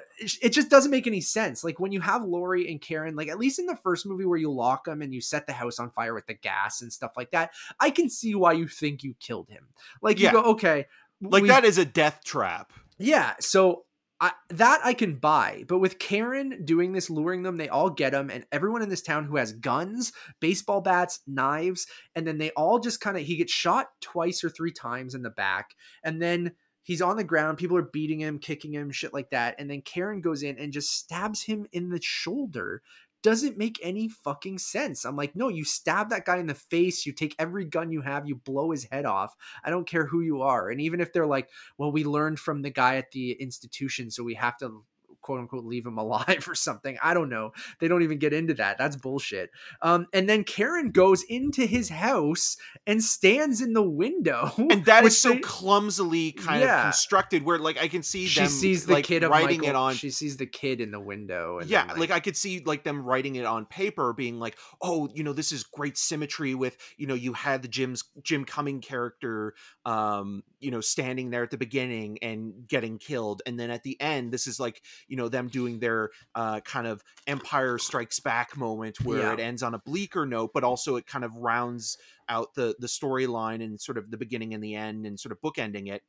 it 0.43 0.49
just 0.51 0.71
doesn't 0.71 0.91
make 0.91 1.07
any 1.07 1.21
sense 1.21 1.63
like 1.63 1.79
when 1.79 1.93
you 1.93 2.01
have 2.01 2.25
Laurie 2.25 2.71
and 2.71 2.81
Karen 2.81 3.17
like 3.17 3.29
at 3.29 3.39
least 3.39 3.59
in 3.59 3.67
the 3.67 3.77
first 3.77 4.07
movie 4.07 4.25
where 4.25 4.39
you 4.39 4.51
lock 4.51 4.85
them 4.87 5.03
and 5.03 5.15
you 5.15 5.21
set 5.21 5.47
the 5.47 5.53
house 5.53 5.79
on 5.79 5.91
fire 5.91 6.15
with 6.15 6.27
the 6.27 6.35
gas 6.35 6.81
and 6.81 6.93
stuff 6.93 7.13
like 7.17 7.31
that 7.33 7.51
I 7.81 7.91
can 7.91 8.09
see 8.09 8.35
why 8.35 8.53
you 8.53 8.67
think 8.69 9.05
you 9.05 9.15
killed 9.21 9.49
him 9.51 9.67
like 10.01 10.19
Yeah. 10.19 10.33
you 10.33 10.43
go 10.43 10.51
okay 10.53 10.87
Like 11.21 11.43
we- 11.43 11.49
that 11.49 11.65
is 11.65 11.79
a 11.79 11.85
death 11.85 12.21
trap. 12.25 12.73
yeah, 12.99 13.35
so 13.41 13.85
I, 14.19 14.33
that 14.49 14.81
I 14.83 14.95
can 14.95 15.17
buy, 15.17 15.64
but 15.69 15.79
with 15.79 15.99
Karen 15.99 16.64
doing 16.64 16.93
this, 16.93 17.11
luring 17.11 17.43
them, 17.43 17.59
they 17.59 17.69
all 17.69 17.91
get 17.91 18.14
him, 18.14 18.31
and 18.31 18.47
everyone 18.51 18.83
in 18.83 18.89
this 18.89 19.03
town 19.03 19.25
who 19.25 19.37
has 19.37 19.53
guns, 19.53 20.12
baseball 20.41 20.81
bats, 20.81 21.21
knives, 21.27 21.87
and 22.14 22.27
then 22.27 22.39
they 22.39 22.51
all 22.53 22.79
just 22.79 23.01
kind 23.01 23.19
of 23.19 23.25
he 23.25 23.37
gets 23.37 23.53
shot 23.53 23.89
twice 24.01 24.43
or 24.43 24.49
three 24.49 24.73
times 24.73 25.14
in 25.14 25.23
the 25.23 25.31
back, 25.31 25.75
and 26.03 26.23
then 26.23 26.53
he's 26.83 27.03
on 27.03 27.17
the 27.17 27.25
ground. 27.25 27.59
People 27.59 27.77
are 27.77 27.83
beating 27.83 28.21
him, 28.21 28.39
kicking 28.39 28.73
him, 28.73 28.91
shit 28.91 29.12
like 29.12 29.31
that, 29.31 29.55
and 29.59 29.69
then 29.71 29.83
Karen 29.83 30.23
goes 30.23 30.43
in 30.43 30.59
and 30.59 30.73
just 30.73 30.97
stabs 30.97 31.43
him 31.43 31.67
in 31.73 31.91
the 31.91 32.01
shoulder. 32.01 32.81
Doesn't 33.23 33.59
make 33.59 33.81
any 33.83 34.09
fucking 34.09 34.59
sense. 34.59 35.05
I'm 35.05 35.17
like, 35.17 35.35
no, 35.35 35.49
you 35.49 35.64
stab 35.64 36.11
that 36.11 36.25
guy 36.25 36.39
in 36.39 36.47
the 36.47 36.55
face, 36.55 37.07
you 37.07 37.12
take 37.12 37.35
every 37.39 37.64
gun 37.64 37.91
you 37.91 38.03
have, 38.03 38.29
you 38.29 38.37
blow 38.37 38.71
his 38.71 38.85
head 38.85 39.05
off. 39.05 39.35
I 39.64 39.71
don't 39.71 39.89
care 39.89 40.07
who 40.07 40.21
you 40.21 40.43
are. 40.43 40.71
And 40.71 40.81
even 40.81 41.01
if 41.01 41.12
they're 41.12 41.27
like, 41.27 41.49
well, 41.77 41.91
we 41.91 42.05
learned 42.05 42.39
from 42.39 42.62
the 42.62 42.71
guy 42.71 42.97
at 42.97 43.11
the 43.11 43.33
institution, 43.33 44.11
so 44.11 44.23
we 44.23 44.35
have 44.35 44.57
to 44.59 44.85
quote 45.27 45.41
unquote 45.41 45.64
leave 45.64 45.85
him 45.85 45.99
alive 46.07 46.47
or 46.49 46.55
something. 46.55 46.97
I 47.03 47.12
don't 47.14 47.29
know. 47.29 47.51
They 47.81 47.89
don't 47.89 48.03
even 48.03 48.18
get 48.18 48.33
into 48.33 48.55
that. 48.55 48.79
That's 48.79 48.97
bullshit. 48.97 49.51
Um, 49.83 50.07
and 50.12 50.29
then 50.29 50.45
Karen 50.45 50.91
goes 50.93 51.24
into 51.29 51.66
his 51.66 51.89
house 51.89 52.57
and 52.87 53.03
stands 53.03 53.61
in 53.61 53.72
the 53.72 53.83
window. 53.83 54.53
and 54.57 54.85
that 54.85 55.03
which 55.05 55.12
so 55.14 55.31
they- 55.33 55.41
clumsily 55.41 56.33
kind 56.33 56.61
Yeah. 56.62 56.79
of 56.79 56.83
constructed 56.85 57.43
where 57.45 57.59
like 57.59 57.79
i 57.79 57.89
can 57.89 58.03
see 58.03 58.27
she 58.27 58.41
them 58.41 58.49
sees 58.49 58.87
the 58.87 58.95
like 58.95 59.05
kid 59.05 59.22
writing 59.24 59.59
Michael, 59.61 59.68
it 59.68 59.74
on 59.77 59.95
She 59.95 60.11
sees 60.11 60.37
the 60.37 60.47
kid 60.47 60.81
in 60.81 60.91
the 60.91 61.01
window. 61.01 61.59
And 61.59 61.68
yeah 61.68 61.87
then, 61.87 61.99
like, 61.99 62.11
i 62.11 62.20
could 62.20 62.37
see 62.37 62.62
like 62.64 62.85
them 62.85 63.03
writing 63.03 63.35
it 63.37 63.45
on 63.45 63.66
paper 63.66 64.12
being 64.12 64.39
like 64.39 64.57
oh 64.81 65.09
you 65.14 65.24
know 65.24 65.33
this 65.33 65.51
is 65.53 65.64
great 65.64 65.99
symmetry 65.99 66.55
with 66.55 66.77
you 66.97 67.07
know 67.07 67.14
you 67.14 67.33
had 67.33 67.62
the 67.62 67.68
jim's 67.68 68.05
jim 68.22 68.45
cumming 68.45 68.81
character 68.81 69.55
um 69.85 70.43
you 70.67 70.73
know 70.73 70.81
standing 70.81 71.31
there 71.31 71.45
at 71.45 71.51
the 71.53 71.57
beginning 71.57 72.19
and 72.23 72.67
getting 72.67 72.99
killed 72.99 73.41
and 73.47 73.59
then 73.61 73.71
at 73.71 73.85
the 73.85 74.01
end 74.01 74.33
this 74.33 74.49
is 74.49 74.59
like 74.59 74.83
you 75.07 75.17
know 75.17 75.29
them 75.29 75.49
doing 75.49 75.79
their 75.79 76.11
uh 76.35 76.61
kind 76.61 76.87
of 76.89 77.03
empire 77.29 77.79
strikes 77.79 78.19
back 78.21 78.57
moment 78.57 78.99
where 79.05 79.19
Yeah. 79.21 79.33
it 79.35 79.41
ends 79.41 79.62
on 79.62 79.75
a 79.75 79.79
bleaker 79.79 80.27
note 80.27 80.51
but 80.53 80.64
also 80.64 80.97
it 80.97 81.07
kind 81.07 81.25
of 81.25 81.37
rounds 81.37 81.99
out 82.29 82.55
the 82.55 82.75
the 82.81 82.89
storyline 82.89 83.62
and 83.62 83.81
sort 83.81 83.99
of 83.99 84.11
the 84.11 84.17
beginning 84.19 84.55
and 84.55 84.64
the 84.64 84.75
end 84.75 85.07
and 85.07 85.21
sort 85.21 85.33
of 85.33 85.41
bookending 85.41 85.89
it 85.93 86.03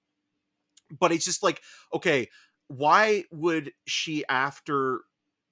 but 0.99 1.11
it's 1.11 1.25
just 1.25 1.43
like 1.43 1.61
okay 1.93 2.27
why 2.67 3.23
would 3.31 3.71
she 3.85 4.25
after 4.27 5.01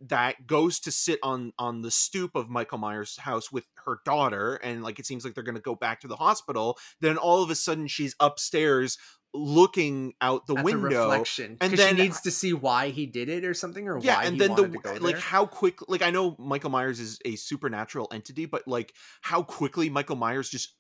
that 0.02 0.48
goes 0.48 0.80
to 0.82 0.92
sit 0.92 1.20
on 1.24 1.54
on 1.58 1.82
the 1.82 1.92
stoop 1.92 2.36
of 2.36 2.50
Michael 2.50 2.78
Myers' 2.78 3.18
house 3.18 3.52
with 3.52 3.66
her 3.86 4.00
daughter 4.06 4.56
and 4.56 4.84
like 4.84 5.00
it 5.00 5.06
seems 5.06 5.24
like 5.24 5.34
they're 5.34 5.44
going 5.44 5.56
to 5.56 5.62
go 5.62 5.76
back 5.76 6.02
to 6.02 6.08
the 6.08 6.16
hospital 6.16 6.78
then 7.02 7.18
all 7.18 7.44
of 7.44 7.50
a 7.50 7.56
sudden 7.56 7.88
she's 7.88 8.16
upstairs 8.20 8.98
looking 9.34 10.14
out 10.22 10.48
the 10.48 10.56
at 10.56 10.64
window 10.64 10.90
the 10.90 10.96
reflection, 10.96 11.58
and 11.60 11.74
then 11.74 11.96
she 11.96 12.04
needs 12.04 12.22
to 12.22 12.32
see 12.32 12.54
why 12.54 12.90
he 12.90 13.06
did 13.06 13.30
it 13.30 13.44
or 13.44 13.54
something, 13.54 13.88
or 13.88 14.00
yeah 14.00 14.18
why 14.18 14.24
and 14.26 14.36
he 14.36 14.40
then 14.40 14.56
the 14.56 14.64
wanted 14.64 14.84
to 14.84 15.00
go 15.00 15.06
like 15.06 15.20
how 15.20 15.46
quick 15.46 15.80
like 15.90 16.02
i 16.02 16.10
know 16.10 16.36
michael 16.40 16.70
myers 16.70 17.00
is 17.00 17.20
a 17.26 17.36
supernatural 17.36 18.08
entity 18.12 18.46
but 18.46 18.68
like 18.68 18.94
how 19.22 19.44
quickly 19.44 19.90
michael 19.90 20.16
myers 20.16 20.50
just 20.50 20.74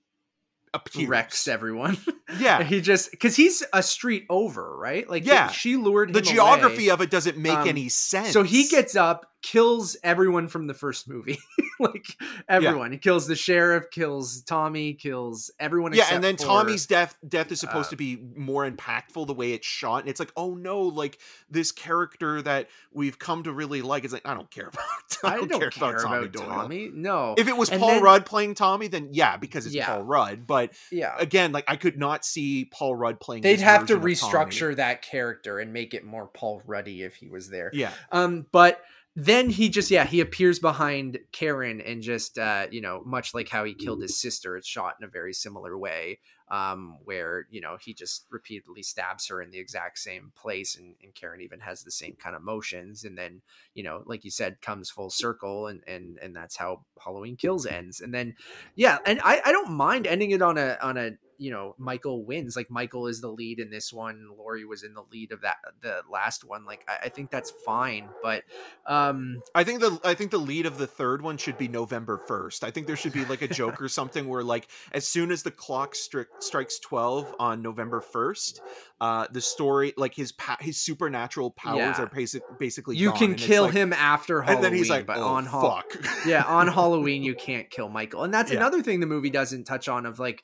appears 0.76 1.07
wrecks 1.09 1.47
everyone. 1.47 1.97
yeah 2.39 2.61
he 2.63 2.82
just 2.82 3.11
because 3.11 3.36
he's 3.36 3.63
a 3.73 3.82
street 3.82 4.26
over, 4.30 4.78
right? 4.78 5.09
Like 5.09 5.26
Yeah. 5.26 5.49
she 5.51 5.76
lured 5.76 6.09
him. 6.09 6.13
the 6.13 6.21
geography 6.21 6.88
away. 6.88 6.93
of 6.93 7.01
it 7.01 7.09
doesn't 7.09 7.38
make 7.38 7.53
Um, 7.57 7.67
any 7.67 7.89
sense 7.89 8.32
So 8.32 8.43
he 8.43 8.67
gets 8.67 8.95
up, 8.95 9.26
kills 9.45 9.95
everyone 10.03 10.47
from 10.47 10.65
the 10.65 10.73
first 10.73 11.07
movie, 11.07 11.37
like 11.79 12.07
everyone. 12.49 12.91
He 12.91 12.97
kills 12.97 13.27
the 13.27 13.35
sheriff, 13.35 13.91
kills 13.91 14.41
Tommy, 14.41 14.93
kills 14.95 15.51
everyone. 15.59 15.93
yeah 15.93 16.07
and 16.11 16.23
then 16.23 16.35
for- 16.35 16.45
tommy's 16.45 16.87
death 16.87 17.15
death 17.27 17.51
is 17.51 17.59
supposed 17.59 17.87
uh, 17.87 17.91
to 17.91 17.95
be 17.95 18.17
more 18.35 18.69
impactful 18.69 19.27
the 19.27 19.33
way 19.35 19.51
it's 19.53 19.67
shot 19.67 19.99
and 20.01 20.09
it's 20.09 20.19
like 20.19 20.31
oh 20.35 20.55
no 20.55 20.81
like 20.81 21.19
this 21.49 21.71
character 21.71 22.41
that 22.41 22.69
we've 22.91 23.19
come 23.19 23.43
to 23.43 23.51
really 23.53 23.81
like 23.83 24.03
is 24.03 24.11
like 24.13 24.25
i 24.27 24.33
don't 24.33 24.49
care 24.49 24.67
about 24.73 25.33
i 25.33 25.37
don't, 25.37 25.49
care, 25.59 25.71
about 25.75 25.99
tommy 26.01 26.27
doyle 26.27 26.45
Tommy. 26.45 26.89
No, 26.93 27.35
if 27.37 27.47
it 27.47 27.55
was 27.55 27.69
And 27.69 27.79
paul 27.79 27.89
then- 27.91 28.03
rudd 28.03 28.25
playing 28.25 28.55
tommy 28.55 28.87
then 28.87 29.09
yeah 29.11 29.37
because 29.37 29.65
it's 29.67 29.75
Yeah. 29.75 29.85
paul 29.87 30.03
rudd 30.03 30.47
but 30.47 30.73
yeah, 30.91 31.15
again 31.19 31.51
like 31.51 31.65
i 31.67 31.75
could 31.75 31.97
not 31.99 32.25
see 32.25 32.65
paul 32.65 32.95
rudd 32.95 33.19
playing 33.19 33.43
they'd 33.43 33.59
have 33.59 33.85
to 33.87 33.97
version 33.97 34.25
of 34.25 34.31
Tommy. 34.31 34.45
restructure 34.45 34.75
that 34.77 35.01
character 35.03 35.59
and 35.59 35.71
make 35.73 35.93
it 35.93 36.03
more 36.03 36.27
Paul 36.27 36.61
Ruddy 36.65 37.03
if 37.03 37.15
he 37.15 37.27
was 37.27 37.49
there. 37.49 37.69
yeah 37.73 37.91
Um, 38.11 38.45
but 38.51 38.81
then 39.16 39.49
he 39.49 39.70
just 39.70 39.89
yeah 39.89 40.05
he 40.05 40.20
appears 40.20 40.59
behind 40.59 41.20
Karen 41.32 41.82
and 41.82 42.01
just 42.01 42.38
uh 42.38 42.68
you 42.70 42.82
know 42.82 43.01
much 43.05 43.34
like 43.34 43.49
how 43.49 43.63
he 43.63 43.74
killed 43.74 44.01
his 44.01 44.20
sister, 44.20 44.57
it's 44.57 44.68
shot 44.68 44.95
in 44.99 45.05
a 45.05 45.09
very 45.09 45.34
similar 45.34 45.78
way. 45.78 46.20
Um, 46.49 46.99
where 47.03 47.47
you 47.49 47.59
know 47.59 47.77
he 47.83 47.93
just 47.93 48.25
repeatedly 48.29 48.83
stabs 48.83 49.27
her 49.29 49.41
in 49.41 49.49
the 49.49 49.57
exact 49.57 49.97
same 49.97 50.31
place, 50.35 50.75
and, 50.75 50.95
and 51.01 51.15
Karen 51.15 51.41
even 51.41 51.59
has 51.59 51.83
the 51.83 51.91
same 51.91 52.15
kind 52.15 52.35
of 52.35 52.43
motions, 52.43 53.03
and 53.03 53.17
then 53.17 53.41
you 53.73 53.83
know 53.83 54.03
like 54.05 54.23
you 54.23 54.31
said 54.31 54.61
comes 54.61 54.89
full 54.89 55.09
circle, 55.09 55.67
and 55.67 55.81
and 55.87 56.19
and 56.21 56.35
that's 56.35 56.55
how 56.55 56.85
Halloween 57.03 57.35
Kills 57.35 57.65
ends, 57.65 57.99
and 57.99 58.13
then 58.13 58.35
yeah, 58.75 58.99
and 59.05 59.19
I 59.23 59.41
I 59.43 59.51
don't 59.51 59.71
mind 59.71 60.05
ending 60.05 60.31
it 60.31 60.41
on 60.41 60.57
a 60.57 60.77
on 60.81 60.97
a 60.97 61.11
you 61.37 61.51
know 61.51 61.75
Michael 61.77 62.23
wins 62.23 62.55
like 62.55 62.69
Michael 62.69 63.07
is 63.07 63.21
the 63.21 63.27
lead 63.27 63.59
in 63.59 63.69
this 63.69 63.91
one 63.91 64.29
Laurie 64.37 64.65
was 64.65 64.83
in 64.83 64.93
the 64.93 65.03
lead 65.11 65.31
of 65.31 65.41
that 65.41 65.57
the 65.81 66.01
last 66.09 66.43
one 66.43 66.65
like 66.65 66.85
I, 66.87 67.05
I 67.05 67.09
think 67.09 67.29
that's 67.29 67.51
fine 67.51 68.09
but 68.21 68.43
um 68.85 69.41
I 69.53 69.63
think 69.63 69.81
the 69.81 69.99
I 70.03 70.13
think 70.13 70.31
the 70.31 70.37
lead 70.37 70.65
of 70.65 70.77
the 70.77 70.87
third 70.87 71.21
one 71.21 71.37
should 71.37 71.57
be 71.57 71.67
November 71.67 72.21
first. 72.27 72.63
I 72.63 72.71
think 72.71 72.87
there 72.87 72.95
should 72.95 73.13
be 73.13 73.25
like 73.25 73.41
a 73.41 73.47
joke 73.47 73.81
or 73.81 73.89
something 73.89 74.27
where 74.27 74.43
like 74.43 74.67
as 74.91 75.07
soon 75.07 75.31
as 75.31 75.43
the 75.43 75.51
clock 75.51 75.93
stri- 75.93 76.25
strikes 76.39 76.79
twelve 76.79 77.33
on 77.39 77.61
November 77.61 78.01
first, 78.01 78.61
uh, 79.01 79.27
the 79.31 79.41
story 79.41 79.93
like 79.97 80.13
his 80.13 80.31
pa- 80.31 80.57
his 80.59 80.77
supernatural 80.81 81.51
powers 81.51 81.77
Yeah. 81.77 82.01
are 82.01 82.07
basic 82.07 82.43
basically 82.59 82.97
you 82.97 83.09
gone, 83.09 83.17
can 83.17 83.36
kill 83.36 83.63
like- 83.63 83.73
him 83.73 83.93
after 83.93 84.41
Halloween 84.41 84.55
and 84.57 84.63
then 84.65 84.73
he's 84.77 84.89
like, 84.89 85.05
but 85.05 85.17
oh, 85.17 85.23
on 85.27 85.45
fuck, 85.45 85.86
yeah 86.25 86.43
on 86.43 86.67
Halloween 86.79 87.23
you 87.23 87.36
can't 87.36 87.69
kill 87.69 87.89
Michael 87.89 88.23
and 88.23 88.33
that's 88.33 88.51
Yeah. 88.51 88.57
another 88.57 88.81
thing 88.81 88.99
the 88.99 89.05
movie 89.07 89.29
doesn't 89.29 89.63
touch 89.65 89.88
on 89.88 90.05
of 90.05 90.19
like 90.19 90.43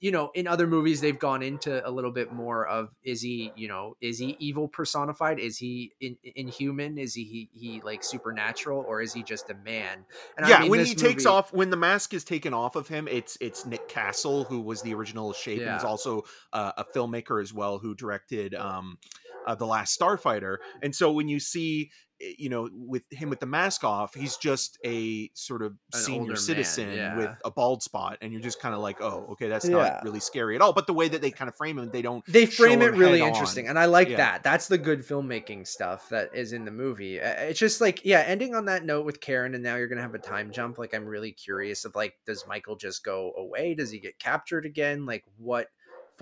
you 0.00 0.10
know 0.10 0.30
in 0.34 0.46
other 0.46 0.66
movies 0.66 1.00
they've 1.00 1.18
gone 1.18 1.42
into 1.42 1.86
a 1.86 1.90
little 1.90 2.10
bit 2.10 2.32
more 2.32 2.66
of 2.66 2.90
is 3.04 3.22
he 3.22 3.52
you 3.56 3.68
know 3.68 3.96
is 4.00 4.18
he 4.18 4.36
evil 4.38 4.68
personified? 4.68 5.38
Is 5.38 5.58
he 5.58 5.92
in, 6.00 6.16
inhuman? 6.36 6.98
Is 6.98 7.14
he, 7.14 7.24
he 7.24 7.48
he 7.52 7.80
like 7.82 8.02
supernatural? 8.02 8.84
Or 8.86 9.00
is 9.00 9.12
he 9.12 9.22
just 9.22 9.50
a 9.50 9.54
man? 9.54 10.04
And 10.36 10.48
yeah, 10.48 10.56
I 10.56 10.60
mean, 10.62 10.70
when 10.70 10.84
he 10.84 10.94
takes 10.94 11.26
off, 11.26 11.52
when 11.52 11.70
the 11.70 11.76
mask 11.76 12.14
is 12.14 12.24
taken 12.24 12.54
off 12.54 12.76
of 12.76 12.88
him, 12.88 13.08
it's 13.08 13.36
it's 13.40 13.66
Nick 13.66 13.88
Castle, 13.88 14.44
who 14.44 14.60
was 14.60 14.82
the 14.82 14.94
original 14.94 15.32
Shape, 15.32 15.62
and 15.62 15.76
is 15.76 15.84
also 15.84 16.22
uh, 16.52 16.72
a 16.76 16.84
filmmaker 16.84 17.40
as 17.40 17.52
well, 17.52 17.78
who 17.78 17.94
directed 17.94 18.54
um, 18.54 18.98
uh, 19.46 19.54
the 19.54 19.66
Last 19.66 19.98
Starfighter. 19.98 20.58
And 20.82 20.94
so 20.94 21.12
when 21.12 21.28
you 21.28 21.40
see, 21.40 21.90
Eh, 22.22 22.34
you 22.38 22.48
know, 22.48 22.68
with 22.72 23.02
him 23.10 23.30
with 23.30 23.40
the 23.40 23.46
mask 23.46 23.84
off, 23.84 24.14
he's 24.14 24.36
just 24.36 24.78
a 24.84 25.30
sort 25.34 25.62
of 25.62 25.72
An 25.92 26.00
senior 26.00 26.26
man, 26.28 26.36
citizen 26.36 26.92
yeah. 26.92 27.16
with 27.16 27.30
a 27.44 27.50
bald 27.50 27.82
spot, 27.82 28.18
and 28.22 28.32
you're 28.32 28.40
just 28.40 28.60
kind 28.60 28.74
of 28.74 28.80
like, 28.80 29.00
oh, 29.00 29.26
okay, 29.32 29.48
that's 29.48 29.64
Yeah. 29.68 29.76
not 29.76 30.04
really 30.04 30.20
scary 30.20 30.54
at 30.56 30.62
all. 30.62 30.72
But 30.72 30.86
the 30.86 30.92
way 30.94 31.08
that 31.08 31.20
they 31.20 31.30
kind 31.30 31.48
of 31.48 31.54
frame 31.56 31.78
him, 31.78 31.90
they 31.90 32.02
don't. 32.02 32.24
they 32.26 32.46
frame 32.46 32.82
it 32.82 32.94
really 32.94 33.18
head 33.18 33.28
on. 33.28 33.32
interesting 33.34 33.68
and 33.68 33.78
i 33.78 33.84
like 33.86 34.08
Yeah. 34.08 34.16
that 34.18 34.42
that's 34.42 34.68
the 34.68 34.78
good 34.78 35.00
filmmaking 35.06 35.66
stuff 35.66 36.08
that 36.10 36.34
is 36.34 36.52
in 36.52 36.64
the 36.64 36.70
movie 36.70 37.16
it's 37.18 37.58
just 37.58 37.80
like 37.80 38.04
yeah 38.04 38.20
ending 38.20 38.54
on 38.54 38.66
that 38.66 38.84
note 38.84 39.04
with 39.04 39.20
karen 39.20 39.54
and 39.54 39.62
now 39.62 39.76
you're 39.76 39.88
gonna 39.88 40.02
have 40.02 40.14
a 40.14 40.18
time 40.18 40.50
jump 40.52 40.78
like 40.78 40.94
i'm 40.94 41.04
really 41.06 41.32
curious 41.32 41.84
of 41.84 41.94
like 41.94 42.14
does 42.26 42.44
michael 42.46 42.76
just 42.76 43.04
go 43.04 43.32
away 43.36 43.74
does 43.74 43.90
he 43.90 43.98
get 43.98 44.18
captured 44.18 44.64
again 44.66 45.06
like 45.06 45.24
what 45.38 45.68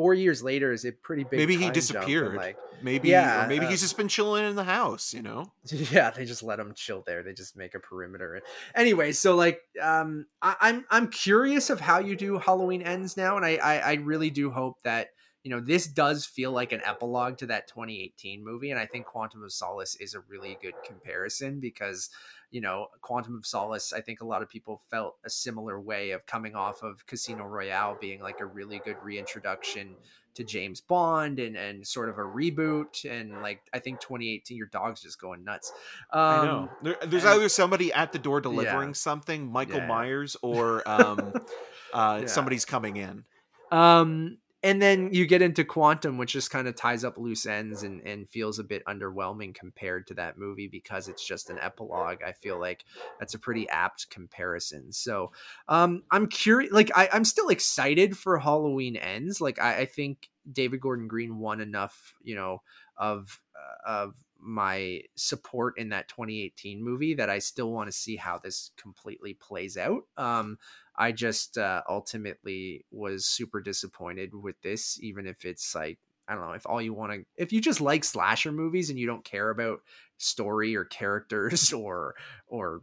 four 0.01 0.15
years 0.15 0.43
later 0.43 0.73
is 0.73 0.87
a 0.87 0.93
pretty 0.93 1.25
big. 1.25 1.39
Maybe 1.39 1.59
he 1.59 1.69
disappeared. 1.69 2.35
Like, 2.35 2.57
maybe 2.81 3.11
yeah, 3.11 3.45
or 3.45 3.49
maybe 3.49 3.67
uh, 3.67 3.69
he's 3.69 3.83
just 3.83 3.99
been 3.99 4.09
chilling 4.09 4.47
in 4.47 4.57
the 4.57 4.65
house, 4.65 5.13
you 5.13 5.21
know? 5.21 5.53
yeah, 5.67 6.09
they 6.09 6.25
just 6.25 6.43
let 6.43 6.59
him 6.59 6.73
chill 6.75 7.03
there. 7.07 7.23
They 7.23 7.35
just 7.35 7.55
make 7.55 7.75
a 7.75 7.81
perimeter. 7.81 8.41
Anyway, 8.75 9.13
so 9.13 9.37
like, 9.37 9.61
um, 9.79 10.25
I, 10.41 10.57
I'm 10.59 10.87
I'm 10.89 11.09
curious 11.09 11.69
of 11.69 11.81
how 11.81 11.99
you 11.99 12.17
do 12.17 12.39
Halloween 12.39 12.81
ends 12.81 13.19
now, 13.19 13.37
and 13.37 13.45
I, 13.45 13.57
I 13.57 13.77
I 13.77 13.93
really 13.97 14.31
do 14.31 14.51
hope 14.51 14.81
that 14.85 15.11
you 15.43 15.51
know 15.51 15.61
this 15.61 15.86
does 15.86 16.26
feel 16.26 16.53
like 16.53 16.72
an 16.72 16.82
epilogue 16.84 17.38
to 17.38 17.47
that 17.47 17.66
2018 17.68 18.45
movie, 18.45 18.70
and 18.70 18.78
I 18.80 18.86
think 18.86 19.07
Quantum 19.07 19.43
of 19.43 19.53
Solace 19.53 19.97
is 19.97 20.14
a 20.14 20.20
really 20.28 20.59
good 20.61 20.74
comparison 20.84 21.61
because 21.61 22.11
you 22.51 22.61
know 22.61 22.88
Quantum 23.01 23.36
of 23.36 23.47
Solace. 23.47 23.93
I 23.93 24.01
think 24.01 24.20
a 24.20 24.26
lot 24.26 24.43
of 24.43 24.49
people 24.49 24.82
felt 24.91 25.16
a 25.24 25.30
similar 25.30 25.80
way 25.80 26.11
of 26.11 26.26
coming 26.26 26.55
off 26.55 26.82
of 26.82 27.07
Casino 27.07 27.45
Royale 27.45 27.97
being 28.01 28.20
like 28.20 28.41
a 28.41 28.47
really 28.47 28.80
good 28.84 28.97
reintroduction 29.03 29.97
to 30.34 30.45
James 30.45 30.80
Bond 30.80 31.38
and 31.41 31.57
and 31.57 31.84
sort 31.86 32.09
of 32.09 32.18
a 32.18 32.22
reboot 32.22 33.05
and 33.11 33.41
like 33.43 33.62
I 33.72 33.78
think 33.80 34.01
2018 34.01 34.57
your 34.57 34.66
dog's 34.68 35.01
just 35.03 35.20
going 35.20 35.43
nuts. 35.43 35.72
Um, 36.12 36.20
I 36.22 36.45
know. 36.45 36.68
There, 36.82 36.97
there's 37.07 37.24
and- 37.24 37.34
either 37.34 37.49
somebody 37.49 37.93
at 37.93 38.12
the 38.12 38.18
door 38.18 38.41
delivering 38.41 38.95
something, 38.95 39.51
Michael 39.51 39.78
Yeah. 39.78 39.86
Myers, 39.86 40.36
or 40.43 40.86
um, 40.88 41.32
uh, 41.95 42.18
Yeah. 42.22 42.26
somebody's 42.26 42.64
coming 42.64 42.97
in. 42.97 43.24
Um, 43.72 44.38
and 44.63 44.81
then 44.81 45.13
you 45.13 45.27
get 45.27 45.41
into 45.41 45.65
Quantum, 45.65 46.19
which 46.19 46.35
just 46.35 46.51
kind 46.51 46.69
of 46.69 46.77
ties 46.77 47.03
up 47.03 47.17
loose 47.17 47.47
ends 47.47 47.83
and, 47.83 48.03
and 48.07 48.29
feels 48.29 48.59
a 48.59 48.65
bit 48.65 48.85
underwhelming 48.85 49.55
compared 49.55 50.07
to 50.09 50.15
that 50.15 50.37
movie 50.37 50.69
because 50.69 51.09
it's 51.09 51.27
just 51.27 51.49
an 51.49 51.59
epilogue. 51.61 52.23
I 52.23 52.33
feel 52.33 52.61
like 52.61 52.85
that's 53.19 53.33
a 53.33 53.39
pretty 53.39 53.69
apt 53.71 54.11
comparison. 54.11 54.93
So 54.93 55.33
um, 55.69 56.03
I'm 56.11 56.27
curious, 56.27 56.73
like, 56.73 56.91
I, 56.95 57.09
I'm 57.11 57.25
still 57.25 57.49
excited 57.49 58.19
for 58.19 58.39
Halloween 58.39 58.97
Ends. 58.97 59.41
Like, 59.41 59.59
I, 59.59 59.79
I 59.79 59.85
think 59.87 60.29
David 60.51 60.81
Gordon 60.81 61.09
Green 61.09 61.39
won 61.39 61.61
enough, 61.61 62.15
you 62.23 62.35
know, 62.35 62.63
of, 62.99 63.41
uh, 63.57 63.89
of, 63.91 64.15
my 64.43 65.03
support 65.17 65.79
in 65.79 65.91
that 65.91 66.09
2018 66.09 66.83
movie 66.83 67.15
that 67.15 67.29
I 67.29 67.39
still 67.39 67.71
want 67.71 67.89
to 67.89 67.93
see 67.93 68.17
how 68.17 68.39
this 68.39 68.71
completely 68.77 69.35
plays 69.35 69.77
out. 69.77 70.05
Um, 70.17 70.57
I 71.01 71.13
just 71.13 71.57
uh, 71.57 71.81
ultimately 71.89 72.85
was 72.91 73.25
super 73.25 73.63
disappointed 73.63 74.35
with 74.35 74.61
this, 74.61 75.01
even 75.03 75.27
if 75.27 75.47
it's 75.47 75.75
like 75.75 75.99
I 76.29 76.35
don't 76.35 76.47
know 76.47 76.53
if 76.53 76.67
all 76.67 76.83
you 76.83 76.93
want 76.93 77.13
to 77.13 77.25
if 77.37 77.53
you 77.53 77.61
just 77.63 77.81
like 77.81 78.05
slasher 78.05 78.53
movies 78.53 78.91
and 78.91 78.99
you 78.99 79.07
don't 79.07 79.25
care 79.25 79.49
about 79.49 79.81
story 80.19 80.77
or 80.77 80.85
characters 80.85 81.73
or 81.73 82.15
or 82.47 82.83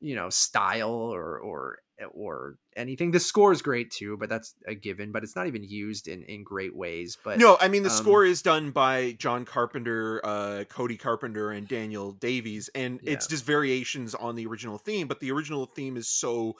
you 0.00 0.14
know 0.14 0.28
style 0.28 0.90
or 0.90 1.38
or 1.38 1.78
or 2.12 2.58
anything. 2.76 3.10
The 3.10 3.20
score 3.20 3.52
is 3.52 3.62
great 3.62 3.90
too, 3.90 4.18
but 4.18 4.28
that's 4.28 4.54
a 4.66 4.74
given. 4.74 5.10
But 5.12 5.24
it's 5.24 5.34
not 5.34 5.46
even 5.46 5.64
used 5.64 6.08
in 6.08 6.24
in 6.24 6.44
great 6.44 6.76
ways. 6.76 7.16
But 7.24 7.38
no, 7.38 7.56
I 7.58 7.68
mean 7.68 7.84
the 7.84 7.88
um, 7.88 7.96
score 7.96 8.24
is 8.26 8.42
done 8.42 8.70
by 8.70 9.12
John 9.12 9.46
Carpenter, 9.46 10.20
uh, 10.22 10.64
Cody 10.68 10.98
Carpenter, 10.98 11.50
and 11.52 11.66
Daniel 11.66 12.12
Davies, 12.12 12.68
and 12.74 13.00
it's 13.02 13.26
just 13.26 13.46
variations 13.46 14.14
on 14.14 14.36
the 14.36 14.46
original 14.46 14.76
theme. 14.76 15.08
But 15.08 15.20
the 15.20 15.32
original 15.32 15.64
theme 15.64 15.96
is 15.96 16.06
so 16.06 16.56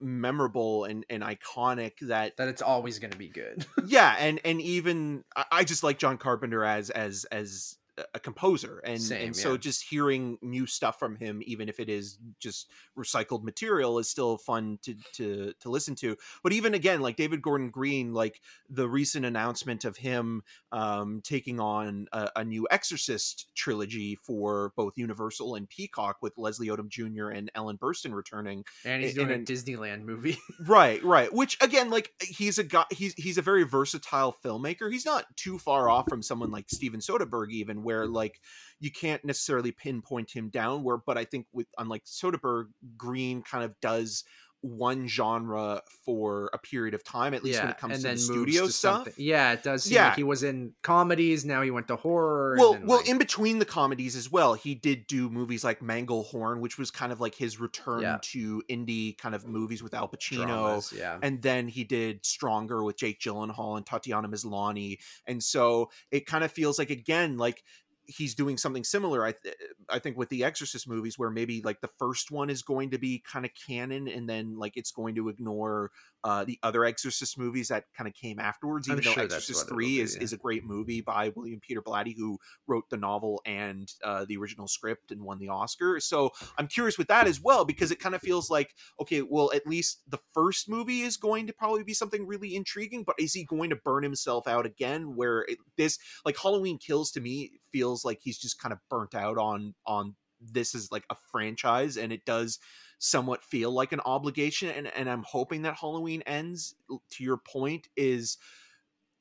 memorable 0.00 0.84
and, 0.84 1.04
and 1.10 1.22
iconic 1.22 1.92
that 2.02 2.36
that 2.36 2.48
it's 2.48 2.62
always 2.62 2.98
going 2.98 3.10
to 3.10 3.18
be 3.18 3.28
good. 3.28 3.66
yeah, 3.86 4.14
and 4.18 4.40
and 4.44 4.60
even 4.60 5.24
I, 5.34 5.44
I 5.52 5.64
just 5.64 5.82
like 5.82 5.98
John 5.98 6.18
Carpenter 6.18 6.64
as 6.64 6.90
as 6.90 7.24
as 7.32 7.77
a 8.14 8.20
composer 8.20 8.80
and 8.84 9.00
Same, 9.00 9.28
and 9.28 9.36
so 9.36 9.52
yeah. 9.52 9.58
just 9.58 9.82
hearing 9.82 10.38
new 10.42 10.66
stuff 10.66 10.98
from 10.98 11.16
him 11.16 11.42
even 11.44 11.68
if 11.68 11.80
it 11.80 11.88
is 11.88 12.18
just 12.38 12.70
recycled 12.96 13.42
material 13.42 13.98
is 13.98 14.08
still 14.08 14.38
fun 14.38 14.78
to 14.82 14.94
to 15.14 15.52
to 15.60 15.70
listen 15.70 15.94
to 15.96 16.16
but 16.42 16.52
even 16.52 16.74
again 16.74 17.00
like 17.00 17.16
david 17.16 17.42
gordon 17.42 17.70
green 17.70 18.12
like 18.12 18.40
the 18.68 18.88
recent 18.88 19.24
announcement 19.24 19.84
of 19.84 19.96
him 19.96 20.42
um 20.72 21.20
taking 21.24 21.60
on 21.60 22.06
a, 22.12 22.30
a 22.36 22.44
new 22.44 22.66
exorcist 22.70 23.46
trilogy 23.54 24.16
for 24.16 24.72
both 24.76 24.92
universal 24.96 25.54
and 25.54 25.68
peacock 25.68 26.18
with 26.20 26.36
leslie 26.36 26.68
odom 26.68 26.88
jr 26.88 27.28
and 27.28 27.50
ellen 27.54 27.78
burstyn 27.78 28.12
returning 28.12 28.64
and 28.84 29.02
he's 29.02 29.16
in 29.16 29.28
doing 29.28 29.40
a 29.40 29.44
Disneyland 29.44 30.02
movie. 30.04 30.38
right 30.66 31.02
right 31.04 31.32
which 31.32 31.56
again 31.60 31.90
like 31.90 32.12
he's 32.20 32.58
a 32.58 32.64
guy 32.64 32.84
he's 32.90 33.14
he's 33.14 33.38
a 33.38 33.42
very 33.42 33.64
versatile 33.64 34.34
filmmaker 34.44 34.90
he's 34.90 35.06
not 35.06 35.24
too 35.36 35.58
far 35.58 35.88
off 35.88 36.06
from 36.08 36.22
someone 36.22 36.50
like 36.50 36.68
steven 36.68 37.00
soderbergh 37.00 37.50
even 37.50 37.82
where 37.88 38.04
mm-hmm. 38.04 38.14
like 38.14 38.40
you 38.80 38.90
can't 38.90 39.24
necessarily 39.24 39.72
pinpoint 39.72 40.30
him 40.30 40.50
down 40.50 40.84
where 40.84 40.98
but 40.98 41.16
i 41.16 41.24
think 41.24 41.46
with 41.52 41.66
unlike 41.78 42.04
soderbergh 42.04 42.66
green 42.98 43.40
kind 43.42 43.64
of 43.64 43.72
does 43.80 44.24
one 44.60 45.06
genre 45.06 45.80
for 46.04 46.50
a 46.52 46.58
period 46.58 46.92
of 46.92 47.04
time 47.04 47.32
at 47.32 47.44
least 47.44 47.60
when 47.60 47.70
it 47.70 47.78
comes 47.78 47.96
to 47.98 48.02
the 48.02 48.08
moves 48.08 48.24
studio 48.24 48.66
to 48.66 48.72
stuff 48.72 49.04
something- 49.04 49.14
Yeah, 49.16 49.52
it 49.52 49.62
does. 49.62 49.84
Seem 49.84 49.94
Yeah. 49.94 50.06
like 50.08 50.16
he 50.16 50.24
was 50.24 50.42
in 50.42 50.74
comedies. 50.82 51.44
Now 51.44 51.62
he 51.62 51.70
went 51.70 51.86
to 51.88 51.96
horror. 51.96 52.56
well 52.58 52.72
then, 52.72 52.86
well 52.86 52.98
like- 52.98 53.08
in 53.08 53.18
between 53.18 53.60
the 53.60 53.64
comedies 53.64 54.16
as 54.16 54.30
well 54.30 54.54
he 54.54 54.74
did 54.74 55.06
do 55.06 55.30
movies 55.30 55.62
like 55.62 55.80
manglehorn 55.80 56.60
which 56.60 56.76
was 56.76 56.90
kind 56.90 57.12
of 57.12 57.20
like 57.20 57.34
his 57.36 57.60
return 57.60 58.00
Yeah. 58.02 58.18
to 58.22 58.62
indie 58.68 59.16
kind 59.16 59.34
of 59.34 59.46
movies 59.46 59.82
with 59.82 59.94
al 59.94 60.08
pacino 60.08 60.46
dramas, 60.46 60.92
yeah. 60.96 61.18
and 61.22 61.40
then 61.42 61.68
he 61.68 61.84
did 61.84 62.26
Stronger 62.26 62.82
with 62.82 62.96
Jake 62.96 63.20
Gyllenhaal 63.20 63.76
and 63.76 63.86
Tatiana 63.86 64.28
Maslany, 64.28 64.98
and 65.26 65.42
so 65.42 65.90
it 66.10 66.26
kind 66.26 66.42
of 66.42 66.50
feels 66.50 66.78
like 66.78 66.90
again 66.90 67.36
like 67.36 67.62
he's 68.08 68.34
doing 68.34 68.56
something 68.56 68.84
similar. 68.84 69.24
I 69.24 69.32
th- 69.32 69.54
I 69.88 69.98
think 69.98 70.16
with 70.16 70.30
the 70.30 70.42
Exorcist 70.42 70.88
movies, 70.88 71.18
where 71.18 71.30
maybe 71.30 71.62
like 71.62 71.80
the 71.80 71.90
first 71.98 72.30
one 72.30 72.50
is 72.50 72.62
going 72.62 72.90
to 72.90 72.98
be 72.98 73.22
kind 73.30 73.44
of 73.44 73.52
canon, 73.66 74.08
and 74.08 74.28
then 74.28 74.58
like 74.58 74.76
it's 74.76 74.90
going 74.90 75.14
to 75.16 75.28
ignore 75.28 75.90
uh, 76.24 76.44
the 76.44 76.58
other 76.62 76.84
Exorcist 76.84 77.38
movies 77.38 77.68
that 77.68 77.84
kind 77.96 78.08
of 78.08 78.14
came 78.14 78.38
afterwards. 78.38 78.88
I'm 78.88 78.94
Even 78.94 79.04
though 79.04 79.12
sure 79.12 79.22
Exorcist 79.24 79.68
Three 79.68 79.96
be, 79.96 80.00
is 80.00 80.16
yeah. 80.16 80.22
is 80.22 80.32
a 80.32 80.38
great 80.38 80.64
movie 80.64 81.02
by 81.02 81.32
William 81.36 81.60
Peter 81.60 81.82
Blatty, 81.82 82.16
who 82.16 82.38
wrote 82.66 82.88
the 82.90 82.96
novel 82.96 83.42
and 83.44 83.92
uh, 84.02 84.24
the 84.26 84.36
original 84.38 84.66
script 84.66 85.12
and 85.12 85.22
won 85.22 85.38
the 85.38 85.50
Oscar. 85.50 86.00
So 86.00 86.30
I'm 86.56 86.66
curious 86.66 86.98
with 86.98 87.08
that 87.08 87.26
as 87.26 87.40
well 87.40 87.64
because 87.64 87.90
it 87.90 88.00
kind 88.00 88.14
of 88.14 88.22
feels 88.22 88.50
like 88.50 88.74
okay, 89.00 89.20
well, 89.20 89.50
at 89.54 89.66
least 89.66 90.02
the 90.08 90.18
first 90.32 90.68
movie 90.68 91.02
is 91.02 91.16
going 91.16 91.46
to 91.46 91.52
probably 91.52 91.84
be 91.84 91.94
something 91.94 92.26
really 92.26 92.56
intriguing, 92.56 93.04
but 93.04 93.16
is 93.18 93.34
he 93.34 93.44
going 93.44 93.70
to 93.70 93.76
burn 93.76 94.02
himself 94.02 94.48
out 94.48 94.64
again? 94.66 95.14
Where 95.14 95.42
it, 95.42 95.58
this, 95.76 95.98
like 96.24 96.36
Halloween 96.38 96.78
Kills, 96.78 97.10
to 97.12 97.20
me 97.20 97.60
feels 97.72 98.04
like 98.04 98.18
he's 98.22 98.38
just 98.38 98.60
kind 98.60 98.72
of 98.72 98.78
burnt 98.90 99.14
out 99.14 99.38
on 99.38 99.74
on 99.86 100.14
this 100.40 100.74
is 100.74 100.92
like 100.92 101.04
a 101.10 101.16
franchise, 101.32 101.96
and 101.96 102.12
it 102.12 102.24
does 102.24 102.58
somewhat 102.98 103.42
feel 103.42 103.70
like 103.70 103.92
an 103.92 104.00
obligation. 104.04 104.70
And 104.70 104.88
and 104.94 105.08
I'm 105.08 105.24
hoping 105.24 105.62
that 105.62 105.76
Halloween 105.76 106.22
ends. 106.22 106.74
To 106.88 107.24
your 107.24 107.38
point, 107.38 107.88
is 107.96 108.38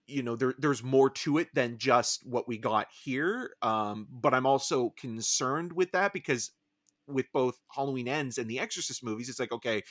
you 0.07 0.23
know 0.23 0.35
there 0.35 0.55
there's 0.57 0.83
more 0.83 1.09
to 1.09 1.37
it 1.37 1.49
than 1.53 1.77
just 1.77 2.25
what 2.25 2.47
we 2.47 2.57
got 2.57 2.87
here 3.03 3.51
um 3.61 4.07
but 4.09 4.33
i'm 4.33 4.45
also 4.45 4.93
concerned 4.97 5.71
with 5.73 5.91
that 5.91 6.13
because 6.13 6.51
with 7.07 7.25
both 7.33 7.59
halloween 7.75 8.07
ends 8.07 8.37
and 8.37 8.49
the 8.49 8.59
exorcist 8.59 9.03
movies 9.03 9.29
it's 9.29 9.39
like 9.39 9.51
okay 9.51 9.83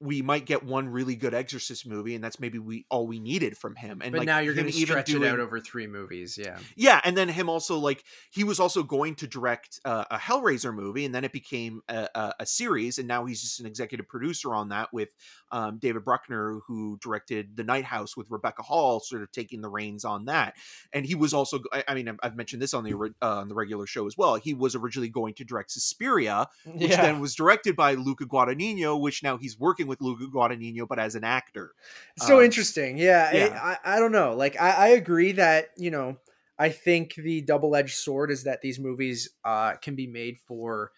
we 0.00 0.22
might 0.22 0.44
get 0.44 0.64
one 0.64 0.88
really 0.88 1.16
good 1.16 1.34
exorcist 1.34 1.86
movie 1.86 2.14
and 2.14 2.22
that's 2.22 2.40
maybe 2.40 2.58
we 2.58 2.84
all 2.90 3.06
we 3.06 3.20
needed 3.20 3.56
from 3.56 3.74
him 3.76 4.02
and 4.02 4.12
but 4.12 4.18
like 4.18 4.26
now 4.26 4.38
you're 4.38 4.54
going 4.54 4.70
to 4.70 4.76
even 4.76 4.86
stretch 4.86 5.10
it 5.10 5.24
out 5.24 5.40
over 5.40 5.60
three 5.60 5.86
movies. 5.86 6.38
Yeah. 6.40 6.58
yeah, 6.76 7.00
and 7.04 7.16
then 7.16 7.28
him 7.28 7.48
also 7.48 7.78
like 7.78 8.04
he 8.30 8.44
was 8.44 8.60
also 8.60 8.82
going 8.82 9.14
to 9.16 9.26
direct 9.26 9.80
uh, 9.84 10.04
a 10.10 10.18
Hellraiser 10.18 10.74
movie, 10.74 11.04
and 11.04 11.14
then 11.14 11.24
it 11.24 11.32
became 11.32 11.80
a, 11.88 12.08
a, 12.14 12.34
a 12.40 12.46
series, 12.46 12.98
and 12.98 13.08
now 13.08 13.24
he's 13.24 13.40
just 13.40 13.60
an 13.60 13.66
executive 13.66 14.08
producer 14.08 14.54
on 14.54 14.68
that 14.68 14.92
with 14.92 15.10
um, 15.54 15.78
David 15.78 16.04
Bruckner, 16.04 16.58
who 16.66 16.98
directed 17.00 17.56
The 17.56 17.62
Night 17.64 17.84
House 17.84 18.16
with 18.16 18.26
Rebecca 18.28 18.62
Hall, 18.62 18.98
sort 18.98 19.22
of 19.22 19.30
taking 19.30 19.60
the 19.60 19.68
reins 19.70 20.04
on 20.04 20.24
that. 20.24 20.54
And 20.92 21.06
he 21.06 21.14
was 21.14 21.32
also, 21.32 21.60
I, 21.72 21.84
I 21.88 21.94
mean, 21.94 22.08
I've- 22.22 22.34
mentioned 22.36 22.60
this 22.60 22.74
on 22.74 22.82
the 22.82 22.92
uh, 23.22 23.36
on 23.40 23.48
the 23.48 23.54
regular 23.54 23.86
show 23.86 24.06
as 24.08 24.18
well. 24.18 24.34
He 24.34 24.52
was 24.54 24.74
originally 24.74 25.08
going 25.08 25.34
to 25.34 25.44
direct 25.44 25.70
Suspiria, 25.70 26.48
which 26.66 26.90
then 26.90 27.20
was 27.20 27.34
directed 27.36 27.76
by 27.76 27.94
Luca 27.94 28.24
Guadagnino, 28.26 29.00
which 29.00 29.22
now 29.22 29.36
he's 29.36 29.56
working 29.58 29.86
with 29.86 30.00
Luca 30.00 30.24
Guadagnino, 30.24 30.88
but 30.88 30.98
as 30.98 31.14
an 31.14 31.22
actor. 31.24 31.72
so 32.18 32.38
Um, 32.38 32.44
interesting 32.44 32.98
yeah, 32.98 33.30
I- 33.32 33.36
yeah. 33.36 33.76
I, 33.84 33.96
I 33.96 34.00
don't 34.00 34.12
know 34.12 34.34
like 34.34 34.60
I, 34.60 34.70
I 34.70 34.88
agree 34.88 35.32
that 35.32 35.68
you 35.76 35.90
know 35.92 36.16
i 36.58 36.68
think 36.68 37.14
the 37.14 37.40
double-edged 37.42 37.94
sword 37.96 38.30
is 38.30 38.44
that 38.44 38.60
these 38.62 38.78
movies 38.78 39.28
uh, 39.44 39.74
can 39.76 39.94
be 39.94 40.06
made 40.06 40.38
for 40.46 40.90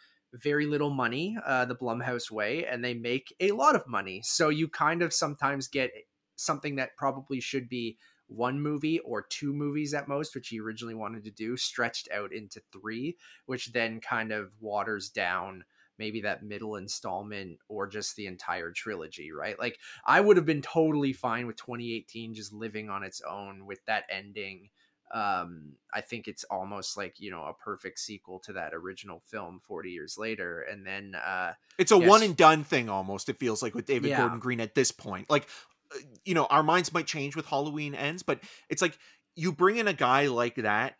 very 0.42 0.66
little 0.66 0.90
money 0.90 1.36
uh, 1.44 1.64
the 1.64 1.74
blumhouse 1.74 2.30
way 2.30 2.64
and 2.66 2.84
they 2.84 2.94
make 2.94 3.34
a 3.40 3.52
lot 3.52 3.74
of 3.76 3.86
money 3.86 4.20
so 4.24 4.48
you 4.48 4.68
kind 4.68 5.02
of 5.02 5.12
sometimes 5.12 5.68
get 5.68 5.90
something 6.36 6.76
that 6.76 6.96
probably 6.96 7.40
should 7.40 7.68
be 7.68 7.96
one 8.28 8.60
movie 8.60 8.98
or 9.00 9.22
two 9.22 9.52
movies 9.52 9.94
at 9.94 10.08
most 10.08 10.34
which 10.34 10.48
he 10.48 10.60
originally 10.60 10.94
wanted 10.94 11.24
to 11.24 11.30
do 11.30 11.56
stretched 11.56 12.08
out 12.12 12.32
into 12.32 12.60
three 12.72 13.16
which 13.46 13.72
then 13.72 14.00
kind 14.00 14.32
of 14.32 14.50
waters 14.60 15.08
down 15.08 15.64
maybe 15.98 16.20
that 16.20 16.42
middle 16.42 16.76
installment 16.76 17.58
or 17.68 17.86
just 17.86 18.16
the 18.16 18.26
entire 18.26 18.70
trilogy 18.70 19.32
right 19.32 19.58
like 19.58 19.78
I 20.04 20.20
would 20.20 20.36
have 20.36 20.46
been 20.46 20.62
totally 20.62 21.12
fine 21.12 21.46
with 21.46 21.56
2018 21.56 22.34
just 22.34 22.52
living 22.52 22.90
on 22.90 23.02
its 23.02 23.20
own 23.28 23.66
with 23.66 23.84
that 23.86 24.04
ending. 24.10 24.70
Um, 25.14 25.72
I 25.94 26.00
think 26.00 26.26
it's 26.28 26.44
almost 26.44 26.96
like 26.96 27.14
you 27.20 27.30
know 27.30 27.42
a 27.44 27.54
perfect 27.54 27.98
sequel 28.00 28.40
to 28.40 28.52
that 28.54 28.74
original 28.74 29.22
film 29.26 29.60
40 29.66 29.90
years 29.90 30.16
later, 30.18 30.60
and 30.62 30.86
then 30.86 31.14
uh, 31.14 31.52
It's 31.78 31.92
a 31.92 31.98
Yes. 31.98 32.08
one 32.08 32.22
and 32.22 32.36
done 32.36 32.64
thing 32.64 32.88
almost. 32.88 33.28
It 33.28 33.38
feels 33.38 33.62
like 33.62 33.74
with 33.74 33.86
David 33.86 34.10
Yeah. 34.10 34.18
Gordon 34.18 34.38
Green 34.40 34.60
at 34.60 34.74
this 34.74 34.90
point. 34.92 35.30
Like 35.30 35.48
uh, 35.94 35.98
you 36.24 36.34
know 36.34 36.46
our 36.46 36.62
minds 36.62 36.92
might 36.92 37.06
change 37.06 37.36
with 37.36 37.46
Halloween 37.46 37.94
ends, 37.94 38.22
but 38.22 38.40
it's 38.68 38.82
like 38.82 38.98
you 39.36 39.52
bring 39.52 39.76
in 39.76 39.86
a 39.86 39.92
guy 39.92 40.26
like 40.26 40.56
that 40.56 40.96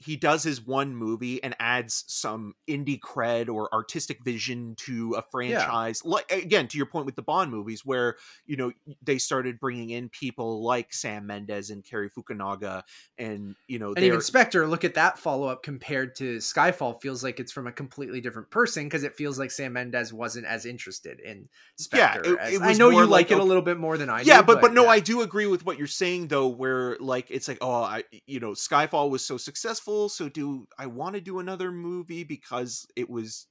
he 0.00 0.16
does 0.16 0.42
his 0.42 0.62
one 0.62 0.96
movie 0.96 1.42
and 1.44 1.54
adds 1.60 2.04
some 2.08 2.54
indie 2.68 2.98
cred 2.98 3.48
or 3.48 3.72
artistic 3.72 4.24
vision 4.24 4.74
to 4.76 5.14
a 5.14 5.22
franchise 5.30 6.00
yeah. 6.04 6.10
like 6.10 6.32
again 6.32 6.66
to 6.66 6.78
your 6.78 6.86
point 6.86 7.06
with 7.06 7.16
the 7.16 7.22
bond 7.22 7.50
movies 7.50 7.84
where 7.84 8.16
you 8.46 8.56
know 8.56 8.72
they 9.02 9.18
started 9.18 9.60
bringing 9.60 9.90
in 9.90 10.08
people 10.08 10.64
like 10.64 10.92
sam 10.92 11.26
mendes 11.26 11.70
and 11.70 11.84
cary 11.84 12.08
fukunaga 12.10 12.82
and 13.18 13.54
you 13.68 13.78
know 13.78 13.92
and 13.94 14.04
even 14.04 14.20
spectre 14.20 14.66
look 14.66 14.84
at 14.84 14.94
that 14.94 15.18
follow-up 15.18 15.62
compared 15.62 16.14
to 16.16 16.38
skyfall 16.38 17.00
feels 17.00 17.22
like 17.22 17.38
it's 17.38 17.52
from 17.52 17.66
a 17.66 17.72
completely 17.72 18.20
different 18.20 18.50
person 18.50 18.84
because 18.84 19.04
it 19.04 19.14
feels 19.14 19.38
like 19.38 19.50
sam 19.50 19.74
mendes 19.74 20.12
wasn't 20.12 20.46
as 20.46 20.64
interested 20.64 21.20
in 21.20 21.46
spectre 21.76 22.22
yeah, 22.24 22.48
it, 22.48 22.54
it 22.54 22.62
i 22.62 22.72
know 22.72 22.88
you 22.88 23.00
like, 23.00 23.10
like, 23.10 23.30
it 23.30 23.38
a 23.38 23.44
little 23.44 23.62
bit 23.62 23.76
more 23.76 23.98
than 23.98 24.08
i 24.08 24.22
yeah 24.22 24.40
do, 24.40 24.46
but 24.46 24.60
but 24.62 24.72
no 24.72 24.84
yeah. 24.84 24.90
i 24.90 25.00
do 25.00 25.20
agree 25.20 25.46
with 25.46 25.66
what 25.66 25.76
you're 25.76 25.86
saying 25.86 26.26
though 26.28 26.48
where 26.48 26.96
like 27.00 27.30
it's 27.30 27.48
like 27.48 27.58
oh 27.60 27.82
i 27.82 28.02
you 28.26 28.40
know 28.40 28.52
skyfall 28.52 29.10
was 29.10 29.24
so 29.24 29.36
successful 29.36 29.89
so 30.08 30.28
do 30.28 30.66
I 30.78 30.86
want 30.86 31.14
to 31.14 31.20
do 31.20 31.38
another 31.38 31.70
movie 31.70 32.24
because 32.24 32.86
it 32.96 33.08
was 33.08 33.46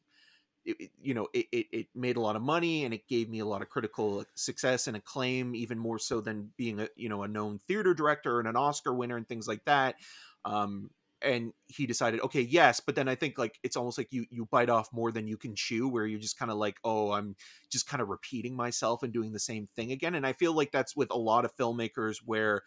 it, 0.65 0.91
you 1.01 1.13
know 1.13 1.27
it, 1.33 1.47
it, 1.51 1.65
it, 1.71 1.87
made 1.95 2.17
a 2.17 2.21
lot 2.21 2.35
of 2.35 2.41
money 2.41 2.85
and 2.85 2.93
it 2.93 3.07
gave 3.07 3.29
me 3.29 3.39
a 3.39 3.45
lot 3.45 3.61
of 3.61 3.69
critical 3.69 4.25
success 4.35 4.87
and 4.87 4.97
acclaim 4.97 5.55
even 5.55 5.79
more 5.79 5.99
so 5.99 6.21
than 6.21 6.51
being 6.57 6.79
a 6.79 6.87
you 6.95 7.09
know 7.09 7.23
a 7.23 7.27
known 7.27 7.59
theater 7.67 7.93
director 7.93 8.39
and 8.39 8.47
an 8.47 8.55
oscar 8.55 8.93
winner 8.93 9.17
and 9.17 9.27
things 9.27 9.47
like 9.47 9.63
that. 9.65 9.95
Um 10.45 10.89
and 11.21 11.51
he 11.67 11.85
decided 11.85 12.21
okay 12.21 12.41
yes 12.41 12.79
but 12.79 12.95
then 12.95 13.07
i 13.07 13.15
think 13.15 13.37
like 13.37 13.59
it's 13.63 13.75
almost 13.75 13.97
like 13.97 14.07
you 14.11 14.25
you 14.29 14.45
bite 14.45 14.69
off 14.69 14.87
more 14.93 15.11
than 15.11 15.27
you 15.27 15.37
can 15.37 15.53
chew 15.53 15.87
where 15.87 16.05
you're 16.05 16.19
just 16.19 16.39
kind 16.39 16.51
of 16.51 16.57
like 16.57 16.77
oh 16.83 17.11
i'm 17.11 17.35
just 17.69 17.87
kind 17.87 18.01
of 18.01 18.07
repeating 18.07 18.55
myself 18.55 19.03
and 19.03 19.11
doing 19.11 19.31
the 19.31 19.39
same 19.39 19.67
thing 19.75 19.91
again 19.91 20.15
and 20.15 20.25
i 20.25 20.33
feel 20.33 20.53
like 20.53 20.71
that's 20.71 20.95
with 20.95 21.11
a 21.11 21.17
lot 21.17 21.43
of 21.43 21.55
filmmakers 21.55 22.17
where 22.25 22.63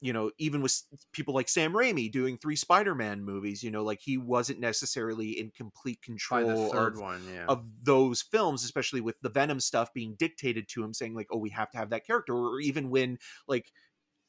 you 0.00 0.12
know, 0.12 0.30
even 0.38 0.60
with 0.60 0.82
people 1.12 1.34
like 1.34 1.48
Sam 1.48 1.72
Raimi 1.72 2.10
doing 2.10 2.36
three 2.36 2.56
Spider-Man 2.56 3.24
movies, 3.24 3.62
you 3.62 3.70
know, 3.70 3.82
like 3.82 4.00
he 4.02 4.18
wasn't 4.18 4.60
necessarily 4.60 5.38
in 5.38 5.50
complete 5.50 6.02
control 6.02 6.74
of, 6.76 6.98
one, 6.98 7.22
yeah. 7.32 7.46
of 7.48 7.64
those 7.82 8.20
films, 8.20 8.64
especially 8.64 9.00
with 9.00 9.18
the 9.22 9.30
Venom 9.30 9.60
stuff 9.60 9.94
being 9.94 10.14
dictated 10.18 10.68
to 10.68 10.84
him, 10.84 10.92
saying 10.92 11.14
like, 11.14 11.28
"Oh, 11.30 11.38
we 11.38 11.50
have 11.50 11.70
to 11.70 11.78
have 11.78 11.90
that 11.90 12.06
character," 12.06 12.34
or 12.34 12.60
even 12.60 12.90
when 12.90 13.18
like 13.48 13.72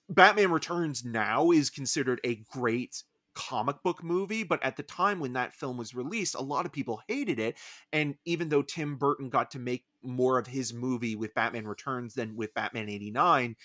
Batman 0.10 0.52
Returns 0.52 1.04
now 1.04 1.52
is 1.52 1.70
considered 1.70 2.22
a 2.24 2.36
great 2.52 3.04
comic 3.34 3.84
book 3.84 4.04
movie, 4.04 4.44
but 4.44 4.64
at 4.64 4.78
the 4.78 4.84
time 4.84 5.20
when 5.20 5.34
that 5.34 5.54
film 5.54 5.78
was 5.78 5.94
released, 5.94 6.36
a 6.36 6.42
lot 6.42 6.66
of 6.66 6.72
people 6.72 7.02
hated 7.08 7.40
it. 7.40 7.58
And 7.92 8.16
even 8.26 8.50
though 8.50 8.62
Tim 8.62 8.96
Burton 8.96 9.30
got 9.30 9.52
to 9.52 9.60
make 9.60 9.86
more 10.02 10.40
of 10.40 10.48
his 10.48 10.74
movie 10.74 11.16
with 11.16 11.34
Batman 11.36 11.68
Returns 11.68 12.14
than 12.14 12.36
with 12.36 12.54
Batman 12.54 12.90
89, 12.90 13.56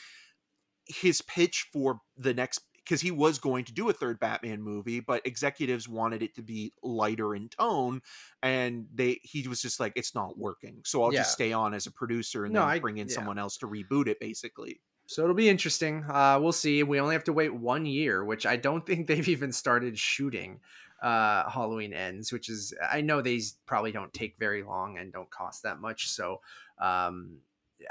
his 0.87 1.23
pitch 1.23 1.69
for 1.73 2.01
the 2.17 2.35
next 2.35 2.61
because 2.91 3.01
he 3.01 3.13
was 3.13 3.39
going 3.39 3.65
to 3.65 3.73
do 3.73 3.89
a 3.89 3.93
third 3.93 4.19
Batman 4.19 4.63
movie, 4.63 4.99
but 4.99 5.25
executives 5.25 5.89
wanted 5.89 6.23
it 6.25 6.35
to 6.35 6.43
be 6.43 6.73
lighter 6.83 7.37
in 7.37 7.49
tone, 7.49 8.01
and 8.43 8.87
they 8.93 9.21
he 9.23 9.47
was 9.47 9.63
just 9.63 9.79
like, 9.79 9.93
it's 9.95 10.15
not 10.15 10.37
working, 10.37 10.81
so 10.85 11.05
I'll 11.05 11.13
yeah. 11.13 11.21
just 11.21 11.33
stay 11.33 11.53
on 11.53 11.73
as 11.73 11.87
a 11.87 11.93
producer 11.93 12.45
and 12.45 12.55
no, 12.55 12.61
then 12.61 12.69
I, 12.69 12.79
bring 12.81 12.99
in 12.99 13.07
yeah. 13.07 13.15
someone 13.15 13.39
else 13.39 13.59
to 13.59 13.69
reboot 13.69 14.09
it, 14.09 14.19
basically. 14.19 14.81
So 15.07 15.23
it'll 15.23 15.35
be 15.35 15.49
interesting. 15.49 16.05
Uh, 16.09 16.39
we'll 16.41 16.53
see. 16.53 16.83
We 16.83 17.01
only 17.01 17.15
have 17.15 17.25
to 17.25 17.33
wait 17.33 17.55
one 17.55 17.87
year, 17.87 18.25
which 18.25 18.47
I 18.47 18.57
don't 18.57 18.85
think 18.87 19.07
they've 19.07 19.29
even 19.29 19.53
started 19.53 19.99
shooting. 19.99 20.61
Uh, 21.01 21.49
Halloween 21.49 21.95
ends, 21.95 22.33
which 22.33 22.49
is 22.51 22.75
I 22.91 23.01
know 23.01 23.23
these 23.23 23.57
probably 23.67 23.93
don't 23.93 24.13
take 24.13 24.35
very 24.39 24.63
long 24.63 24.99
and 24.99 25.13
don't 25.13 25.31
cost 25.31 25.63
that 25.63 25.81
much, 25.81 26.09
so 26.09 26.41
um, 26.81 27.39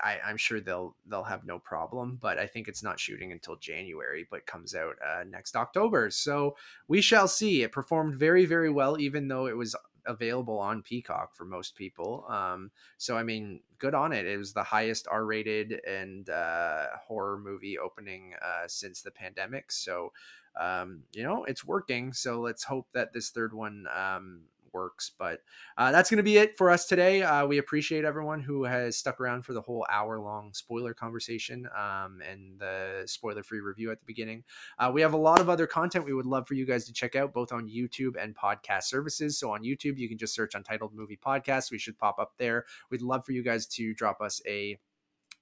I, 0.03 0.19
am 0.29 0.37
sure 0.37 0.59
they'll 0.59 0.95
they'll 1.07 1.23
have 1.23 1.45
no 1.45 1.59
problem, 1.59 2.17
but 2.21 2.37
I 2.37 2.47
think 2.47 2.67
it's 2.67 2.83
not 2.83 2.99
shooting 2.99 3.31
until 3.31 3.55
January, 3.55 4.27
but 4.29 4.45
comes 4.45 4.75
out 4.75 4.95
uh, 5.05 5.23
next 5.23 5.55
October. 5.55 6.09
So 6.11 6.55
we 6.87 7.01
shall 7.01 7.27
see. 7.27 7.63
It 7.63 7.71
performed 7.71 8.15
very 8.15 8.45
very 8.45 8.69
well, 8.69 8.99
even 8.99 9.27
though 9.27 9.47
it 9.47 9.57
was 9.57 9.75
available 10.05 10.57
on 10.57 10.81
Peacock 10.81 11.35
for 11.35 11.45
most 11.45 11.75
people. 11.75 12.25
Um, 12.29 12.71
so 12.97 13.17
I 13.17 13.23
mean, 13.23 13.61
good 13.77 13.93
on 13.93 14.13
it. 14.13 14.25
It 14.25 14.37
was 14.37 14.53
the 14.53 14.63
highest 14.63 15.07
R-rated 15.09 15.81
and 15.87 16.29
uh, 16.29 16.87
horror 17.07 17.37
movie 17.37 17.77
opening 17.77 18.33
uh, 18.41 18.67
since 18.67 19.01
the 19.01 19.11
pandemic. 19.11 19.71
So 19.71 20.11
um, 20.59 21.03
you 21.13 21.23
know, 21.23 21.45
it's 21.45 21.65
working. 21.65 22.13
So 22.13 22.41
let's 22.41 22.63
hope 22.63 22.87
that 22.93 23.13
this 23.13 23.29
third 23.29 23.53
one 23.53 23.85
um, 23.95 24.41
works. 24.74 25.11
But 25.17 25.41
uh, 25.78 25.91
that's 25.91 26.09
going 26.09 26.17
to 26.17 26.24
be 26.24 26.38
it 26.38 26.57
for 26.57 26.70
us 26.70 26.86
today. 26.86 27.24
Uh, 27.24 27.45
we 27.45 27.57
appreciate 27.57 28.05
everyone 28.05 28.41
who 28.41 28.63
has 28.63 28.97
stuck 28.97 29.20
around 29.20 29.43
for 29.43 29.53
the 29.53 29.61
whole 29.61 29.86
hour 29.89 30.20
long 30.20 30.53
spoiler 30.53 30.93
conversation 30.93 31.67
um, 31.78 32.22
and 32.30 32.59
the 32.59 33.03
spoiler 33.05 33.43
free 33.43 33.59
review 33.59 33.91
at 33.91 33.99
the 33.99 34.05
beginning. 34.05 34.43
Uh, 34.78 34.91
we 34.93 35.01
have 35.01 35.13
a 35.13 35.17
lot 35.17 35.39
of 35.39 35.49
other 35.49 35.67
content 35.67 36.05
we 36.05 36.13
would 36.13 36.26
love 36.26 36.47
for 36.47 36.53
you 36.53 36.65
guys 36.65 36.86
to 36.86 36.93
check 36.93 37.15
out, 37.15 37.34
both 37.34 37.51
on 37.51 37.67
YouTube 37.67 38.22
and 38.22 38.36
podcast 38.36 38.84
services. 38.84 39.38
So 39.38 39.51
on 39.51 39.63
YouTube, 39.63 39.97
you 39.97 40.09
can 40.09 40.17
just 40.17 40.36
search 40.36 40.55
Untitled 40.55 40.93
Movie 40.93 41.20
Podcast. 41.24 41.72
We 41.72 41.78
should 41.78 41.97
pop 41.97 42.20
up 42.20 42.34
there. 42.38 42.65
We'd 42.89 43.01
love 43.01 43.26
for 43.26 43.32
you 43.32 43.43
guys 43.43 43.65
to 43.67 43.93
drop 43.93 44.22
us 44.22 44.41
a 44.47 44.78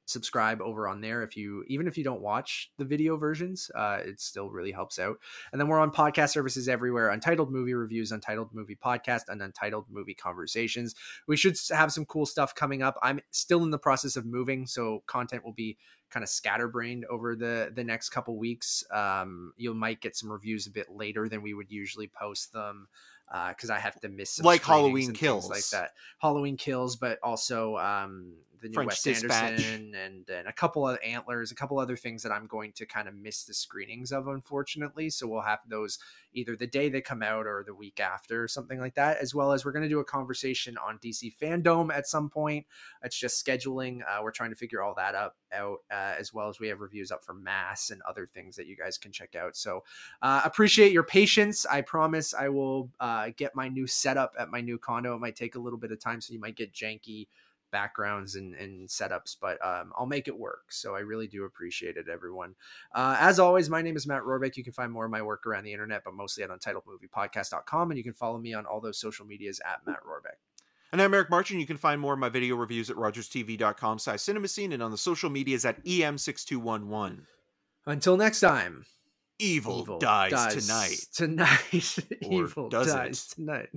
subscribe 0.08 0.62
over 0.62 0.88
on 0.88 1.02
there 1.02 1.22
if 1.22 1.36
you 1.36 1.64
even 1.68 1.88
if 1.88 1.98
you 1.98 2.04
don't 2.04 2.22
watch 2.22 2.72
the 2.78 2.86
video 2.86 3.18
versions 3.18 3.70
uh, 3.76 4.00
it 4.04 4.20
still 4.20 4.50
really 4.50 4.72
helps 4.72 4.98
out. 5.00 5.18
And 5.52 5.60
then 5.60 5.68
we're 5.68 5.80
on 5.80 5.92
podcast 5.92 6.30
services 6.30 6.68
everywhere 6.68 7.10
untitled 7.10 7.52
movie 7.52 7.74
reviews 7.74 8.12
untitled 8.12 8.54
movie 8.54 8.78
podcast 8.82 9.24
and 9.28 9.42
untitled 9.42 9.86
movie 9.90 10.14
conversations. 10.14 10.96
We 11.28 11.38
should 11.38 11.58
have 11.72 11.92
some 11.92 12.06
cool 12.06 12.26
stuff 12.26 12.56
coming 12.56 12.82
up. 12.82 12.98
I'm 13.04 13.20
still 13.32 13.64
in 13.64 13.72
the 13.72 13.78
process 13.78 14.16
of 14.16 14.26
moving 14.26 14.66
so 14.66 15.04
content 15.08 15.44
will 15.44 15.54
be 15.54 15.78
kind 16.10 16.24
of 16.24 16.30
scatterbrained 16.30 17.06
over 17.10 17.36
the 17.36 17.72
the 17.76 17.84
next 17.84 18.10
couple 18.10 18.38
weeks. 18.38 18.84
Um, 18.92 19.54
you 19.58 19.74
might 19.74 20.02
get 20.02 20.16
some 20.16 20.32
reviews 20.32 20.68
a 20.68 20.72
bit 20.72 20.88
later 20.90 21.28
than 21.28 21.42
we 21.42 21.54
would 21.54 21.70
usually 21.70 22.08
post 22.08 22.54
them 22.54 22.88
because 23.50 23.70
uh, 23.70 23.74
I 23.74 23.80
have 23.80 24.00
to 24.02 24.10
miss 24.10 24.40
like 24.42 24.64
Halloween 24.64 25.14
Kills 25.14 25.50
like 25.50 25.68
that. 25.70 25.92
Halloween 26.20 26.58
Kills, 26.58 26.96
but 26.96 27.20
also 27.22 27.78
um, 27.78 28.34
the 28.62 28.70
new 28.70 28.74
French 28.74 28.90
Wes 28.90 29.02
Dispatch. 29.04 29.52
Anderson 29.52 29.96
and, 29.96 30.30
and 30.30 30.48
a 30.48 30.54
couple 30.54 30.88
of 30.88 30.98
antlers, 31.06 31.52
a 31.52 31.56
couple 31.56 31.80
other 31.80 31.96
things 31.96 32.24
that 32.24 32.32
I'm 32.32 32.48
going 32.48 32.72
to 32.74 32.86
kind 32.86 33.08
of 33.08 33.16
miss 33.16 33.44
the 33.44 33.54
screenings 33.54 34.12
of, 34.12 34.28
unfortunately. 34.28 35.10
So 35.10 35.28
we'll 35.28 35.42
have 35.42 35.60
those 35.68 36.00
either 36.34 36.56
the 36.56 36.68
day 36.68 36.90
they 36.90 37.02
come 37.02 37.24
out 37.24 37.48
or 37.48 37.64
the 37.66 37.74
week 37.74 38.00
after, 38.00 38.44
or 38.44 38.48
something 38.48 38.80
like 38.80 38.96
that. 38.96 39.18
As 39.18 39.34
well 39.34 39.54
as 39.54 39.66
we're 39.66 39.72
going 39.72 39.84
to 39.84 39.90
do 39.90 40.00
a 40.00 40.06
conversation 40.06 40.78
on 40.78 41.00
DC 41.00 41.36
Fandom 41.38 41.94
at 41.94 42.08
some 42.08 42.30
point. 42.30 42.66
It's 43.04 43.18
just 43.18 43.44
scheduling. 43.44 44.02
Uh, 44.02 44.22
we're 44.22 44.32
trying 44.32 44.52
to 44.52 44.56
figure 44.56 44.82
all 44.82 44.94
that 44.96 45.16
up 45.16 45.36
out, 45.54 45.80
uh, 45.92 46.16
as 46.18 46.34
well 46.34 46.50
as 46.50 46.60
we 46.60 46.68
have 46.68 46.82
reviews 46.82 47.12
up 47.12 47.24
for 47.24 47.34
Mass 47.34 47.90
and 47.90 48.02
other 48.04 48.30
things 48.34 48.56
that 48.56 48.68
you 48.68 48.76
guys 48.76 48.98
can 48.98 49.12
check 49.12 49.36
out. 49.36 49.56
So 49.56 49.84
uh, 50.22 50.42
appreciate 50.44 50.92
your 50.92 51.04
patience. 51.04 51.66
I 51.66 51.82
promise 51.82 52.34
I 52.34 52.50
will 52.50 52.92
uh, 53.00 53.30
get 53.36 53.56
my 53.56 53.68
new 53.68 53.88
setup 53.88 54.34
at 54.40 54.50
my 54.50 54.62
new 54.62 54.78
condo. 54.78 55.16
It 55.16 55.20
might 55.20 55.36
take 55.36 55.56
a 55.56 55.60
little 55.60 55.80
bit 55.80 55.92
of 55.92 56.00
time, 56.00 56.22
so 56.22 56.34
you 56.34 56.40
might 56.40 56.56
get 56.56 56.74
janky 56.74 57.28
backgrounds 57.78 58.34
and, 58.34 58.56
and 58.56 58.90
setups, 58.90 59.38
but 59.40 59.64
um, 59.64 59.94
I'll 59.96 60.08
make 60.08 60.28
it 60.28 60.36
work. 60.36 60.72
So 60.72 60.96
I 60.96 61.02
really 61.02 61.28
do 61.28 61.44
appreciate 61.44 61.96
it, 61.96 62.08
everyone. 62.12 62.56
Uh, 62.96 63.16
as 63.20 63.38
always, 63.38 63.70
my 63.70 63.84
name 63.84 63.96
is 63.96 64.08
Matt 64.08 64.24
Rohrbeck. 64.24 64.58
You 64.58 64.64
can 64.64 64.74
find 64.74 64.92
more 64.92 65.06
of 65.06 65.12
my 65.12 65.22
work 65.22 65.46
around 65.46 65.64
the 65.64 65.74
internet, 65.74 66.02
but 66.04 66.16
mostly 66.16 66.44
at 66.44 66.50
untitledmoviepodcast.com. 66.50 67.92
And 67.92 67.98
you 68.00 68.04
can 68.04 68.14
follow 68.14 68.40
me 68.40 68.56
on 68.56 68.66
all 68.66 68.82
those 68.82 68.98
social 68.98 69.28
medias 69.28 69.62
at 69.64 69.86
Matt 69.86 70.00
Rohrbeck. 70.04 70.40
And 70.92 71.00
I'm 71.00 71.14
Eric 71.14 71.30
Martin. 71.30 71.60
You 71.60 71.68
can 71.68 71.78
find 71.78 72.02
more 72.02 72.14
of 72.14 72.20
my 72.20 72.30
video 72.30 72.56
reviews 72.56 72.90
at 72.90 72.96
rogerstv.com 72.96 74.00
slash 74.00 74.22
cinema 74.22 74.48
scene 74.48 74.72
and 74.72 74.82
on 74.82 74.90
the 74.90 74.98
social 74.98 75.30
medias 75.30 75.64
at 75.64 75.84
EM6211. 75.86 77.20
Until 77.86 78.18
next 78.18 78.40
time. 78.40 78.88
Evil, 79.38 79.82
Evil 79.82 80.00
dies, 80.00 80.32
dies, 80.32 80.66
tonight. 80.66 81.06
Tonight. 81.14 81.98
Evil 82.24 82.70
dies 82.70 83.28
it? 83.30 83.36
tonight. 83.36 83.70